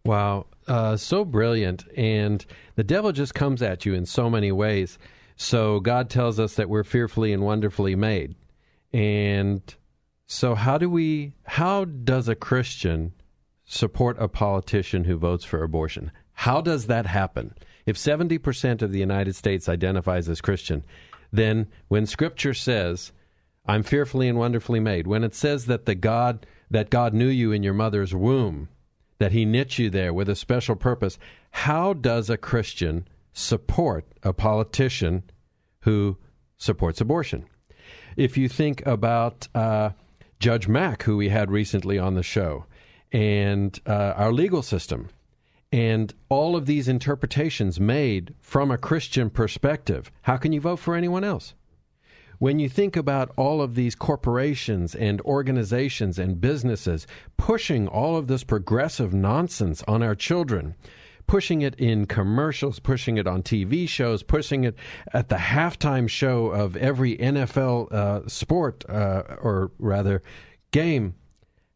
Wow, 0.06 0.46
uh, 0.66 0.96
so 0.96 1.24
brilliant. 1.24 1.84
And 1.96 2.44
the 2.76 2.84
devil 2.84 3.12
just 3.12 3.34
comes 3.34 3.62
at 3.62 3.84
you 3.84 3.94
in 3.94 4.06
so 4.06 4.30
many 4.30 4.52
ways. 4.52 4.98
So 5.36 5.80
God 5.80 6.08
tells 6.08 6.40
us 6.40 6.54
that 6.54 6.68
we're 6.68 6.84
fearfully 6.84 7.32
and 7.32 7.42
wonderfully 7.42 7.94
made. 7.94 8.34
And 8.92 9.62
so 10.26 10.54
how 10.54 10.78
do 10.78 10.88
we 10.88 11.32
how 11.44 11.84
does 11.84 12.28
a 12.28 12.34
Christian 12.34 13.12
support 13.64 14.16
a 14.18 14.28
politician 14.28 15.04
who 15.04 15.16
votes 15.16 15.44
for 15.44 15.62
abortion? 15.62 16.10
How 16.32 16.60
does 16.60 16.86
that 16.86 17.06
happen? 17.06 17.54
If 17.84 17.96
70% 17.96 18.82
of 18.82 18.92
the 18.92 18.98
United 18.98 19.36
States 19.36 19.68
identifies 19.68 20.28
as 20.28 20.40
Christian, 20.40 20.84
then 21.32 21.68
when 21.88 22.06
scripture 22.06 22.54
says 22.54 23.12
I'm 23.66 23.82
fearfully 23.82 24.28
and 24.28 24.38
wonderfully 24.38 24.80
made, 24.80 25.06
when 25.06 25.24
it 25.24 25.34
says 25.34 25.66
that 25.66 25.86
the 25.86 25.94
God 25.94 26.46
that 26.70 26.90
God 26.90 27.14
knew 27.14 27.28
you 27.28 27.52
in 27.52 27.62
your 27.62 27.74
mother's 27.74 28.14
womb, 28.14 28.68
that 29.18 29.32
he 29.32 29.44
knit 29.44 29.78
you 29.78 29.90
there 29.90 30.12
with 30.12 30.28
a 30.28 30.36
special 30.36 30.76
purpose. 30.76 31.18
How 31.50 31.92
does 31.92 32.28
a 32.30 32.36
Christian 32.36 33.06
support 33.32 34.06
a 34.22 34.32
politician 34.32 35.24
who 35.80 36.16
supports 36.56 37.00
abortion? 37.00 37.46
If 38.16 38.36
you 38.36 38.48
think 38.48 38.84
about 38.86 39.48
uh, 39.54 39.90
Judge 40.38 40.68
Mack, 40.68 41.02
who 41.02 41.16
we 41.16 41.28
had 41.28 41.50
recently 41.50 41.98
on 41.98 42.14
the 42.14 42.22
show, 42.22 42.66
and 43.12 43.78
uh, 43.86 44.14
our 44.16 44.32
legal 44.32 44.62
system, 44.62 45.08
and 45.72 46.14
all 46.28 46.56
of 46.56 46.66
these 46.66 46.88
interpretations 46.88 47.80
made 47.80 48.34
from 48.40 48.70
a 48.70 48.78
Christian 48.78 49.30
perspective, 49.30 50.10
how 50.22 50.36
can 50.36 50.52
you 50.52 50.60
vote 50.60 50.78
for 50.78 50.94
anyone 50.94 51.24
else? 51.24 51.54
When 52.38 52.58
you 52.58 52.68
think 52.68 52.96
about 52.96 53.32
all 53.36 53.62
of 53.62 53.74
these 53.74 53.94
corporations 53.94 54.94
and 54.94 55.20
organizations 55.22 56.18
and 56.18 56.40
businesses 56.40 57.06
pushing 57.36 57.88
all 57.88 58.16
of 58.16 58.26
this 58.26 58.44
progressive 58.44 59.14
nonsense 59.14 59.82
on 59.88 60.02
our 60.02 60.14
children, 60.14 60.74
pushing 61.26 61.62
it 61.62 61.74
in 61.76 62.06
commercials, 62.06 62.78
pushing 62.78 63.16
it 63.16 63.26
on 63.26 63.42
TV 63.42 63.88
shows, 63.88 64.22
pushing 64.22 64.64
it 64.64 64.76
at 65.14 65.28
the 65.28 65.36
halftime 65.36 66.08
show 66.08 66.48
of 66.48 66.76
every 66.76 67.16
NFL 67.16 67.92
uh, 67.92 68.28
sport, 68.28 68.84
uh, 68.88 69.22
or 69.40 69.70
rather, 69.78 70.22
game. 70.72 71.14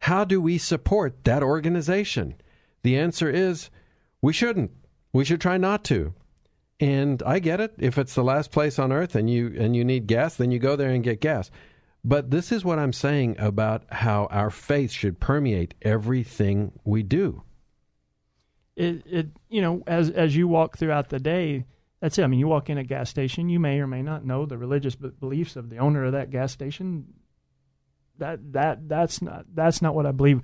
How 0.01 0.25
do 0.25 0.41
we 0.41 0.59
support 0.59 1.25
that 1.25 1.43
organization? 1.43 2.35
The 2.83 2.99
answer 2.99 3.31
is 3.31 3.71
we 4.23 4.33
shouldn't. 4.33 4.73
We 5.13 5.25
should 5.25 5.41
try 5.41 5.57
not 5.57 5.85
to. 5.85 6.15
And 6.81 7.23
I 7.25 7.41
get 7.41 7.61
it. 7.61 7.75
If 7.79 7.99
it's 7.99 8.15
the 8.15 8.25
last 8.25 8.51
place 8.51 8.79
on 8.79 8.91
earth 8.91 9.15
and 9.15 9.29
you 9.29 9.55
and 9.59 9.77
you 9.77 9.85
need 9.85 10.07
gas, 10.07 10.37
then 10.37 10.51
you 10.51 10.59
go 10.59 10.77
there 10.77 10.91
and 10.91 11.05
get 11.05 11.21
gas. 11.21 11.51
But 12.03 12.31
this 12.31 12.51
is 12.51 12.65
what 12.65 12.79
I'm 12.79 12.95
saying 12.95 13.37
about 13.39 13.85
how 13.93 14.25
our 14.31 14.49
faith 14.49 14.91
should 14.91 15.21
permeate 15.21 15.75
everything 15.83 16.73
we 16.83 17.03
do. 17.03 17.43
It, 18.77 19.03
it 19.05 19.27
you 19.51 19.61
know 19.61 19.83
as 19.87 20.09
as 20.09 20.35
you 20.35 20.49
walk 20.49 20.79
throughout 20.79 21.11
the 21.11 21.21
day 21.21 21.67
that's 22.01 22.19
it. 22.19 22.25
I 22.25 22.27
mean 22.29 22.41
you 22.41 22.49
walk 22.49 22.71
in 22.71 22.79
a 22.79 22.85
gas 22.85 23.11
station 23.11 23.51
you 23.51 23.61
may 23.61 23.79
or 23.79 23.87
may 23.87 24.01
not 24.01 24.25
know 24.25 24.47
the 24.47 24.57
religious 24.57 24.95
beliefs 24.95 25.57
of 25.57 25.69
the 25.69 25.79
owner 25.79 26.07
of 26.07 26.13
that 26.13 26.31
gas 26.31 26.51
station. 26.51 27.13
That 28.17 28.53
that 28.55 28.89
that's 28.89 29.21
not 29.21 29.45
that's 29.53 29.83
not 29.83 29.95
what 29.95 30.07
i 30.07 30.13
believe 30.13 30.41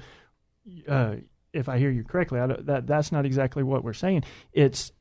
uh, 0.88 1.16
if 1.52 1.68
i 1.68 1.78
hear 1.78 1.90
you 1.90 2.04
correctly. 2.04 2.40
That 2.40 2.86
that's 2.86 3.10
not 3.10 3.24
exactly 3.24 3.62
what 3.62 3.84
we're 3.84 3.94
saying. 3.94 4.24
It's 4.52 4.92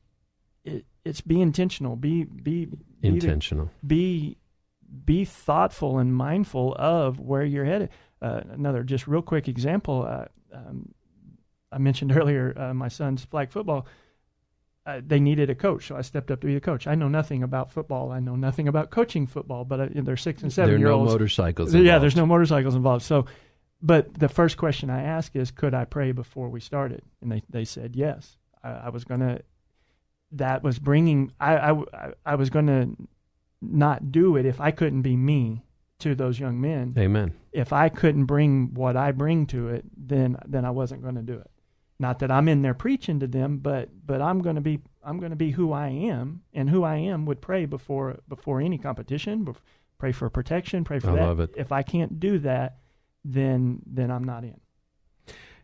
it, 0.66 0.84
it's 1.04 1.20
be 1.20 1.40
intentional 1.40 1.96
be 1.96 2.24
be, 2.24 2.68
intentional 3.02 3.70
be 3.86 4.36
be 5.04 5.24
thoughtful 5.24 5.98
and 5.98 6.14
mindful 6.14 6.74
of 6.78 7.18
where 7.18 7.44
you're 7.44 7.64
headed 7.64 7.88
uh, 8.20 8.40
another 8.50 8.82
just 8.82 9.06
real 9.06 9.22
quick 9.22 9.48
example 9.48 10.06
uh, 10.08 10.26
um, 10.54 10.94
I 11.72 11.78
mentioned 11.78 12.16
earlier, 12.16 12.54
uh, 12.56 12.74
my 12.74 12.88
son's 12.88 13.24
flag 13.24 13.50
football. 13.50 13.86
Uh, 14.84 15.00
they 15.04 15.18
needed 15.18 15.50
a 15.50 15.54
coach, 15.54 15.88
so 15.88 15.96
I 15.96 16.02
stepped 16.02 16.30
up 16.30 16.40
to 16.40 16.46
be 16.46 16.54
the 16.54 16.60
coach. 16.60 16.86
I 16.86 16.94
know 16.94 17.08
nothing 17.08 17.42
about 17.42 17.72
football. 17.72 18.12
I 18.12 18.20
know 18.20 18.36
nothing 18.36 18.68
about 18.68 18.90
coaching 18.90 19.26
football, 19.26 19.64
but 19.64 19.80
uh, 19.80 19.88
they're 19.92 20.16
six 20.16 20.42
and 20.42 20.52
seven 20.52 20.70
there 20.70 20.78
year 20.78 20.90
olds. 20.90 21.08
no 21.08 21.14
motorcycles. 21.14 21.70
Involved. 21.70 21.86
Yeah, 21.86 21.98
there's 21.98 22.14
no 22.14 22.24
motorcycles 22.24 22.76
involved. 22.76 23.04
So, 23.04 23.26
but 23.82 24.14
the 24.14 24.28
first 24.28 24.56
question 24.56 24.88
I 24.88 25.02
ask 25.02 25.34
is, 25.34 25.50
could 25.50 25.74
I 25.74 25.86
pray 25.86 26.12
before 26.12 26.48
we 26.48 26.60
started? 26.60 27.02
And 27.20 27.32
they 27.32 27.42
they 27.50 27.64
said 27.64 27.96
yes. 27.96 28.36
I, 28.62 28.70
I 28.70 28.88
was 28.90 29.02
gonna. 29.02 29.40
That 30.32 30.62
was 30.62 30.78
bringing. 30.78 31.32
I 31.40 31.70
I, 31.70 32.12
I 32.24 32.34
was 32.34 32.50
gonna 32.50 32.88
not 33.62 34.12
do 34.12 34.36
it 34.36 34.46
if 34.46 34.60
I 34.60 34.70
couldn't 34.70 35.02
be 35.02 35.16
me 35.16 35.64
to 36.00 36.14
those 36.14 36.38
young 36.38 36.60
men. 36.60 36.94
Amen. 36.98 37.34
If 37.52 37.72
I 37.72 37.88
couldn't 37.88 38.26
bring 38.26 38.74
what 38.74 38.96
I 38.96 39.12
bring 39.12 39.46
to 39.46 39.68
it, 39.68 39.84
then 39.96 40.36
then 40.46 40.64
I 40.64 40.70
wasn't 40.70 41.02
going 41.02 41.14
to 41.14 41.22
do 41.22 41.34
it. 41.34 41.50
Not 41.98 42.18
that 42.18 42.30
I'm 42.30 42.48
in 42.48 42.62
there 42.62 42.74
preaching 42.74 43.20
to 43.20 43.26
them, 43.26 43.58
but 43.58 43.88
but 44.04 44.20
I'm 44.20 44.42
going 44.42 44.56
to 44.56 44.60
be 44.60 44.80
I'm 45.02 45.18
going 45.18 45.30
to 45.30 45.36
be 45.36 45.50
who 45.50 45.72
I 45.72 45.88
am, 45.88 46.42
and 46.52 46.68
who 46.68 46.84
I 46.84 46.96
am 46.96 47.24
would 47.26 47.40
pray 47.40 47.64
before 47.64 48.18
before 48.28 48.60
any 48.60 48.78
competition, 48.78 49.54
pray 49.98 50.12
for 50.12 50.28
protection, 50.28 50.84
pray 50.84 50.98
for 50.98 51.10
I 51.10 51.16
that. 51.16 51.22
Love 51.26 51.40
it. 51.40 51.54
If 51.56 51.72
I 51.72 51.82
can't 51.82 52.20
do 52.20 52.38
that, 52.40 52.78
then 53.24 53.80
then 53.86 54.10
I'm 54.10 54.24
not 54.24 54.44
in. 54.44 54.60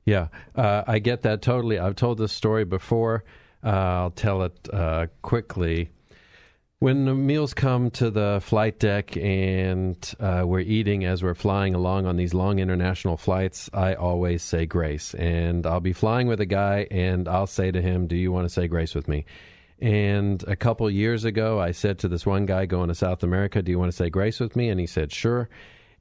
Yeah, 0.04 0.28
uh, 0.56 0.82
I 0.86 0.98
get 0.98 1.22
that 1.22 1.42
totally. 1.42 1.78
I've 1.78 1.94
told 1.94 2.18
this 2.18 2.32
story 2.32 2.64
before. 2.64 3.24
Uh, 3.64 3.68
I'll 3.68 4.10
tell 4.10 4.42
it 4.42 4.68
uh, 4.72 5.06
quickly. 5.22 5.90
When 6.78 7.04
the 7.04 7.14
meals 7.14 7.54
come 7.54 7.90
to 7.92 8.10
the 8.10 8.40
flight 8.42 8.80
deck 8.80 9.16
and 9.16 9.96
uh, 10.18 10.42
we're 10.44 10.60
eating 10.60 11.04
as 11.04 11.22
we're 11.22 11.34
flying 11.34 11.76
along 11.76 12.06
on 12.06 12.16
these 12.16 12.34
long 12.34 12.58
international 12.58 13.16
flights, 13.16 13.70
I 13.72 13.94
always 13.94 14.42
say 14.42 14.66
grace. 14.66 15.14
And 15.14 15.64
I'll 15.64 15.78
be 15.78 15.92
flying 15.92 16.26
with 16.26 16.40
a 16.40 16.46
guy 16.46 16.88
and 16.90 17.28
I'll 17.28 17.46
say 17.46 17.70
to 17.70 17.80
him, 17.80 18.08
Do 18.08 18.16
you 18.16 18.32
want 18.32 18.46
to 18.46 18.52
say 18.52 18.66
grace 18.66 18.96
with 18.96 19.06
me? 19.06 19.26
And 19.78 20.42
a 20.48 20.56
couple 20.56 20.90
years 20.90 21.24
ago, 21.24 21.60
I 21.60 21.70
said 21.70 22.00
to 22.00 22.08
this 22.08 22.26
one 22.26 22.46
guy 22.46 22.66
going 22.66 22.88
to 22.88 22.96
South 22.96 23.22
America, 23.22 23.62
Do 23.62 23.70
you 23.70 23.78
want 23.78 23.92
to 23.92 23.96
say 23.96 24.10
grace 24.10 24.40
with 24.40 24.56
me? 24.56 24.68
And 24.68 24.80
he 24.80 24.86
said, 24.86 25.12
Sure. 25.12 25.48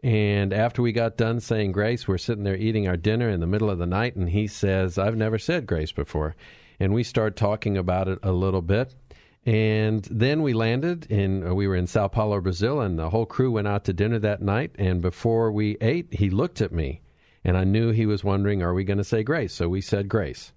And 0.04 0.52
after 0.52 0.82
we 0.82 0.94
got 0.94 1.16
done 1.16 1.40
saying 1.40 1.74
grace, 1.74 2.08
we're 2.08 2.18
sitting 2.18 2.44
there 2.44 2.56
eating 2.56 2.88
our 2.88 2.98
dinner 2.98 3.30
in 3.30 3.40
the 3.40 3.46
middle 3.46 3.70
of 3.70 3.78
the 3.78 3.86
night, 3.86 4.16
and 4.16 4.30
he 4.30 4.48
says, 4.48 4.98
I've 4.98 5.16
never 5.16 5.38
said 5.38 5.68
grace 5.68 5.92
before. 5.92 6.36
And 6.82 6.96
we 6.96 7.04
start 7.04 7.36
talking 7.36 7.78
about 7.78 8.08
it 8.08 8.18
a 8.24 8.32
little 8.32 8.64
bit. 8.64 8.96
And 9.46 10.04
then 10.10 10.42
we 10.42 10.54
landed 10.54 11.06
in, 11.12 11.46
uh, 11.46 11.54
we 11.54 11.68
were 11.68 11.76
in 11.76 11.86
Sao 11.86 12.08
Paulo, 12.08 12.42
Brazil, 12.42 12.82
and 12.82 12.98
the 12.98 13.12
whole 13.12 13.28
crew 13.28 13.52
went 13.52 13.68
out 13.68 13.86
to 13.86 13.94
dinner 13.94 14.18
that 14.18 14.42
night. 14.42 14.72
And 14.80 15.00
before 15.00 15.52
we 15.52 15.78
ate, 15.80 16.08
he 16.12 16.32
looked 16.32 16.60
at 16.60 16.72
me, 16.72 17.02
and 17.44 17.56
I 17.56 17.66
knew 17.66 17.92
he 17.92 18.08
was 18.08 18.24
wondering, 18.24 18.64
are 18.64 18.74
we 18.74 18.84
going 18.84 18.98
to 18.98 19.04
say 19.04 19.22
grace? 19.22 19.54
So 19.54 19.70
we 19.70 19.80
said 19.80 20.10
grace. 20.10 20.54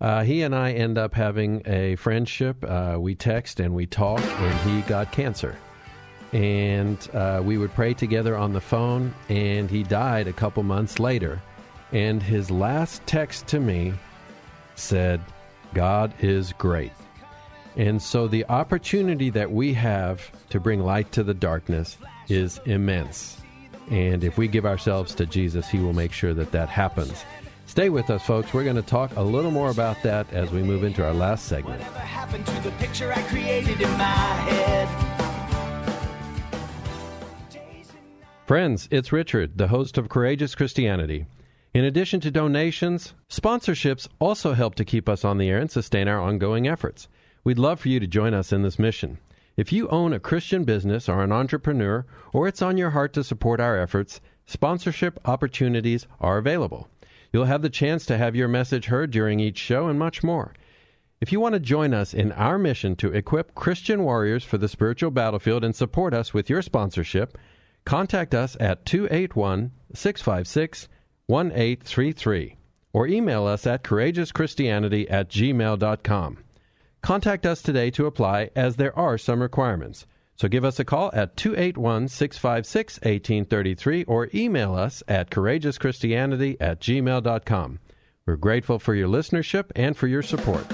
Uh, 0.00 0.22
he 0.22 0.42
and 0.42 0.54
I 0.54 0.74
end 0.74 0.96
up 0.96 1.12
having 1.12 1.62
a 1.66 1.96
friendship. 1.96 2.64
Uh, 2.64 2.96
we 3.00 3.16
text 3.16 3.58
and 3.58 3.74
we 3.74 3.84
talk, 3.84 4.20
and 4.20 4.70
he 4.70 4.82
got 4.82 5.10
cancer. 5.10 5.56
And 6.32 6.98
uh, 7.12 7.42
we 7.44 7.58
would 7.58 7.74
pray 7.74 7.94
together 7.94 8.36
on 8.36 8.52
the 8.52 8.60
phone, 8.60 9.12
and 9.28 9.68
he 9.68 9.82
died 9.82 10.28
a 10.28 10.32
couple 10.32 10.62
months 10.62 11.00
later. 11.00 11.42
And 11.90 12.22
his 12.22 12.48
last 12.48 13.04
text 13.06 13.48
to 13.48 13.58
me 13.58 13.94
said, 14.76 15.20
God 15.74 16.12
is 16.20 16.52
great. 16.54 16.92
And 17.76 18.02
so 18.02 18.26
the 18.26 18.44
opportunity 18.46 19.30
that 19.30 19.52
we 19.52 19.72
have 19.74 20.30
to 20.50 20.58
bring 20.58 20.80
light 20.80 21.12
to 21.12 21.22
the 21.22 21.34
darkness 21.34 21.96
is 22.28 22.60
immense. 22.64 23.40
And 23.90 24.24
if 24.24 24.36
we 24.36 24.48
give 24.48 24.66
ourselves 24.66 25.14
to 25.14 25.26
Jesus, 25.26 25.68
He 25.68 25.78
will 25.78 25.92
make 25.92 26.12
sure 26.12 26.34
that 26.34 26.50
that 26.52 26.68
happens. 26.68 27.24
Stay 27.66 27.88
with 27.88 28.10
us, 28.10 28.22
folks. 28.22 28.52
We're 28.52 28.64
going 28.64 28.76
to 28.76 28.82
talk 28.82 29.14
a 29.16 29.22
little 29.22 29.50
more 29.50 29.70
about 29.70 30.02
that 30.02 30.32
as 30.32 30.50
we 30.50 30.62
move 30.62 30.84
into 30.84 31.04
our 31.04 31.12
last 31.12 31.46
segment. 31.46 31.82
Friends, 38.46 38.88
it's 38.90 39.12
Richard, 39.12 39.58
the 39.58 39.68
host 39.68 39.98
of 39.98 40.08
Courageous 40.08 40.54
Christianity. 40.54 41.26
In 41.74 41.84
addition 41.84 42.20
to 42.20 42.30
donations, 42.30 43.12
sponsorships 43.28 44.08
also 44.18 44.54
help 44.54 44.74
to 44.76 44.84
keep 44.84 45.08
us 45.08 45.24
on 45.24 45.36
the 45.36 45.50
air 45.50 45.58
and 45.58 45.70
sustain 45.70 46.08
our 46.08 46.18
ongoing 46.18 46.66
efforts. 46.66 47.08
We'd 47.44 47.58
love 47.58 47.80
for 47.80 47.88
you 47.88 48.00
to 48.00 48.06
join 48.06 48.32
us 48.32 48.52
in 48.52 48.62
this 48.62 48.78
mission. 48.78 49.18
If 49.56 49.72
you 49.72 49.88
own 49.88 50.12
a 50.12 50.20
Christian 50.20 50.64
business 50.64 51.08
or 51.08 51.22
an 51.22 51.32
entrepreneur, 51.32 52.06
or 52.32 52.48
it's 52.48 52.62
on 52.62 52.78
your 52.78 52.90
heart 52.90 53.12
to 53.14 53.24
support 53.24 53.60
our 53.60 53.78
efforts, 53.78 54.20
sponsorship 54.46 55.20
opportunities 55.26 56.06
are 56.20 56.38
available. 56.38 56.88
You'll 57.32 57.44
have 57.44 57.62
the 57.62 57.68
chance 57.68 58.06
to 58.06 58.16
have 58.16 58.34
your 58.34 58.48
message 58.48 58.86
heard 58.86 59.10
during 59.10 59.38
each 59.38 59.58
show 59.58 59.88
and 59.88 59.98
much 59.98 60.22
more. 60.22 60.54
If 61.20 61.32
you 61.32 61.40
want 61.40 61.54
to 61.54 61.60
join 61.60 61.92
us 61.92 62.14
in 62.14 62.32
our 62.32 62.58
mission 62.58 62.96
to 62.96 63.12
equip 63.12 63.54
Christian 63.54 64.04
warriors 64.04 64.44
for 64.44 64.56
the 64.56 64.68
spiritual 64.68 65.10
battlefield 65.10 65.64
and 65.64 65.76
support 65.76 66.14
us 66.14 66.32
with 66.32 66.48
your 66.48 66.62
sponsorship, 66.62 67.36
contact 67.84 68.34
us 68.34 68.56
at 68.58 68.86
281 68.86 69.72
656 69.92 70.88
1833 71.28 72.56
or 72.92 73.06
email 73.06 73.46
us 73.46 73.66
at 73.66 73.84
courageouschristianity 73.84 75.06
at 75.10 75.28
gmail.com. 75.28 76.38
Contact 77.02 77.46
us 77.46 77.62
today 77.62 77.90
to 77.90 78.06
apply 78.06 78.50
as 78.56 78.76
there 78.76 78.98
are 78.98 79.16
some 79.16 79.40
requirements. 79.40 80.06
So 80.36 80.48
give 80.48 80.64
us 80.64 80.78
a 80.78 80.84
call 80.84 81.10
at 81.14 81.36
281 81.36 82.08
656 82.08 82.96
1833 82.96 84.04
or 84.04 84.28
email 84.34 84.74
us 84.74 85.02
at 85.08 85.30
courageouschristianity 85.30 86.56
at 86.60 86.80
gmail.com. 86.80 87.78
We're 88.26 88.36
grateful 88.36 88.78
for 88.78 88.94
your 88.94 89.08
listenership 89.08 89.70
and 89.74 89.96
for 89.96 90.06
your 90.06 90.22
support. 90.22 90.66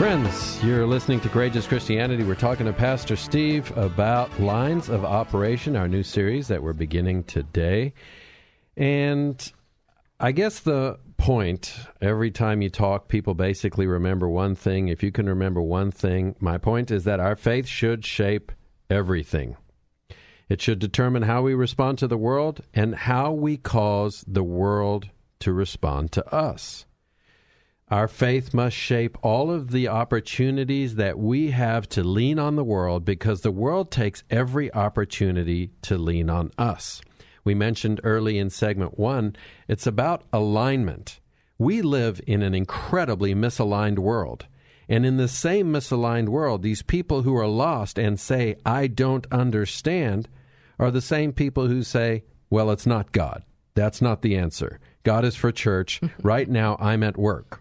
Friends, 0.00 0.64
you're 0.64 0.86
listening 0.86 1.20
to 1.20 1.28
Courageous 1.28 1.66
Christianity. 1.66 2.24
We're 2.24 2.34
talking 2.34 2.64
to 2.64 2.72
Pastor 2.72 3.16
Steve 3.16 3.70
about 3.76 4.40
Lines 4.40 4.88
of 4.88 5.04
Operation, 5.04 5.76
our 5.76 5.88
new 5.88 6.02
series 6.02 6.48
that 6.48 6.62
we're 6.62 6.72
beginning 6.72 7.24
today. 7.24 7.92
And 8.78 9.52
I 10.18 10.32
guess 10.32 10.60
the 10.60 10.98
point 11.18 11.76
every 12.00 12.30
time 12.30 12.62
you 12.62 12.70
talk, 12.70 13.08
people 13.08 13.34
basically 13.34 13.86
remember 13.86 14.26
one 14.26 14.54
thing. 14.54 14.88
If 14.88 15.02
you 15.02 15.12
can 15.12 15.28
remember 15.28 15.60
one 15.60 15.90
thing, 15.90 16.34
my 16.40 16.56
point 16.56 16.90
is 16.90 17.04
that 17.04 17.20
our 17.20 17.36
faith 17.36 17.66
should 17.66 18.06
shape 18.06 18.52
everything. 18.88 19.58
It 20.48 20.62
should 20.62 20.78
determine 20.78 21.24
how 21.24 21.42
we 21.42 21.52
respond 21.52 21.98
to 21.98 22.08
the 22.08 22.16
world 22.16 22.62
and 22.72 22.94
how 22.94 23.32
we 23.32 23.58
cause 23.58 24.24
the 24.26 24.44
world 24.44 25.10
to 25.40 25.52
respond 25.52 26.10
to 26.12 26.26
us. 26.34 26.86
Our 27.90 28.06
faith 28.06 28.54
must 28.54 28.76
shape 28.76 29.18
all 29.20 29.50
of 29.50 29.72
the 29.72 29.88
opportunities 29.88 30.94
that 30.94 31.18
we 31.18 31.50
have 31.50 31.88
to 31.88 32.04
lean 32.04 32.38
on 32.38 32.54
the 32.54 32.62
world 32.62 33.04
because 33.04 33.40
the 33.40 33.50
world 33.50 33.90
takes 33.90 34.22
every 34.30 34.72
opportunity 34.72 35.72
to 35.82 35.98
lean 35.98 36.30
on 36.30 36.52
us. 36.56 37.00
we 37.42 37.52
mentioned 37.54 38.00
early 38.04 38.38
in 38.38 38.48
segment 38.48 38.96
one, 38.96 39.34
it's 39.66 39.88
about 39.88 40.22
alignment. 40.32 41.18
We 41.58 41.82
live 41.82 42.20
in 42.28 42.42
an 42.42 42.54
incredibly 42.54 43.34
misaligned 43.34 43.98
world. 43.98 44.46
And 44.88 45.04
in 45.04 45.16
the 45.16 45.26
same 45.26 45.72
misaligned 45.72 46.28
world, 46.28 46.62
these 46.62 46.82
people 46.82 47.22
who 47.22 47.34
are 47.36 47.48
lost 47.48 47.98
and 47.98 48.20
say, 48.20 48.56
I 48.64 48.86
don't 48.86 49.26
understand, 49.32 50.28
are 50.78 50.92
the 50.92 51.00
same 51.00 51.32
people 51.32 51.66
who 51.66 51.82
say, 51.82 52.22
well, 52.50 52.70
it's 52.70 52.86
not 52.86 53.10
God. 53.10 53.42
That's 53.74 54.00
not 54.00 54.22
the 54.22 54.36
answer. 54.36 54.78
God 55.02 55.24
is 55.24 55.34
for 55.34 55.50
church. 55.50 56.00
right 56.22 56.48
now, 56.48 56.76
I'm 56.78 57.02
at 57.02 57.18
work. 57.18 57.59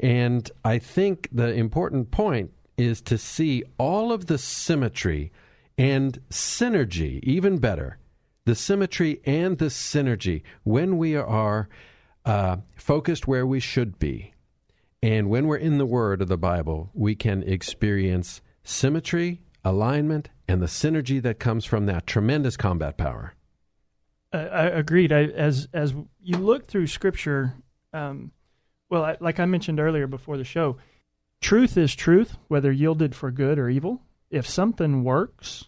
And 0.00 0.50
I 0.64 0.78
think 0.78 1.28
the 1.30 1.52
important 1.52 2.10
point 2.10 2.52
is 2.76 3.00
to 3.02 3.18
see 3.18 3.62
all 3.78 4.12
of 4.12 4.26
the 4.26 4.38
symmetry 4.38 5.30
and 5.76 6.18
synergy, 6.30 7.22
even 7.22 7.58
better, 7.58 7.98
the 8.46 8.54
symmetry 8.54 9.20
and 9.24 9.58
the 9.58 9.66
synergy 9.66 10.42
when 10.64 10.96
we 10.96 11.14
are 11.14 11.68
uh, 12.24 12.56
focused 12.76 13.28
where 13.28 13.46
we 13.46 13.60
should 13.60 13.98
be. 13.98 14.32
And 15.02 15.28
when 15.28 15.46
we're 15.46 15.56
in 15.56 15.78
the 15.78 15.86
Word 15.86 16.22
of 16.22 16.28
the 16.28 16.36
Bible, 16.38 16.90
we 16.94 17.14
can 17.14 17.42
experience 17.42 18.40
symmetry, 18.64 19.40
alignment, 19.64 20.30
and 20.48 20.60
the 20.60 20.66
synergy 20.66 21.20
that 21.22 21.38
comes 21.38 21.64
from 21.64 21.86
that 21.86 22.06
tremendous 22.06 22.56
combat 22.56 22.96
power. 22.96 23.34
I 24.32 24.66
agreed. 24.66 25.12
I, 25.12 25.24
as 25.24 25.68
as 25.72 25.92
you 26.22 26.36
look 26.36 26.66
through 26.66 26.86
Scripture, 26.86 27.54
um, 27.92 28.30
well, 28.90 29.04
I, 29.04 29.16
like 29.20 29.40
I 29.40 29.46
mentioned 29.46 29.80
earlier 29.80 30.06
before 30.06 30.36
the 30.36 30.44
show, 30.44 30.76
truth 31.40 31.76
is 31.78 31.94
truth, 31.94 32.36
whether 32.48 32.70
yielded 32.70 33.14
for 33.14 33.30
good 33.30 33.58
or 33.58 33.70
evil. 33.70 34.02
If 34.30 34.46
something 34.46 35.04
works, 35.04 35.64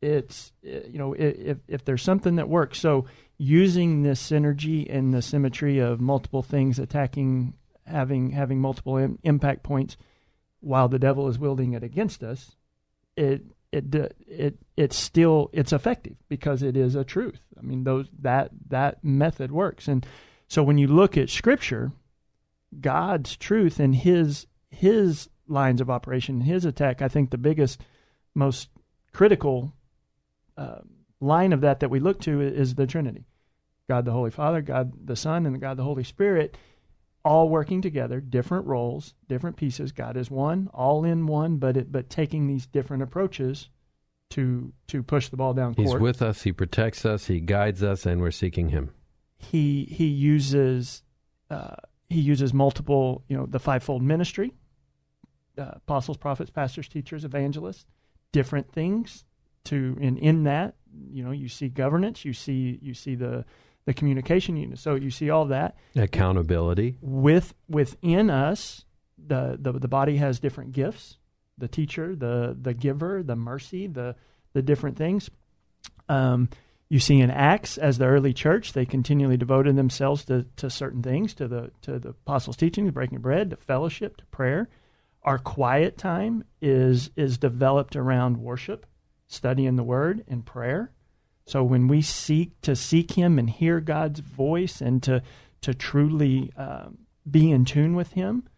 it's 0.00 0.52
eh, 0.64 0.82
you 0.88 0.98
know 0.98 1.14
if 1.14 1.58
if 1.66 1.84
there's 1.84 2.02
something 2.02 2.36
that 2.36 2.48
works. 2.48 2.78
So 2.78 3.06
using 3.38 4.02
this 4.02 4.30
synergy 4.30 4.86
and 4.94 5.12
the 5.12 5.22
symmetry 5.22 5.78
of 5.78 6.00
multiple 6.00 6.42
things 6.42 6.78
attacking, 6.78 7.54
having 7.86 8.30
having 8.30 8.60
multiple 8.60 8.98
Im- 8.98 9.18
impact 9.22 9.62
points, 9.62 9.96
while 10.60 10.88
the 10.88 10.98
devil 10.98 11.28
is 11.28 11.38
wielding 11.38 11.72
it 11.72 11.82
against 11.82 12.22
us, 12.22 12.56
it 13.16 13.42
it 13.72 13.94
it 14.26 14.58
it's 14.76 14.96
still 14.96 15.50
it's 15.52 15.72
effective 15.72 16.16
because 16.28 16.62
it 16.62 16.76
is 16.76 16.94
a 16.94 17.04
truth. 17.04 17.40
I 17.58 17.62
mean 17.62 17.84
those 17.84 18.06
that 18.20 18.50
that 18.68 19.02
method 19.02 19.50
works. 19.50 19.88
And 19.88 20.06
so 20.46 20.62
when 20.62 20.78
you 20.78 20.88
look 20.88 21.16
at 21.16 21.30
scripture, 21.30 21.92
God's 22.78 23.36
truth 23.36 23.80
and 23.80 23.94
his 23.94 24.46
his 24.70 25.28
lines 25.48 25.80
of 25.80 25.90
operation, 25.90 26.42
his 26.42 26.64
attack, 26.64 27.02
I 27.02 27.08
think 27.08 27.30
the 27.30 27.38
biggest 27.38 27.80
most 28.34 28.68
critical 29.12 29.74
uh, 30.56 30.78
line 31.20 31.52
of 31.52 31.60
that 31.62 31.80
that 31.80 31.90
we 31.90 31.98
look 32.00 32.20
to 32.20 32.40
is 32.40 32.74
the 32.74 32.86
Trinity. 32.86 33.26
God 33.88 34.04
the 34.04 34.12
Holy 34.12 34.30
Father, 34.30 34.62
God 34.62 34.92
the 35.04 35.16
Son, 35.16 35.46
and 35.46 35.60
God 35.60 35.76
the 35.76 35.82
Holy 35.82 36.04
Spirit 36.04 36.56
all 37.24 37.48
working 37.48 37.82
together, 37.82 38.20
different 38.20 38.66
roles, 38.66 39.14
different 39.28 39.56
pieces. 39.56 39.92
God 39.92 40.16
is 40.16 40.30
one, 40.30 40.70
all 40.72 41.04
in 41.04 41.26
one, 41.26 41.56
but 41.56 41.76
it, 41.76 41.92
but 41.92 42.08
taking 42.08 42.46
these 42.46 42.66
different 42.66 43.02
approaches 43.02 43.68
to 44.30 44.72
to 44.88 45.02
push 45.02 45.28
the 45.28 45.36
ball 45.36 45.52
down 45.54 45.74
court. 45.74 45.88
He's 45.88 45.98
with 45.98 46.22
us. 46.22 46.42
He 46.42 46.52
protects 46.52 47.04
us. 47.04 47.26
He 47.26 47.40
guides 47.40 47.82
us, 47.82 48.06
and 48.06 48.20
we're 48.20 48.30
seeking 48.30 48.68
Him. 48.68 48.90
He 49.36 49.84
he 49.90 50.06
uses 50.06 51.02
uh, 51.50 51.76
he 52.10 52.20
uses 52.20 52.52
multiple 52.52 53.24
you 53.28 53.36
know 53.36 53.46
the 53.46 53.60
fivefold 53.60 54.02
ministry, 54.02 54.52
uh, 55.56 55.72
apostles, 55.76 56.16
prophets, 56.16 56.50
pastors, 56.50 56.88
teachers, 56.88 57.24
evangelists, 57.24 57.86
different 58.32 58.70
things 58.70 59.24
to 59.64 59.96
and 60.00 60.18
in 60.18 60.44
that 60.44 60.74
you 61.10 61.22
know 61.22 61.30
you 61.30 61.48
see 61.48 61.68
governance, 61.68 62.24
you 62.24 62.32
see 62.32 62.78
you 62.82 62.92
see 62.92 63.14
the 63.14 63.44
the 63.86 63.94
communication 63.94 64.56
unit. 64.56 64.78
So 64.78 64.94
you 64.94 65.10
see 65.10 65.30
all 65.30 65.46
that 65.46 65.76
accountability 65.96 66.96
with 67.00 67.54
within 67.68 68.28
us. 68.28 68.84
The, 69.26 69.58
the 69.60 69.72
the 69.72 69.88
body 69.88 70.16
has 70.16 70.40
different 70.40 70.72
gifts. 70.72 71.18
The 71.58 71.68
teacher, 71.68 72.16
the 72.16 72.56
the 72.60 72.74
giver, 72.74 73.22
the 73.22 73.36
mercy, 73.36 73.86
the 73.86 74.16
the 74.52 74.62
different 74.62 74.96
things. 74.96 75.30
Um, 76.08 76.48
you 76.90 76.98
see 76.98 77.20
in 77.20 77.30
Acts, 77.30 77.78
as 77.78 77.98
the 77.98 78.06
early 78.06 78.34
church, 78.34 78.72
they 78.72 78.84
continually 78.84 79.36
devoted 79.36 79.76
themselves 79.76 80.24
to, 80.24 80.44
to 80.56 80.68
certain 80.68 81.02
things, 81.02 81.32
to 81.34 81.46
the 81.46 81.70
to 81.82 82.00
the 82.00 82.10
apostles' 82.10 82.56
teaching, 82.56 82.84
the 82.84 82.92
breaking 82.92 83.16
of 83.16 83.22
bread, 83.22 83.50
to 83.50 83.56
fellowship, 83.56 84.16
to 84.16 84.26
prayer. 84.26 84.68
Our 85.22 85.38
quiet 85.38 85.96
time 85.96 86.42
is 86.60 87.10
is 87.14 87.38
developed 87.38 87.94
around 87.94 88.38
worship, 88.38 88.86
studying 89.28 89.76
the 89.76 89.84
Word, 89.84 90.24
and 90.26 90.44
prayer. 90.44 90.90
So 91.46 91.62
when 91.62 91.86
we 91.86 92.02
seek 92.02 92.60
to 92.62 92.74
seek 92.74 93.12
Him 93.12 93.38
and 93.38 93.48
hear 93.48 93.78
God's 93.80 94.18
voice 94.18 94.80
and 94.80 95.00
to 95.04 95.22
to 95.60 95.72
truly 95.72 96.52
um, 96.56 96.98
be 97.30 97.52
in 97.52 97.64
tune 97.64 97.94
with 97.94 98.12
Him, 98.14 98.48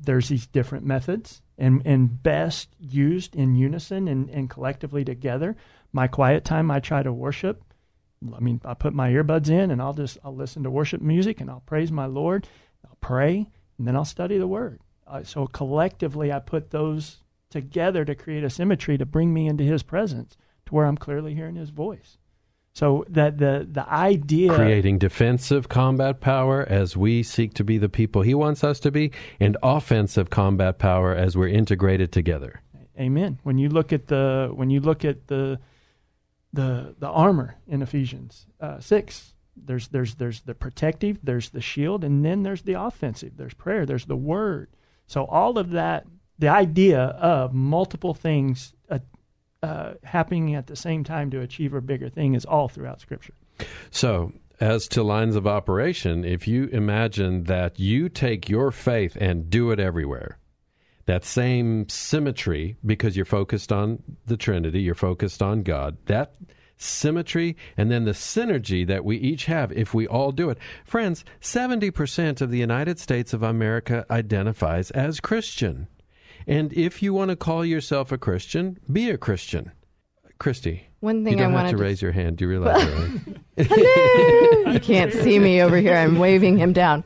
there's 0.00 0.28
these 0.28 0.48
different 0.48 0.86
methods 0.86 1.40
and 1.56 1.82
and 1.84 2.20
best 2.20 2.70
used 2.80 3.36
in 3.36 3.54
unison 3.54 4.08
and, 4.08 4.28
and 4.30 4.50
collectively 4.50 5.04
together. 5.04 5.56
My 5.92 6.06
quiet 6.06 6.44
time, 6.44 6.70
I 6.70 6.80
try 6.80 7.02
to 7.02 7.12
worship. 7.12 7.62
I 8.34 8.40
mean, 8.40 8.60
I 8.64 8.74
put 8.74 8.92
my 8.92 9.10
earbuds 9.10 9.48
in 9.48 9.70
and 9.70 9.80
I'll 9.80 9.94
just 9.94 10.18
I'll 10.22 10.34
listen 10.34 10.62
to 10.64 10.70
worship 10.70 11.00
music 11.00 11.40
and 11.40 11.50
I'll 11.50 11.62
praise 11.66 11.90
my 11.90 12.06
Lord. 12.06 12.46
I'll 12.86 12.98
pray 13.00 13.50
and 13.78 13.86
then 13.86 13.96
I'll 13.96 14.04
study 14.04 14.38
the 14.38 14.46
Word. 14.46 14.80
Uh, 15.06 15.24
so 15.24 15.46
collectively, 15.46 16.32
I 16.32 16.38
put 16.38 16.70
those 16.70 17.24
together 17.48 18.04
to 18.04 18.14
create 18.14 18.44
a 18.44 18.50
symmetry 18.50 18.98
to 18.98 19.06
bring 19.06 19.32
me 19.32 19.48
into 19.48 19.64
His 19.64 19.82
presence, 19.82 20.36
to 20.66 20.74
where 20.74 20.86
I'm 20.86 20.98
clearly 20.98 21.34
hearing 21.34 21.56
His 21.56 21.70
voice. 21.70 22.18
So 22.72 23.04
that 23.08 23.38
the 23.38 23.66
the 23.70 23.88
idea 23.92 24.54
creating 24.54 24.98
defensive 24.98 25.68
combat 25.68 26.20
power 26.20 26.64
as 26.68 26.96
we 26.96 27.22
seek 27.22 27.54
to 27.54 27.64
be 27.64 27.78
the 27.78 27.88
people 27.88 28.22
he 28.22 28.34
wants 28.34 28.62
us 28.62 28.78
to 28.80 28.92
be 28.92 29.10
and 29.40 29.56
offensive 29.62 30.30
combat 30.30 30.78
power 30.78 31.12
as 31.14 31.36
we're 31.36 31.48
integrated 31.48 32.12
together. 32.12 32.62
Amen. 32.98 33.40
When 33.42 33.58
you 33.58 33.70
look 33.70 33.92
at 33.92 34.06
the 34.06 34.52
when 34.54 34.70
you 34.70 34.80
look 34.80 35.04
at 35.04 35.26
the 35.26 35.58
the 36.52 36.94
the 36.98 37.08
armor 37.08 37.56
in 37.66 37.82
Ephesians 37.82 38.46
uh, 38.60 38.80
6 38.80 39.34
there's 39.56 39.88
there's 39.88 40.14
there's 40.14 40.40
the 40.42 40.54
protective, 40.54 41.18
there's 41.22 41.50
the 41.50 41.60
shield 41.60 42.04
and 42.04 42.24
then 42.24 42.42
there's 42.42 42.62
the 42.62 42.80
offensive. 42.80 43.36
There's 43.36 43.54
prayer, 43.54 43.86
there's 43.86 44.06
the 44.06 44.16
word. 44.16 44.68
So 45.06 45.24
all 45.24 45.58
of 45.58 45.70
that 45.70 46.06
the 46.38 46.48
idea 46.48 47.00
of 47.00 47.52
multiple 47.52 48.14
things 48.14 48.72
uh, 48.88 48.98
uh, 49.62 49.94
happening 50.02 50.54
at 50.54 50.66
the 50.66 50.76
same 50.76 51.04
time 51.04 51.30
to 51.30 51.40
achieve 51.40 51.74
a 51.74 51.80
bigger 51.80 52.08
thing 52.08 52.34
is 52.34 52.46
all 52.46 52.68
throughout 52.68 53.00
Scripture. 53.00 53.34
So, 53.90 54.32
as 54.58 54.88
to 54.88 55.02
lines 55.02 55.36
of 55.36 55.46
operation, 55.46 56.24
if 56.24 56.48
you 56.48 56.64
imagine 56.66 57.44
that 57.44 57.78
you 57.78 58.08
take 58.08 58.48
your 58.48 58.70
faith 58.70 59.16
and 59.20 59.50
do 59.50 59.70
it 59.70 59.78
everywhere, 59.78 60.38
that 61.10 61.24
same 61.24 61.88
symmetry, 61.88 62.76
because 62.86 63.16
you're 63.16 63.24
focused 63.24 63.72
on 63.72 64.00
the 64.26 64.36
Trinity, 64.36 64.80
you're 64.80 64.94
focused 64.94 65.42
on 65.42 65.64
God, 65.64 65.96
that 66.06 66.36
symmetry 66.76 67.56
and 67.76 67.90
then 67.90 68.04
the 68.04 68.12
synergy 68.12 68.86
that 68.86 69.04
we 69.04 69.16
each 69.16 69.46
have 69.46 69.72
if 69.72 69.92
we 69.92 70.06
all 70.06 70.30
do 70.30 70.50
it. 70.50 70.58
Friends, 70.84 71.24
70% 71.40 72.40
of 72.40 72.52
the 72.52 72.58
United 72.58 73.00
States 73.00 73.32
of 73.32 73.42
America 73.42 74.06
identifies 74.08 74.92
as 74.92 75.18
Christian. 75.18 75.88
And 76.46 76.72
if 76.74 77.02
you 77.02 77.12
want 77.12 77.30
to 77.30 77.36
call 77.36 77.64
yourself 77.64 78.12
a 78.12 78.18
Christian, 78.18 78.78
be 78.90 79.10
a 79.10 79.18
Christian. 79.18 79.72
Christy. 80.38 80.86
One 81.00 81.24
thing 81.24 81.38
you 81.38 81.44
don't 81.44 81.56
I 81.56 81.62
have 81.62 81.70
to 81.72 81.76
raise 81.76 82.00
your 82.00 82.12
hand. 82.12 82.36
Do 82.36 82.44
you 82.44 82.50
realize 82.50 82.86
that? 83.56 83.66
Hello! 83.66 84.72
you 84.72 84.78
can't 84.78 85.12
see 85.12 85.40
me 85.40 85.60
over 85.60 85.76
here. 85.76 85.96
I'm 85.96 86.20
waving 86.20 86.56
him 86.56 86.72
down. 86.72 87.02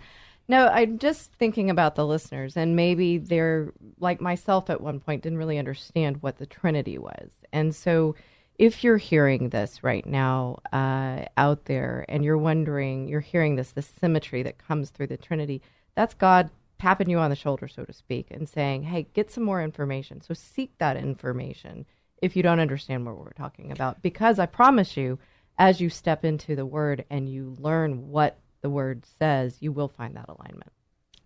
No, 0.46 0.68
I'm 0.68 0.98
just 0.98 1.32
thinking 1.32 1.70
about 1.70 1.94
the 1.94 2.06
listeners, 2.06 2.56
and 2.56 2.76
maybe 2.76 3.16
they're 3.16 3.72
like 3.98 4.20
myself 4.20 4.68
at 4.68 4.80
one 4.80 5.00
point 5.00 5.22
didn't 5.22 5.38
really 5.38 5.58
understand 5.58 6.22
what 6.22 6.36
the 6.36 6.46
Trinity 6.46 6.98
was. 6.98 7.30
And 7.52 7.74
so, 7.74 8.14
if 8.58 8.84
you're 8.84 8.98
hearing 8.98 9.48
this 9.48 9.82
right 9.82 10.04
now 10.06 10.58
uh, 10.72 11.24
out 11.36 11.64
there 11.64 12.04
and 12.08 12.24
you're 12.24 12.38
wondering, 12.38 13.08
you're 13.08 13.20
hearing 13.20 13.56
this, 13.56 13.72
the 13.72 13.82
symmetry 13.82 14.42
that 14.42 14.58
comes 14.58 14.90
through 14.90 15.08
the 15.08 15.16
Trinity, 15.16 15.62
that's 15.96 16.14
God 16.14 16.50
tapping 16.78 17.08
you 17.08 17.18
on 17.18 17.30
the 17.30 17.36
shoulder, 17.36 17.66
so 17.66 17.84
to 17.84 17.92
speak, 17.92 18.26
and 18.30 18.48
saying, 18.48 18.82
hey, 18.82 19.06
get 19.14 19.30
some 19.30 19.44
more 19.44 19.62
information. 19.62 20.20
So, 20.20 20.34
seek 20.34 20.76
that 20.76 20.98
information 20.98 21.86
if 22.20 22.36
you 22.36 22.42
don't 22.42 22.60
understand 22.60 23.06
what 23.06 23.16
we're 23.16 23.32
talking 23.32 23.72
about. 23.72 24.02
Because 24.02 24.38
I 24.38 24.44
promise 24.44 24.94
you, 24.94 25.18
as 25.58 25.80
you 25.80 25.88
step 25.88 26.22
into 26.22 26.54
the 26.54 26.66
word 26.66 27.04
and 27.08 27.28
you 27.28 27.56
learn 27.58 28.08
what 28.10 28.38
the 28.64 28.70
word 28.70 29.04
says, 29.20 29.58
you 29.60 29.70
will 29.72 29.88
find 29.88 30.16
that 30.16 30.24
alignment. 30.26 30.72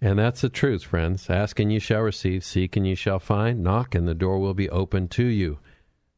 And 0.01 0.19
that's 0.19 0.41
the 0.41 0.49
truth, 0.49 0.83
friends. 0.83 1.31
Ask 1.31 1.61
and 1.61 1.73
you 1.73 1.79
shall 1.79 2.01
receive, 2.01 2.43
seek 2.43 2.77
and 2.77 2.85
you 2.85 2.97
shall 2.97 3.21
find, 3.21 3.63
knock 3.63 3.95
and 3.95 4.09
the 4.09 4.15
door 4.15 4.41
will 4.41 4.55
be 4.55 4.69
open 4.71 5.07
to 5.11 5.25
you. 5.25 5.61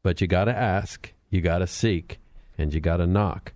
But 0.03 0.23
you 0.23 0.27
got 0.27 0.47
to 0.47 0.57
ask, 0.57 1.12
you 1.29 1.43
got 1.43 1.59
to 1.59 1.66
seek, 1.66 2.21
and 2.57 2.73
you 2.73 2.81
got 2.81 2.97
to 2.97 3.07
knock. 3.07 3.53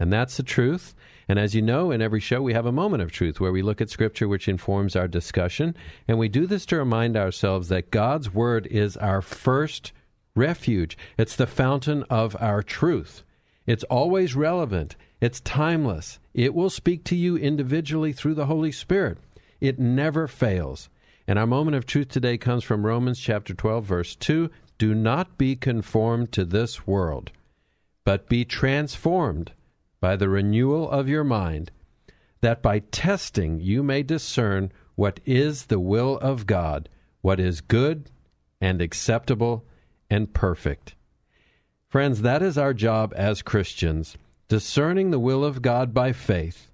And 0.00 0.10
that's 0.10 0.38
the 0.38 0.42
truth. 0.42 0.94
And 1.28 1.38
as 1.38 1.54
you 1.54 1.60
know, 1.60 1.90
in 1.90 2.00
every 2.00 2.18
show, 2.18 2.40
we 2.40 2.54
have 2.54 2.64
a 2.64 2.72
moment 2.72 3.02
of 3.02 3.12
truth 3.12 3.40
where 3.40 3.52
we 3.52 3.60
look 3.60 3.82
at 3.82 3.90
Scripture, 3.90 4.26
which 4.26 4.48
informs 4.48 4.96
our 4.96 5.06
discussion. 5.06 5.76
And 6.08 6.18
we 6.18 6.30
do 6.30 6.46
this 6.46 6.64
to 6.66 6.78
remind 6.78 7.14
ourselves 7.14 7.68
that 7.68 7.90
God's 7.90 8.32
Word 8.32 8.66
is 8.68 8.96
our 8.96 9.20
first 9.20 9.92
refuge, 10.34 10.96
it's 11.18 11.36
the 11.36 11.46
fountain 11.46 12.04
of 12.08 12.34
our 12.40 12.62
truth. 12.62 13.22
It's 13.66 13.84
always 13.84 14.34
relevant. 14.34 14.96
It's 15.22 15.40
timeless. 15.40 16.18
It 16.34 16.52
will 16.52 16.68
speak 16.68 17.04
to 17.04 17.14
you 17.14 17.36
individually 17.36 18.12
through 18.12 18.34
the 18.34 18.46
Holy 18.46 18.72
Spirit. 18.72 19.18
It 19.60 19.78
never 19.78 20.26
fails. 20.26 20.88
And 21.28 21.38
our 21.38 21.46
moment 21.46 21.76
of 21.76 21.86
truth 21.86 22.08
today 22.08 22.36
comes 22.36 22.64
from 22.64 22.84
Romans 22.84 23.20
chapter 23.20 23.54
12 23.54 23.84
verse 23.84 24.16
2. 24.16 24.50
Do 24.78 24.96
not 24.96 25.38
be 25.38 25.54
conformed 25.54 26.32
to 26.32 26.44
this 26.44 26.88
world, 26.88 27.30
but 28.04 28.28
be 28.28 28.44
transformed 28.44 29.52
by 30.00 30.16
the 30.16 30.28
renewal 30.28 30.90
of 30.90 31.08
your 31.08 31.22
mind, 31.22 31.70
that 32.40 32.60
by 32.60 32.80
testing 32.80 33.60
you 33.60 33.84
may 33.84 34.02
discern 34.02 34.72
what 34.96 35.20
is 35.24 35.66
the 35.66 35.78
will 35.78 36.18
of 36.18 36.48
God, 36.48 36.88
what 37.20 37.38
is 37.38 37.60
good 37.60 38.10
and 38.60 38.82
acceptable 38.82 39.64
and 40.10 40.34
perfect. 40.34 40.96
Friends, 41.88 42.22
that 42.22 42.42
is 42.42 42.58
our 42.58 42.74
job 42.74 43.14
as 43.14 43.40
Christians, 43.40 44.16
discerning 44.52 45.10
the 45.10 45.18
will 45.18 45.46
of 45.46 45.62
God 45.62 45.94
by 45.94 46.12
faith, 46.12 46.70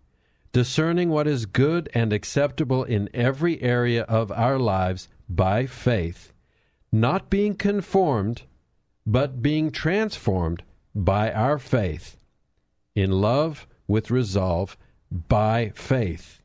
discerning 0.50 1.10
what 1.10 1.28
is 1.28 1.46
good 1.46 1.88
and 1.94 2.12
acceptable 2.12 2.82
in 2.82 3.08
every 3.14 3.62
area 3.62 4.02
of 4.02 4.32
our 4.32 4.58
lives 4.58 5.06
by 5.28 5.64
faith, 5.64 6.32
not 6.90 7.30
being 7.30 7.54
conformed, 7.54 8.42
but 9.06 9.40
being 9.40 9.70
transformed 9.70 10.64
by 10.92 11.30
our 11.30 11.56
faith, 11.56 12.16
in 12.96 13.12
love 13.12 13.68
with 13.86 14.10
resolve 14.10 14.76
by 15.08 15.70
faith. 15.76 16.42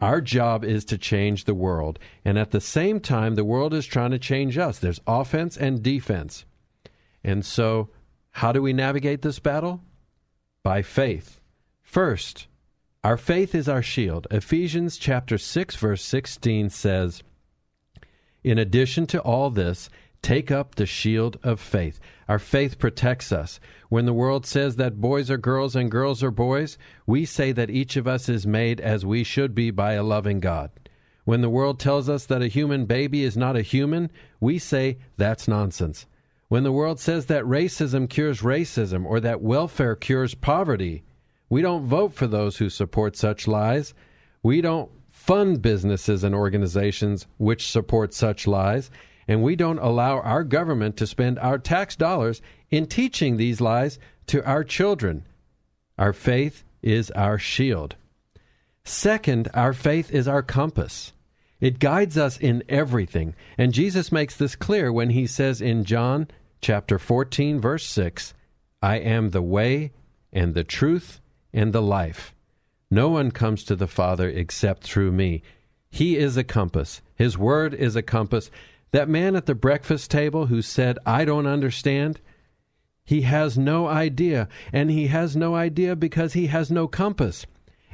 Our 0.00 0.22
job 0.22 0.64
is 0.64 0.82
to 0.86 0.96
change 0.96 1.44
the 1.44 1.54
world, 1.54 1.98
and 2.24 2.38
at 2.38 2.52
the 2.52 2.62
same 2.62 3.00
time, 3.00 3.34
the 3.34 3.44
world 3.44 3.74
is 3.74 3.84
trying 3.84 4.12
to 4.12 4.18
change 4.18 4.56
us. 4.56 4.78
There's 4.78 5.02
offense 5.06 5.58
and 5.58 5.82
defense. 5.82 6.46
And 7.22 7.44
so, 7.44 7.90
how 8.30 8.52
do 8.52 8.62
we 8.62 8.72
navigate 8.72 9.20
this 9.20 9.40
battle? 9.40 9.82
By 10.62 10.82
faith. 10.82 11.40
First, 11.82 12.46
our 13.04 13.16
faith 13.16 13.54
is 13.54 13.68
our 13.68 13.82
shield. 13.82 14.26
Ephesians 14.30 14.98
chapter 14.98 15.38
6 15.38 15.76
verse 15.76 16.02
16 16.02 16.68
says, 16.68 17.22
"In 18.42 18.58
addition 18.58 19.06
to 19.06 19.20
all 19.20 19.50
this, 19.50 19.88
take 20.20 20.50
up 20.50 20.74
the 20.74 20.84
shield 20.84 21.38
of 21.42 21.60
faith." 21.60 22.00
Our 22.28 22.38
faith 22.38 22.78
protects 22.78 23.32
us. 23.32 23.60
When 23.88 24.04
the 24.04 24.12
world 24.12 24.44
says 24.44 24.76
that 24.76 25.00
boys 25.00 25.30
are 25.30 25.38
girls 25.38 25.74
and 25.76 25.90
girls 25.90 26.22
are 26.22 26.30
boys, 26.30 26.76
we 27.06 27.24
say 27.24 27.52
that 27.52 27.70
each 27.70 27.96
of 27.96 28.06
us 28.06 28.28
is 28.28 28.46
made 28.46 28.80
as 28.80 29.06
we 29.06 29.24
should 29.24 29.54
be 29.54 29.70
by 29.70 29.92
a 29.92 30.02
loving 30.02 30.40
God. 30.40 30.70
When 31.24 31.40
the 31.40 31.48
world 31.48 31.78
tells 31.78 32.08
us 32.08 32.26
that 32.26 32.42
a 32.42 32.48
human 32.48 32.84
baby 32.84 33.22
is 33.22 33.36
not 33.36 33.56
a 33.56 33.62
human, 33.62 34.10
we 34.40 34.58
say 34.58 34.98
that's 35.16 35.46
nonsense. 35.46 36.06
When 36.48 36.64
the 36.64 36.72
world 36.72 36.98
says 36.98 37.26
that 37.26 37.44
racism 37.44 38.08
cures 38.08 38.40
racism 38.40 39.04
or 39.04 39.20
that 39.20 39.42
welfare 39.42 39.94
cures 39.94 40.34
poverty, 40.34 41.02
we 41.50 41.60
don't 41.60 41.86
vote 41.86 42.14
for 42.14 42.26
those 42.26 42.56
who 42.56 42.70
support 42.70 43.16
such 43.16 43.46
lies. 43.46 43.92
We 44.42 44.62
don't 44.62 44.90
fund 45.10 45.60
businesses 45.60 46.24
and 46.24 46.34
organizations 46.34 47.26
which 47.36 47.70
support 47.70 48.14
such 48.14 48.46
lies. 48.46 48.90
And 49.26 49.42
we 49.42 49.56
don't 49.56 49.78
allow 49.78 50.20
our 50.20 50.42
government 50.42 50.96
to 50.96 51.06
spend 51.06 51.38
our 51.38 51.58
tax 51.58 51.96
dollars 51.96 52.40
in 52.70 52.86
teaching 52.86 53.36
these 53.36 53.60
lies 53.60 53.98
to 54.28 54.42
our 54.46 54.64
children. 54.64 55.26
Our 55.98 56.14
faith 56.14 56.64
is 56.80 57.10
our 57.10 57.38
shield. 57.38 57.96
Second, 58.84 59.48
our 59.52 59.74
faith 59.74 60.10
is 60.10 60.26
our 60.26 60.42
compass. 60.42 61.12
It 61.60 61.78
guides 61.78 62.16
us 62.16 62.38
in 62.38 62.62
everything. 62.68 63.34
And 63.58 63.74
Jesus 63.74 64.12
makes 64.12 64.36
this 64.36 64.56
clear 64.56 64.90
when 64.90 65.10
he 65.10 65.26
says 65.26 65.60
in 65.60 65.84
John 65.84 66.28
chapter 66.60 66.98
14 66.98 67.60
verse 67.60 67.84
6, 67.86 68.34
I 68.82 68.96
am 68.96 69.30
the 69.30 69.42
way 69.42 69.92
and 70.32 70.54
the 70.54 70.64
truth 70.64 71.20
and 71.52 71.72
the 71.72 71.82
life. 71.82 72.34
No 72.90 73.08
one 73.08 73.30
comes 73.30 73.64
to 73.64 73.76
the 73.76 73.86
Father 73.86 74.28
except 74.28 74.82
through 74.82 75.12
me. 75.12 75.42
He 75.90 76.16
is 76.16 76.36
a 76.36 76.44
compass. 76.44 77.02
His 77.14 77.36
word 77.36 77.74
is 77.74 77.96
a 77.96 78.02
compass. 78.02 78.50
That 78.92 79.08
man 79.08 79.36
at 79.36 79.46
the 79.46 79.54
breakfast 79.54 80.10
table 80.10 80.46
who 80.46 80.62
said, 80.62 80.98
I 81.04 81.24
don't 81.24 81.46
understand, 81.46 82.20
he 83.04 83.22
has 83.22 83.58
no 83.58 83.86
idea. 83.86 84.48
And 84.72 84.90
he 84.90 85.06
has 85.08 85.36
no 85.36 85.54
idea 85.54 85.96
because 85.96 86.34
he 86.34 86.46
has 86.48 86.70
no 86.70 86.86
compass. 86.86 87.46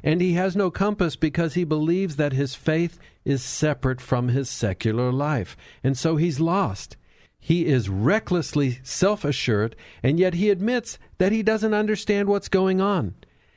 And 0.03 0.21
he 0.21 0.35
has 0.35 0.55
no 0.55 0.71
compass 0.71 1.17
because 1.17 1.55
he 1.55 1.65
believes 1.65 2.17
that 2.17 2.33
his 2.33 2.55
faith 2.55 2.99
is 3.25 3.43
separate 3.43 4.01
from 4.01 4.29
his 4.29 4.51
secular 4.51 5.11
life. 5.11 5.57
And 5.83 5.97
so 5.97 6.17
he's 6.17 6.41
lost. 6.41 6.97
He 7.47 7.66
is 7.66 7.90
recklessly 7.90 8.78
self 8.82 9.22
assured, 9.22 9.76
and 10.03 10.18
yet 10.18 10.32
he 10.32 10.49
admits 10.49 10.99
that 11.18 11.30
he 11.30 11.42
doesn't 11.42 11.74
understand 11.74 12.26
what's 12.26 12.49
going 12.49 12.80
on. 12.80 13.16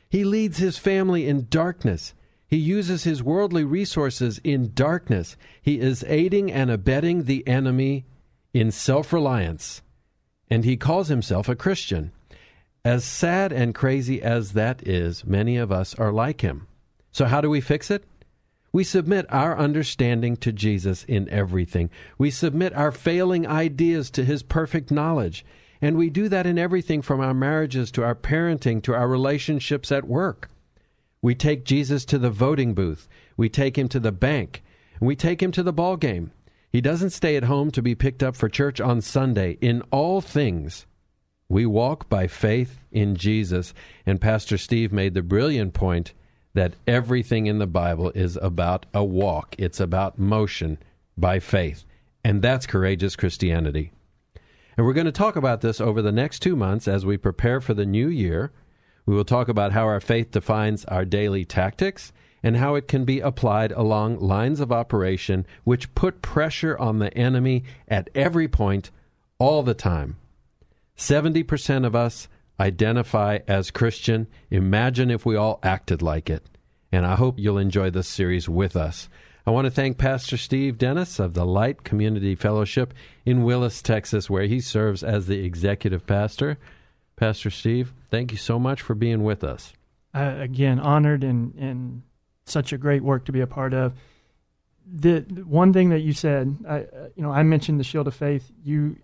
He 0.09 0.25
leads 0.25 0.57
his 0.57 0.77
family 0.77 1.25
in 1.25 1.47
darkness. 1.49 2.13
He 2.49 2.57
uses 2.57 3.05
his 3.05 3.23
worldly 3.23 3.63
resources 3.63 4.41
in 4.43 4.73
darkness. 4.73 5.37
He 5.61 5.79
is 5.79 6.03
aiding 6.05 6.51
and 6.51 6.69
abetting 6.69 7.23
the 7.23 7.47
enemy 7.47 8.05
in 8.53 8.71
self 8.71 9.13
reliance. 9.13 9.81
And 10.49 10.65
he 10.65 10.75
calls 10.75 11.07
himself 11.07 11.47
a 11.47 11.55
Christian. 11.55 12.11
As 12.83 13.05
sad 13.05 13.53
and 13.53 13.73
crazy 13.73 14.21
as 14.21 14.51
that 14.51 14.85
is, 14.85 15.23
many 15.23 15.55
of 15.55 15.71
us 15.71 15.95
are 15.95 16.11
like 16.11 16.41
him. 16.41 16.67
So, 17.13 17.23
how 17.23 17.39
do 17.39 17.49
we 17.49 17.61
fix 17.61 17.89
it? 17.89 18.03
We 18.71 18.83
submit 18.83 19.25
our 19.29 19.57
understanding 19.57 20.37
to 20.37 20.51
Jesus 20.51 21.03
in 21.05 21.29
everything. 21.29 21.89
We 22.17 22.31
submit 22.31 22.73
our 22.73 22.91
failing 22.91 23.47
ideas 23.47 24.11
to 24.11 24.25
his 24.25 24.43
perfect 24.43 24.91
knowledge. 24.91 25.45
And 25.81 25.97
we 25.97 26.09
do 26.09 26.27
that 26.29 26.45
in 26.45 26.57
everything 26.57 27.01
from 27.01 27.19
our 27.19 27.33
marriages 27.33 27.91
to 27.91 28.03
our 28.03 28.15
parenting 28.15 28.81
to 28.83 28.93
our 28.93 29.07
relationships 29.07 29.91
at 29.91 30.07
work. 30.07 30.49
We 31.21 31.35
take 31.35 31.65
Jesus 31.65 32.05
to 32.05 32.17
the 32.17 32.29
voting 32.29 32.73
booth. 32.73 33.07
We 33.35 33.49
take 33.49 33.77
him 33.77 33.87
to 33.89 33.99
the 33.99 34.11
bank. 34.11 34.63
We 34.99 35.15
take 35.15 35.41
him 35.41 35.51
to 35.53 35.63
the 35.63 35.73
ball 35.73 35.97
game. 35.97 36.31
He 36.71 36.81
doesn't 36.81 37.11
stay 37.11 37.35
at 37.35 37.43
home 37.43 37.71
to 37.71 37.81
be 37.81 37.95
picked 37.95 38.23
up 38.23 38.35
for 38.35 38.49
church 38.49 38.81
on 38.81 39.01
Sunday. 39.01 39.57
In 39.61 39.81
all 39.91 40.21
things, 40.21 40.85
we 41.49 41.65
walk 41.65 42.09
by 42.09 42.27
faith 42.27 42.79
in 42.91 43.15
Jesus. 43.15 43.73
And 44.05 44.19
Pastor 44.19 44.57
Steve 44.57 44.91
made 44.91 45.13
the 45.13 45.21
brilliant 45.21 45.73
point 45.73 46.13
that 46.53 46.73
everything 46.87 47.45
in 47.45 47.59
the 47.59 47.67
Bible 47.67 48.11
is 48.15 48.37
about 48.41 48.85
a 48.93 49.03
walk, 49.03 49.55
it's 49.57 49.79
about 49.79 50.17
motion 50.17 50.77
by 51.17 51.39
faith. 51.39 51.83
And 52.23 52.41
that's 52.41 52.65
courageous 52.67 53.15
Christianity. 53.15 53.91
And 54.75 54.85
we're 54.85 54.93
going 54.93 55.05
to 55.05 55.11
talk 55.11 55.35
about 55.35 55.61
this 55.61 55.81
over 55.81 56.01
the 56.01 56.11
next 56.11 56.39
two 56.39 56.55
months 56.55 56.87
as 56.87 57.05
we 57.05 57.17
prepare 57.17 57.59
for 57.59 57.73
the 57.73 57.85
new 57.85 58.07
year. 58.07 58.51
We 59.05 59.15
will 59.15 59.25
talk 59.25 59.47
about 59.47 59.71
how 59.71 59.85
our 59.85 59.99
faith 59.99 60.31
defines 60.31 60.85
our 60.85 61.05
daily 61.05 61.45
tactics 61.45 62.11
and 62.43 62.57
how 62.57 62.75
it 62.75 62.87
can 62.87 63.03
be 63.03 63.19
applied 63.19 63.71
along 63.71 64.19
lines 64.19 64.59
of 64.59 64.71
operation 64.71 65.45
which 65.63 65.93
put 65.95 66.21
pressure 66.21 66.77
on 66.77 66.99
the 66.99 67.13
enemy 67.17 67.63
at 67.87 68.09
every 68.13 68.47
point, 68.47 68.91
all 69.39 69.63
the 69.63 69.73
time. 69.73 70.17
70% 70.97 71.85
of 71.85 71.95
us 71.95 72.27
identify 72.59 73.39
as 73.47 73.71
Christian. 73.71 74.27
Imagine 74.49 75.11
if 75.11 75.25
we 75.25 75.35
all 75.35 75.59
acted 75.63 76.01
like 76.01 76.29
it. 76.29 76.45
And 76.91 77.05
I 77.05 77.15
hope 77.15 77.37
you'll 77.37 77.57
enjoy 77.57 77.89
this 77.89 78.07
series 78.07 78.47
with 78.47 78.75
us. 78.75 79.09
I 79.45 79.51
want 79.51 79.65
to 79.65 79.71
thank 79.71 79.97
Pastor 79.97 80.35
Steve 80.35 80.77
Dennis 80.77 81.19
of 81.19 81.33
the 81.33 81.45
Light 81.45 81.83
Community 81.83 82.35
Fellowship 82.35 82.93
in 83.25 83.43
Willis, 83.43 83.81
Texas, 83.81 84.29
where 84.29 84.45
he 84.45 84.59
serves 84.59 85.03
as 85.03 85.27
the 85.27 85.39
executive 85.45 86.05
pastor. 86.05 86.57
Pastor 87.15 87.49
Steve, 87.49 87.93
thank 88.11 88.31
you 88.31 88.37
so 88.37 88.59
much 88.59 88.81
for 88.81 88.93
being 88.93 89.23
with 89.23 89.43
us. 89.43 89.73
Uh, 90.13 90.35
again, 90.39 90.79
honored 90.79 91.23
and, 91.23 91.53
and 91.55 92.01
such 92.45 92.73
a 92.73 92.77
great 92.77 93.03
work 93.03 93.25
to 93.25 93.31
be 93.31 93.41
a 93.41 93.47
part 93.47 93.73
of. 93.73 93.93
The, 94.85 95.19
one 95.45 95.73
thing 95.73 95.89
that 95.89 95.99
you 95.99 96.13
said, 96.13 96.55
I, 96.67 96.79
you 97.15 97.23
know, 97.23 97.31
I 97.31 97.43
mentioned 97.43 97.79
the 97.79 97.83
shield 97.83 98.07
of 98.07 98.15
faith. 98.15 98.51
You 98.63 98.97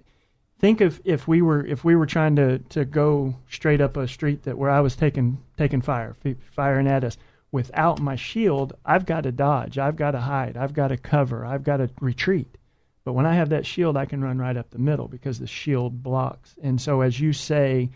think 0.64 0.80
of 0.80 1.01
if 1.03 1.28
we 1.28 1.41
were 1.41 1.66
if 1.66 1.84
we 1.84 1.93
were 1.93 2.05
trying 2.05 2.38
to, 2.38 2.57
to 2.70 2.86
go 2.86 3.36
straight 3.49 3.82
up 3.82 3.97
a 3.97 4.07
street 4.07 4.43
that 4.43 4.57
where 4.57 4.70
I 4.70 4.80
was 4.80 4.95
taking 4.95 5.38
taking 5.57 5.82
fire, 5.82 6.16
firing 6.51 6.88
at 6.88 7.03
us. 7.03 7.18
Without 7.51 7.99
my 7.99 8.16
shield, 8.16 8.72
I've 8.86 9.05
got 9.05 9.24
to 9.24 9.32
dodge, 9.34 9.78
I've 9.78 9.97
got 9.97 10.11
to 10.11 10.22
hide, 10.22 10.55
I've 10.55 10.74
got 10.74 10.88
to 10.88 10.97
cover, 10.97 11.45
I've 11.45 11.66
got 11.66 11.78
to 11.78 11.89
retreat. 11.99 12.57
But 13.03 13.11
when 13.11 13.26
I 13.26 13.36
have 13.36 13.49
that 13.49 13.66
shield, 13.66 13.97
I 13.97 14.05
can 14.05 14.24
run 14.24 14.39
right 14.39 14.55
up 14.55 14.70
the 14.70 14.80
middle 14.80 15.09
because 15.09 15.38
the 15.38 15.47
shield 15.47 16.01
blocks. 16.01 16.55
And 16.64 16.80
so, 16.80 17.01
as 17.01 17.20
you 17.20 17.34
say, 17.34 17.89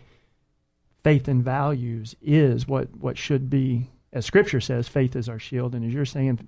faith 1.02 1.26
and 1.26 1.42
values 1.42 2.14
is 2.20 2.68
what, 2.68 2.94
what 2.94 3.16
should 3.16 3.48
be, 3.48 3.88
as 4.12 4.26
Scripture 4.26 4.60
says, 4.60 4.86
faith 4.86 5.16
is 5.16 5.28
our 5.28 5.38
shield. 5.38 5.74
And 5.74 5.86
as 5.86 5.94
you're 5.94 6.04
saying, 6.04 6.46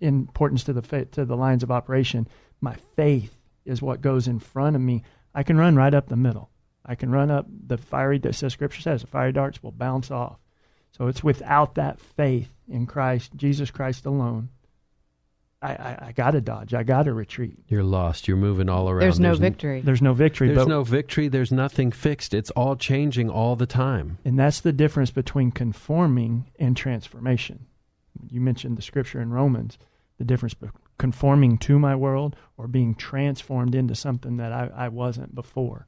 importance 0.00 0.62
to 0.64 0.72
the 0.72 1.04
to 1.06 1.24
the 1.24 1.36
lines 1.36 1.64
of 1.64 1.72
operation, 1.72 2.28
my 2.60 2.76
faith 2.94 3.36
is 3.66 3.82
what 3.82 4.00
goes 4.00 4.28
in 4.28 4.38
front 4.38 4.76
of 4.76 4.82
me. 4.82 5.02
I 5.36 5.42
can 5.42 5.58
run 5.58 5.76
right 5.76 5.92
up 5.92 6.08
the 6.08 6.16
middle. 6.16 6.50
I 6.84 6.94
can 6.94 7.10
run 7.10 7.30
up 7.30 7.46
the 7.48 7.76
fiery, 7.76 8.20
says 8.32 8.54
Scripture 8.54 8.80
says, 8.80 9.02
the 9.02 9.06
fiery 9.06 9.32
darts 9.32 9.62
will 9.62 9.70
bounce 9.70 10.10
off. 10.10 10.38
So 10.92 11.08
it's 11.08 11.22
without 11.22 11.74
that 11.74 12.00
faith 12.00 12.48
in 12.68 12.86
Christ, 12.86 13.32
Jesus 13.36 13.70
Christ 13.70 14.06
alone, 14.06 14.48
I, 15.60 15.72
I, 15.72 15.98
I 16.06 16.12
got 16.12 16.30
to 16.30 16.40
dodge. 16.40 16.72
I 16.72 16.84
got 16.84 17.02
to 17.02 17.12
retreat. 17.12 17.58
You're 17.68 17.82
lost. 17.82 18.28
You're 18.28 18.36
moving 18.38 18.70
all 18.70 18.88
around. 18.88 19.00
There's 19.00 19.20
no 19.20 19.32
n- 19.32 19.38
victory. 19.38 19.82
There's 19.82 20.00
no 20.00 20.14
victory. 20.14 20.48
There's 20.48 20.60
but, 20.60 20.68
no 20.68 20.84
victory. 20.84 21.28
There's 21.28 21.52
nothing 21.52 21.92
fixed. 21.92 22.32
It's 22.32 22.50
all 22.52 22.76
changing 22.76 23.28
all 23.28 23.56
the 23.56 23.66
time. 23.66 24.18
and 24.24 24.38
that's 24.38 24.60
the 24.60 24.72
difference 24.72 25.10
between 25.10 25.50
conforming 25.50 26.50
and 26.58 26.76
transformation. 26.76 27.66
You 28.30 28.40
mentioned 28.40 28.78
the 28.78 28.82
scripture 28.82 29.20
in 29.20 29.30
Romans, 29.30 29.76
the 30.18 30.24
difference 30.24 30.54
between 30.54 30.72
conforming 30.98 31.58
to 31.58 31.78
my 31.78 31.94
world 31.94 32.36
or 32.56 32.68
being 32.68 32.94
transformed 32.94 33.74
into 33.74 33.94
something 33.94 34.36
that 34.36 34.52
I, 34.52 34.70
I 34.74 34.88
wasn't 34.88 35.34
before. 35.34 35.86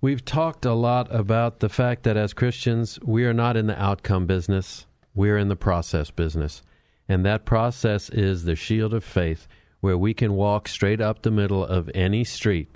We've 0.00 0.24
talked 0.24 0.64
a 0.64 0.74
lot 0.74 1.12
about 1.14 1.58
the 1.58 1.68
fact 1.68 2.04
that 2.04 2.16
as 2.16 2.32
Christians, 2.32 3.00
we 3.02 3.24
are 3.24 3.34
not 3.34 3.56
in 3.56 3.66
the 3.66 3.80
outcome 3.80 4.26
business, 4.26 4.86
we're 5.14 5.38
in 5.38 5.48
the 5.48 5.56
process 5.56 6.10
business. 6.10 6.62
And 7.08 7.24
that 7.24 7.44
process 7.44 8.08
is 8.10 8.44
the 8.44 8.54
shield 8.54 8.94
of 8.94 9.02
faith, 9.02 9.48
where 9.80 9.98
we 9.98 10.14
can 10.14 10.34
walk 10.34 10.68
straight 10.68 11.00
up 11.00 11.22
the 11.22 11.30
middle 11.30 11.64
of 11.64 11.90
any 11.94 12.22
street 12.22 12.68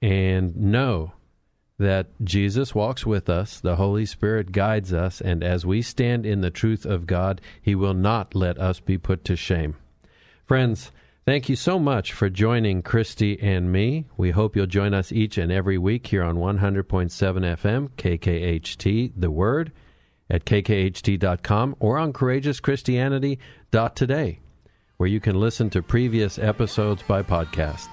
and 0.00 0.56
know 0.56 1.12
that 1.78 2.08
Jesus 2.22 2.74
walks 2.74 3.06
with 3.06 3.28
us, 3.28 3.60
the 3.60 3.76
Holy 3.76 4.06
Spirit 4.06 4.52
guides 4.52 4.92
us, 4.92 5.20
and 5.20 5.42
as 5.42 5.66
we 5.66 5.82
stand 5.82 6.26
in 6.26 6.40
the 6.40 6.50
truth 6.50 6.84
of 6.84 7.06
God, 7.06 7.40
He 7.60 7.74
will 7.74 7.94
not 7.94 8.34
let 8.34 8.58
us 8.58 8.80
be 8.80 8.98
put 8.98 9.24
to 9.26 9.36
shame. 9.36 9.76
Friends, 10.52 10.92
thank 11.24 11.48
you 11.48 11.56
so 11.56 11.78
much 11.78 12.12
for 12.12 12.28
joining 12.28 12.82
Christy 12.82 13.40
and 13.40 13.72
me. 13.72 14.04
We 14.18 14.32
hope 14.32 14.54
you'll 14.54 14.66
join 14.66 14.92
us 14.92 15.10
each 15.10 15.38
and 15.38 15.50
every 15.50 15.78
week 15.78 16.08
here 16.08 16.22
on 16.22 16.36
100.7 16.36 17.10
FM, 17.10 17.88
KKHT, 17.96 19.12
The 19.16 19.30
Word, 19.30 19.72
at 20.28 20.44
kkht.com 20.44 21.76
or 21.80 21.96
on 21.96 22.12
courageouschristianity.today, 22.12 24.38
where 24.98 25.08
you 25.08 25.20
can 25.20 25.40
listen 25.40 25.70
to 25.70 25.80
previous 25.80 26.38
episodes 26.38 27.02
by 27.02 27.22
podcast. 27.22 27.88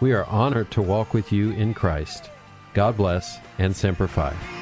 We 0.00 0.12
are 0.12 0.24
honored 0.24 0.72
to 0.72 0.82
walk 0.82 1.14
with 1.14 1.30
you 1.30 1.52
in 1.52 1.72
Christ. 1.72 2.30
God 2.74 2.96
bless 2.96 3.38
and 3.58 3.76
Semper 3.76 4.08
Fi. 4.08 4.61